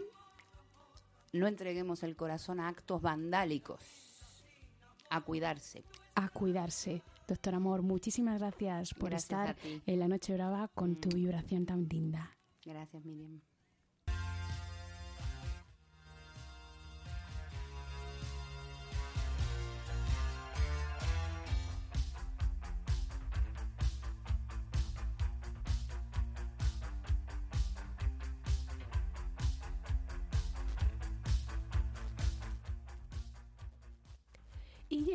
No 1.34 1.48
entreguemos 1.48 2.04
el 2.04 2.16
corazón 2.16 2.60
a 2.60 2.68
actos 2.68 3.02
vandálicos. 3.02 3.80
A 5.10 5.22
cuidarse. 5.22 5.84
A 6.16 6.28
cuidarse. 6.30 7.04
Doctor 7.28 7.56
Amor, 7.56 7.82
muchísimas 7.82 8.40
gracias 8.40 8.94
por 8.94 9.12
Gracias 9.12 9.24
estar 9.24 9.56
en 9.86 10.00
la 10.00 10.08
Noche 10.10 10.34
Brava 10.34 10.68
con 10.70 10.96
tu 10.96 11.10
vibración 11.10 11.66
tan 11.66 11.88
linda. 11.88 12.38
Gracias, 12.66 13.06
Miriam. 13.06 13.42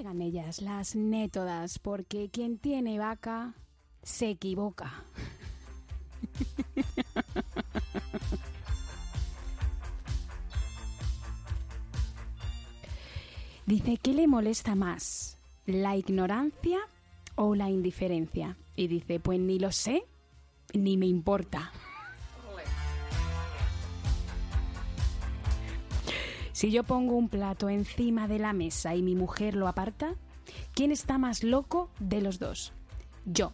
Ellas, 0.06 0.62
las 0.62 0.94
nétodas, 0.94 1.80
porque 1.80 2.28
quien 2.30 2.58
tiene 2.58 2.96
vaca 2.98 3.54
se 4.04 4.30
equivoca. 4.30 5.02
Dice, 13.66 13.98
¿qué 14.00 14.14
le 14.14 14.28
molesta 14.28 14.76
más? 14.76 15.38
¿La 15.66 15.96
ignorancia 15.96 16.78
o 17.34 17.56
la 17.56 17.68
indiferencia? 17.68 18.56
Y 18.76 18.86
dice, 18.86 19.18
pues 19.18 19.40
ni 19.40 19.58
lo 19.58 19.72
sé, 19.72 20.04
ni 20.72 20.96
me 20.96 21.06
importa. 21.06 21.72
Si 26.56 26.70
yo 26.70 26.84
pongo 26.84 27.16
un 27.16 27.28
plato 27.28 27.68
encima 27.68 28.28
de 28.28 28.38
la 28.38 28.54
mesa 28.54 28.94
y 28.94 29.02
mi 29.02 29.14
mujer 29.14 29.54
lo 29.54 29.68
aparta, 29.68 30.14
¿quién 30.72 30.90
está 30.90 31.18
más 31.18 31.44
loco 31.44 31.90
de 31.98 32.22
los 32.22 32.38
dos? 32.38 32.72
Yo, 33.26 33.52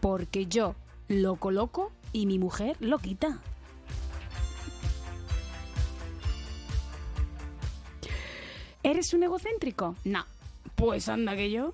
porque 0.00 0.44
yo 0.44 0.74
lo 1.08 1.36
coloco 1.36 1.90
y 2.12 2.26
mi 2.26 2.38
mujer 2.38 2.76
lo 2.80 2.98
quita. 2.98 3.40
¿Eres 8.82 9.14
un 9.14 9.22
egocéntrico? 9.22 9.96
No. 10.04 10.26
Pues 10.74 11.08
anda 11.08 11.36
que 11.36 11.50
yo. 11.50 11.72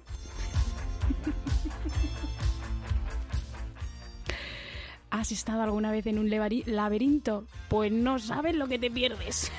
¿Has 5.11 5.33
estado 5.33 5.63
alguna 5.63 5.91
vez 5.91 6.07
en 6.07 6.21
un 6.21 6.31
laberinto? 6.31 7.45
Pues 7.69 7.91
no 7.91 8.21
sabes 8.21 8.55
lo 8.55 8.69
que 8.69 8.79
te 8.79 8.89
pierdes. 8.89 9.51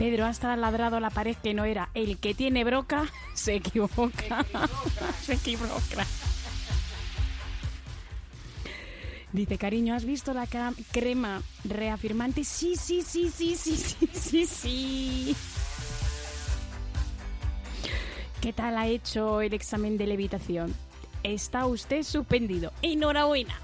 Pedro 0.00 0.24
hasta 0.24 0.56
ladrado 0.56 0.96
a 0.96 1.00
la 1.00 1.10
pared 1.10 1.36
que 1.36 1.52
no 1.52 1.66
era. 1.66 1.90
El 1.92 2.16
que 2.16 2.32
tiene 2.32 2.64
broca 2.64 3.04
se 3.34 3.56
equivoca. 3.56 4.46
se 5.20 5.34
equivoca. 5.34 6.06
Dice, 9.30 9.58
cariño, 9.58 9.94
¿has 9.94 10.06
visto 10.06 10.32
la 10.32 10.46
crema 10.90 11.42
reafirmante? 11.64 12.44
Sí, 12.44 12.76
sí, 12.76 13.02
sí, 13.02 13.30
sí, 13.30 13.54
sí, 13.54 13.76
sí, 13.76 14.08
sí, 14.14 14.46
sí. 14.46 15.36
¿Qué 18.40 18.54
tal 18.54 18.78
ha 18.78 18.86
hecho 18.86 19.42
el 19.42 19.52
examen 19.52 19.98
de 19.98 20.06
levitación? 20.06 20.74
Está 21.22 21.66
usted 21.66 22.04
suspendido. 22.04 22.72
Enhorabuena. 22.80 23.60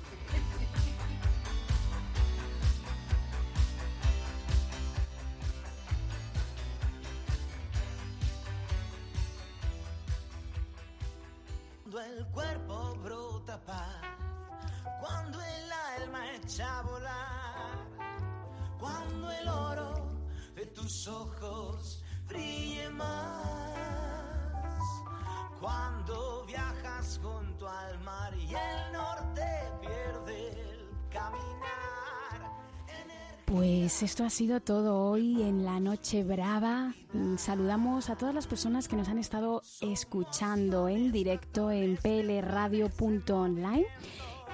Esto 34.16 34.24
ha 34.24 34.30
sido 34.30 34.60
todo 34.60 35.10
hoy 35.10 35.42
en 35.42 35.66
la 35.66 35.78
Noche 35.78 36.24
Brava. 36.24 36.94
Mm, 37.12 37.36
Saludamos 37.36 38.08
a 38.08 38.16
todas 38.16 38.34
las 38.34 38.46
personas 38.46 38.88
que 38.88 38.96
nos 38.96 39.10
han 39.10 39.18
estado 39.18 39.60
escuchando 39.82 40.88
en 40.88 41.12
directo 41.12 41.70
en 41.70 41.98
plradio.online 41.98 43.84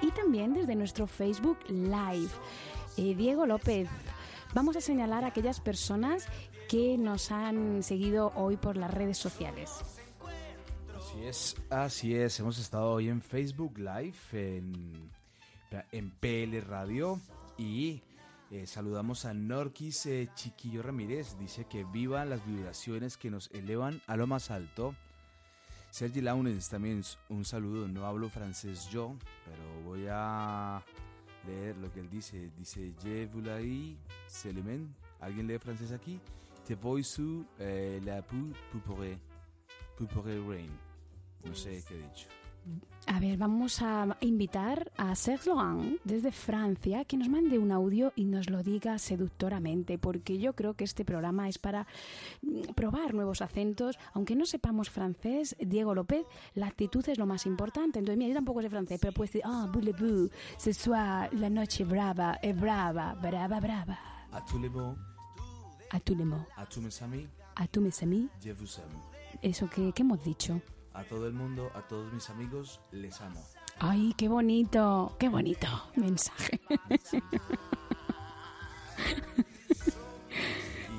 y 0.01 0.11
también 0.11 0.53
desde 0.53 0.75
nuestro 0.75 1.07
Facebook 1.07 1.59
Live. 1.69 2.27
Eh, 2.97 3.15
Diego 3.15 3.45
López, 3.45 3.87
vamos 4.53 4.75
a 4.75 4.81
señalar 4.81 5.23
a 5.23 5.27
aquellas 5.27 5.61
personas 5.61 6.25
que 6.67 6.97
nos 6.97 7.31
han 7.31 7.83
seguido 7.83 8.33
hoy 8.35 8.57
por 8.57 8.75
las 8.75 8.93
redes 8.93 9.17
sociales. 9.17 9.71
Así 10.93 11.23
es, 11.23 11.55
así 11.69 12.15
es. 12.15 12.37
Hemos 12.37 12.59
estado 12.59 12.91
hoy 12.91 13.07
en 13.07 13.21
Facebook 13.21 13.77
Live, 13.77 14.17
en, 14.33 15.09
en 15.93 16.11
PL 16.19 16.59
Radio 16.59 17.21
y 17.57 18.01
eh, 18.53 18.67
saludamos 18.67 19.25
a 19.25 19.33
Norquis 19.33 20.05
eh, 20.05 20.29
Chiquillo 20.35 20.83
Ramírez. 20.83 21.37
Dice 21.39 21.65
que 21.65 21.83
vivan 21.85 22.29
las 22.29 22.45
vibraciones 22.45 23.17
que 23.17 23.31
nos 23.31 23.49
elevan 23.51 23.99
a 24.05 24.15
lo 24.15 24.27
más 24.27 24.51
alto. 24.51 24.93
Sergi 25.89 26.21
Launes 26.21 26.69
también 26.69 27.01
un 27.29 27.45
saludo. 27.45 27.87
No 27.87 28.05
hablo 28.05 28.29
francés 28.29 28.87
yo, 28.89 29.15
pero 29.43 29.81
voy 29.83 30.05
a 30.07 30.83
leer 31.47 31.77
lo 31.77 31.91
que 31.91 32.01
él 32.01 32.09
dice. 32.11 32.51
Dice, 32.55 32.93
Je 33.01 33.25
voulais. 33.25 33.97
¿Alguien 35.19 35.47
lee 35.47 35.57
francés 35.57 35.91
aquí? 35.91 36.19
Te 36.67 36.75
voy 36.75 37.03
su 37.03 37.45
eh, 37.57 37.99
la 38.05 38.21
pourrait 38.21 39.17
pourrait 39.97 40.39
rain. 40.47 40.69
No 41.43 41.55
sé 41.55 41.83
qué 41.87 41.95
he 41.95 42.01
dicho. 42.03 42.27
A 43.05 43.19
ver, 43.19 43.37
vamos 43.37 43.81
a 43.81 44.15
invitar 44.21 44.89
a 44.95 45.13
Serge 45.15 45.49
Laurent 45.49 45.99
desde 46.05 46.31
Francia 46.31 47.03
que 47.03 47.17
nos 47.17 47.27
mande 47.27 47.59
un 47.59 47.71
audio 47.73 48.13
y 48.15 48.23
nos 48.23 48.49
lo 48.49 48.63
diga 48.63 48.97
seductoramente, 48.97 49.97
porque 49.97 50.39
yo 50.39 50.53
creo 50.53 50.73
que 50.73 50.85
este 50.85 51.03
programa 51.03 51.49
es 51.49 51.57
para 51.59 51.85
mm, 52.41 52.71
probar 52.75 53.13
nuevos 53.13 53.41
acentos. 53.41 53.99
Aunque 54.13 54.37
no 54.37 54.45
sepamos 54.45 54.89
francés, 54.89 55.55
Diego 55.59 55.93
López, 55.93 56.25
la 56.55 56.67
actitud 56.67 57.07
es 57.09 57.17
lo 57.17 57.25
más 57.25 57.45
importante. 57.45 57.99
Entonces, 57.99 58.17
mira, 58.17 58.29
yo 58.29 58.35
tampoco 58.35 58.61
sé 58.61 58.69
francés, 58.69 58.99
pero 59.01 59.11
puedes 59.11 59.33
decir, 59.33 59.45
ah, 59.45 59.67
voulez-vous, 59.71 60.31
ce 60.57 60.73
soir, 60.73 61.29
la 61.33 61.49
noche 61.49 61.83
brava, 61.83 62.39
es 62.41 62.57
brava, 62.57 63.15
brava, 63.21 63.59
brava. 63.59 63.99
A 64.31 64.43
tous 64.45 64.59
les 64.61 64.71
mots, 64.71 64.97
A 65.91 65.99
tous 65.99 66.15
les 66.17 66.25
mots, 66.25 66.47
a 66.55 66.65
tous 66.65 66.81
mes 66.81 67.01
amis, 67.03 67.27
a 67.55 67.67
tous 67.67 67.81
mes 67.83 68.01
amis, 68.01 68.29
je 68.41 68.53
vous 68.53 68.79
aime. 68.79 68.97
eso 69.41 69.67
que, 69.69 69.91
que 69.91 70.01
hemos 70.03 70.23
dicho. 70.23 70.61
A 70.93 71.03
todo 71.03 71.27
el 71.27 71.33
mundo, 71.33 71.71
a 71.73 71.81
todos 71.81 72.13
mis 72.13 72.29
amigos, 72.29 72.79
les 72.91 73.19
amo. 73.21 73.43
Ay, 73.79 74.13
qué 74.15 74.27
bonito, 74.27 75.15
qué 75.19 75.27
bonito 75.27 75.67
mensaje. 75.95 76.61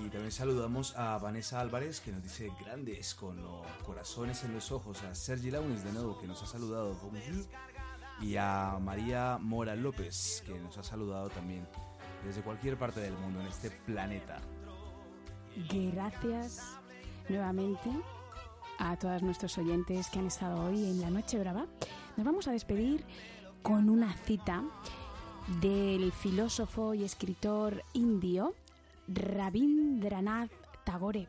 Y 0.05 0.09
también 0.09 0.33
saludamos 0.33 0.97
a 0.97 1.19
Vanessa 1.19 1.61
Álvarez, 1.61 2.01
que 2.01 2.11
nos 2.13 2.23
dice 2.23 2.51
grandes 2.61 3.15
con 3.15 3.41
los 3.41 3.67
corazones 3.87 4.43
en 4.45 4.53
los 4.53 4.73
ojos. 4.73 5.03
A 5.05 5.15
Sergi 5.15 5.51
Launes, 5.51 5.85
de 5.85 5.93
nuevo, 5.93 6.19
que 6.19 6.27
nos 6.27 6.43
ha 6.43 6.47
saludado. 6.47 6.97
Y 8.21 8.37
a 8.37 8.79
María 8.81 9.39
Mora 9.41 9.77
López, 9.77 10.43
que 10.45 10.59
nos 10.59 10.77
ha 10.77 10.83
saludado 10.83 11.31
también 11.31 11.67
desde 12.25 12.43
cualquier 12.43 12.77
parte 12.77 13.01
del 13.01 13.15
mundo 13.15 13.41
en 13.41 13.47
este 13.47 13.71
planeta. 13.71 14.41
Gracias 15.71 16.61
nuevamente 17.29 17.91
a 18.79 18.97
todos 18.97 19.23
nuestros 19.23 19.57
oyentes 19.59 20.09
que 20.11 20.19
han 20.19 20.27
estado 20.27 20.65
hoy 20.65 20.85
en 20.85 21.01
la 21.01 21.11
Noche 21.11 21.39
Brava. 21.39 21.67
Nos 22.17 22.27
vamos 22.27 22.49
a 22.49 22.53
despedir 22.53 23.05
con 23.63 23.89
una 23.89 24.15
cita 24.15 24.65
del 25.61 26.13
filósofo 26.13 26.95
y 26.95 27.05
escritor 27.05 27.83
indio 27.93 28.55
Rabindranath 29.09 30.51
Tagore. 30.85 31.29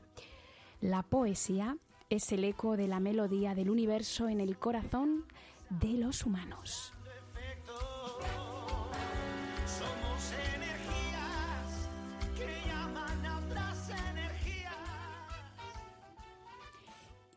La 0.81 1.03
poesía 1.03 1.77
es 2.09 2.31
el 2.31 2.43
eco 2.43 2.77
de 2.77 2.87
la 2.87 2.99
melodía 2.99 3.55
del 3.55 3.69
universo 3.69 4.29
en 4.29 4.39
el 4.39 4.57
corazón 4.57 5.25
de 5.69 5.93
los 5.93 6.25
humanos. 6.25 6.94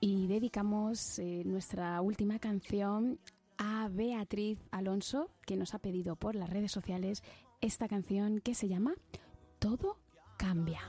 Y 0.01 0.27
dedicamos 0.29 1.19
eh, 1.19 1.43
nuestra 1.45 2.01
última 2.01 2.39
canción 2.39 3.19
a 3.57 3.89
Beatriz 3.89 4.59
Alonso, 4.71 5.31
que 5.45 5.57
nos 5.57 5.75
ha 5.75 5.81
pedido 5.81 6.17
por 6.17 6.35
las 6.35 6.49
redes 6.51 6.71
sociales 6.71 7.23
esta 7.61 7.89
canción 7.89 8.41
que 8.41 8.55
se 8.55 8.69
llama 8.69 8.95
Todo 9.59 9.99
cambia. 10.37 10.81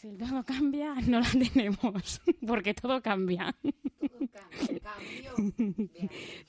Pues 0.00 0.12
el 0.12 0.18
todo 0.18 0.44
cambia 0.44 0.94
no 1.06 1.20
la 1.20 1.30
tenemos, 1.30 2.22
porque 2.46 2.72
todo 2.72 3.02
cambia. 3.02 3.54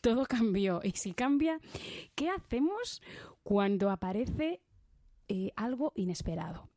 Todo 0.01 0.25
cambió. 0.25 0.79
Y 0.83 0.91
si 0.91 1.13
cambia, 1.13 1.59
¿qué 2.15 2.29
hacemos 2.29 3.01
cuando 3.43 3.89
aparece 3.89 4.61
eh, 5.27 5.51
algo 5.57 5.91
inesperado? 5.95 6.69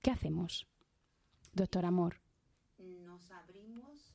¿Qué 0.00 0.10
hacemos? 0.10 0.68
Doctor 1.52 1.86
Amor, 1.86 2.20
Nos 2.78 3.30
abrimos 3.32 4.14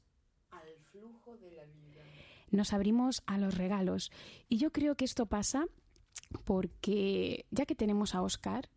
al 0.51 0.69
flujo 0.91 1.35
de 1.37 1.51
la 1.51 1.65
vida. 1.65 2.03
nos 2.51 2.71
abrimos 2.71 3.21
a 3.25 3.37
los 3.37 3.57
regalos. 3.57 4.11
Y 4.47 4.57
yo 4.57 4.71
creo 4.71 4.95
que 4.95 5.05
esto 5.05 5.25
pasa 5.25 5.65
porque, 6.45 7.45
ya 7.51 7.65
que 7.65 7.75
tenemos 7.75 8.15
a 8.15 8.21
Oscar, 8.21 8.69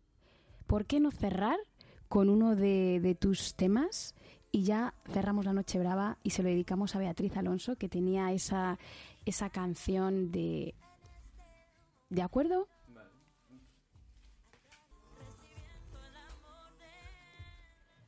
¿por 0.67 0.85
qué 0.85 0.99
no 0.99 1.11
cerrar 1.11 1.59
con 2.07 2.29
uno 2.29 2.55
de, 2.55 3.17
tus 3.19 3.55
temas? 3.55 4.15
Y 4.51 4.63
ya 4.63 4.93
cerramos 5.11 5.45
la 5.45 5.53
Noche 5.53 5.79
Brava 5.79 6.17
y 6.23 6.29
se 6.29 6.41
lo 6.41 6.49
dedicamos 6.49 6.95
a 6.95 6.99
Beatriz 6.99 7.35
Alonso, 7.35 7.75
que 7.75 7.89
tenía 7.89 8.31
esa, 8.31 8.79
esa 9.25 9.49
canción 9.49 10.31
de... 10.31 10.75
¿De 12.09 12.21
acuerdo? 12.21 12.67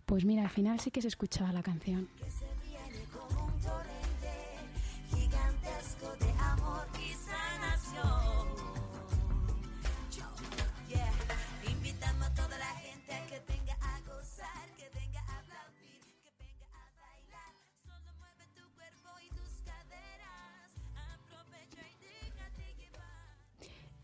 Pues 0.05 0.23
mira, 0.23 0.43
al 0.43 0.49
final 0.49 0.79
sí 0.79 0.89
que 0.89 1.01
se 1.01 1.09
escuchaba 1.09 1.51
la 1.51 1.61
canción. 1.61 2.07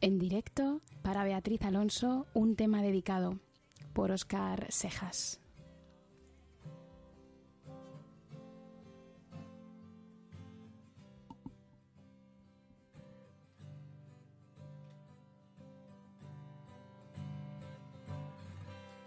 En 0.04 0.20
directo 0.20 0.82
para 1.02 1.24
Beatriz 1.24 1.62
Alonso 1.62 2.28
un 2.34 2.58
tema 2.58 2.82
dedicado 2.82 3.40
por 3.94 4.12
Oscar 4.12 4.70
Sejas. 4.70 5.40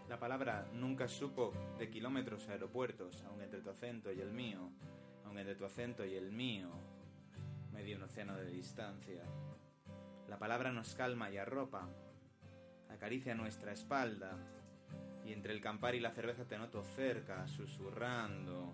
La 0.08 0.18
palabra 0.18 0.66
nunca 0.72 1.08
supo 1.08 1.52
de 1.78 1.90
kilómetros 1.90 2.48
a 2.48 2.52
aeropuertos, 2.52 3.22
aun 3.24 3.42
entre 3.42 3.60
tu 3.60 3.68
acento 3.68 4.10
y 4.10 4.22
el 4.22 4.32
mío, 4.32 4.70
aun 5.26 5.36
entre 5.36 5.56
tu 5.56 5.66
acento 5.66 6.06
y 6.06 6.14
el 6.14 6.32
mío, 6.32 6.70
medio 7.74 7.98
un 7.98 8.04
océano 8.04 8.34
de 8.36 8.50
distancia. 8.50 9.24
La 10.28 10.38
palabra 10.38 10.72
nos 10.72 10.94
calma 10.96 11.30
y 11.30 11.36
arropa, 11.36 11.88
acaricia 12.90 13.34
nuestra 13.34 13.72
espalda, 13.72 14.36
y 15.24 15.32
entre 15.32 15.52
el 15.52 15.60
campar 15.60 15.94
y 15.94 16.00
la 16.00 16.10
cerveza 16.10 16.44
te 16.44 16.58
noto 16.58 16.82
cerca, 16.82 17.46
susurrando, 17.46 18.72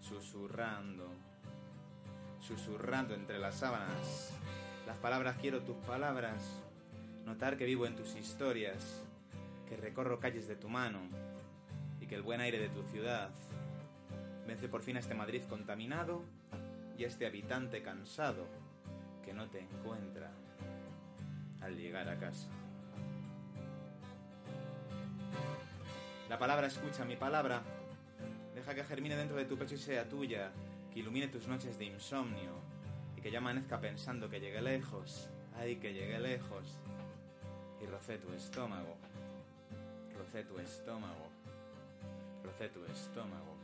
susurrando, 0.00 1.08
susurrando 2.40 3.14
entre 3.14 3.38
las 3.38 3.56
sábanas. 3.56 4.32
Las 4.86 4.98
palabras 4.98 5.36
quiero 5.40 5.62
tus 5.62 5.76
palabras, 5.78 6.42
notar 7.24 7.56
que 7.56 7.64
vivo 7.64 7.86
en 7.86 7.94
tus 7.94 8.16
historias, 8.16 9.04
que 9.68 9.76
recorro 9.76 10.18
calles 10.18 10.48
de 10.48 10.56
tu 10.56 10.68
mano 10.68 11.00
y 12.00 12.06
que 12.08 12.16
el 12.16 12.22
buen 12.22 12.40
aire 12.40 12.58
de 12.58 12.68
tu 12.68 12.82
ciudad 12.82 13.30
vence 14.48 14.68
por 14.68 14.82
fin 14.82 14.96
a 14.96 15.00
este 15.00 15.14
Madrid 15.14 15.42
contaminado 15.48 16.24
y 16.98 17.04
a 17.04 17.06
este 17.06 17.24
habitante 17.26 17.82
cansado 17.82 18.46
que 19.24 19.32
no 19.32 19.48
te 19.48 19.60
encuentra 19.60 20.30
al 21.60 21.76
llegar 21.76 22.08
a 22.08 22.18
casa. 22.18 22.48
La 26.28 26.38
palabra 26.38 26.66
escucha 26.66 27.04
mi 27.04 27.16
palabra, 27.16 27.62
deja 28.54 28.74
que 28.74 28.84
germine 28.84 29.16
dentro 29.16 29.36
de 29.36 29.44
tu 29.44 29.56
pecho 29.58 29.74
y 29.74 29.78
sea 29.78 30.08
tuya, 30.08 30.50
que 30.92 31.00
ilumine 31.00 31.28
tus 31.28 31.46
noches 31.46 31.78
de 31.78 31.84
insomnio 31.84 32.52
y 33.16 33.20
que 33.20 33.30
ya 33.30 33.38
amanezca 33.38 33.80
pensando 33.80 34.28
que 34.28 34.40
llegué 34.40 34.62
lejos, 34.62 35.28
ay 35.56 35.76
que 35.76 35.92
llegué 35.92 36.18
lejos. 36.18 36.78
Y 37.82 37.86
rocé 37.86 38.18
tu 38.18 38.32
estómago. 38.32 38.96
Rocé 40.16 40.44
tu 40.44 40.58
estómago, 40.60 41.28
rocé 42.44 42.68
tu 42.68 42.84
estómago 42.84 43.56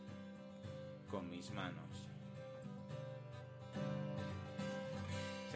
con 1.09 1.31
mis 1.31 1.51
manos. 1.53 2.09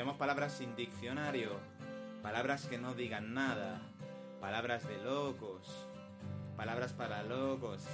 Seamos 0.03 0.18
palabras 0.18 0.55
sin 0.55 0.74
diccionario, 0.74 1.61
palabras 2.24 2.66
que 2.66 2.76
no 2.76 2.92
digan 2.92 3.34
nada, 3.34 3.80
palabras 4.40 4.88
de 4.88 4.98
locos, 4.98 5.86
palabras 6.57 6.92
para 6.92 7.22
locos, 7.22 7.84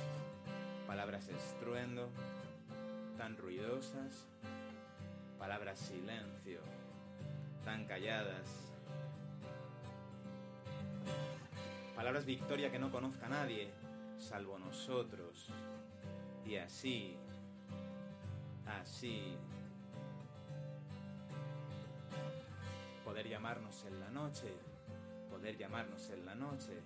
palabras 0.86 1.28
estruendo, 1.28 2.08
tan 3.18 3.36
ruidosas, 3.36 4.24
palabras 5.38 5.78
silencio, 5.78 6.60
tan 7.62 7.84
calladas. 7.84 8.72
Palabras 11.94 12.24
victoria 12.24 12.70
que 12.70 12.78
no 12.78 12.90
conozca 12.90 13.28
nadie, 13.28 13.70
salvo 14.16 14.58
nosotros. 14.58 15.50
Y 16.46 16.56
así, 16.56 17.18
así. 18.80 19.36
Poder 23.08 23.26
llamarnos 23.26 23.84
en 23.86 24.00
la 24.00 24.10
noche, 24.10 24.52
poder 25.30 25.56
llamarnos 25.56 26.10
en 26.10 26.26
la 26.26 26.34
noche, 26.34 26.82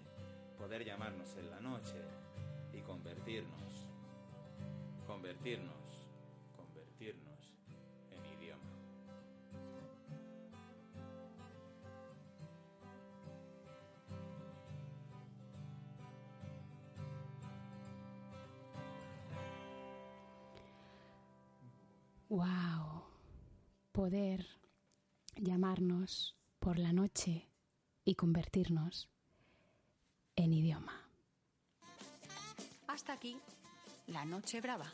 poder 0.57 0.85
llamarnos 0.85 1.37
en 1.37 1.51
la 1.51 1.59
noche 1.59 2.01
y 2.73 2.81
convertirnos, 2.81 3.89
convertirnos, 5.05 6.07
convertirnos 6.57 7.59
en 8.13 8.25
idioma. 8.25 8.63
¡Wow! 22.29 23.03
Poder 23.91 24.62
llamarnos 25.37 26.37
por 26.59 26.79
la 26.79 26.93
noche 26.93 27.49
y 28.05 28.15
convertirnos 28.15 29.09
en 30.37 30.53
idioma. 30.53 31.09
Hasta 32.87 33.13
aquí, 33.15 33.37
la 34.07 34.25
noche 34.25 34.61
brava. 34.61 34.93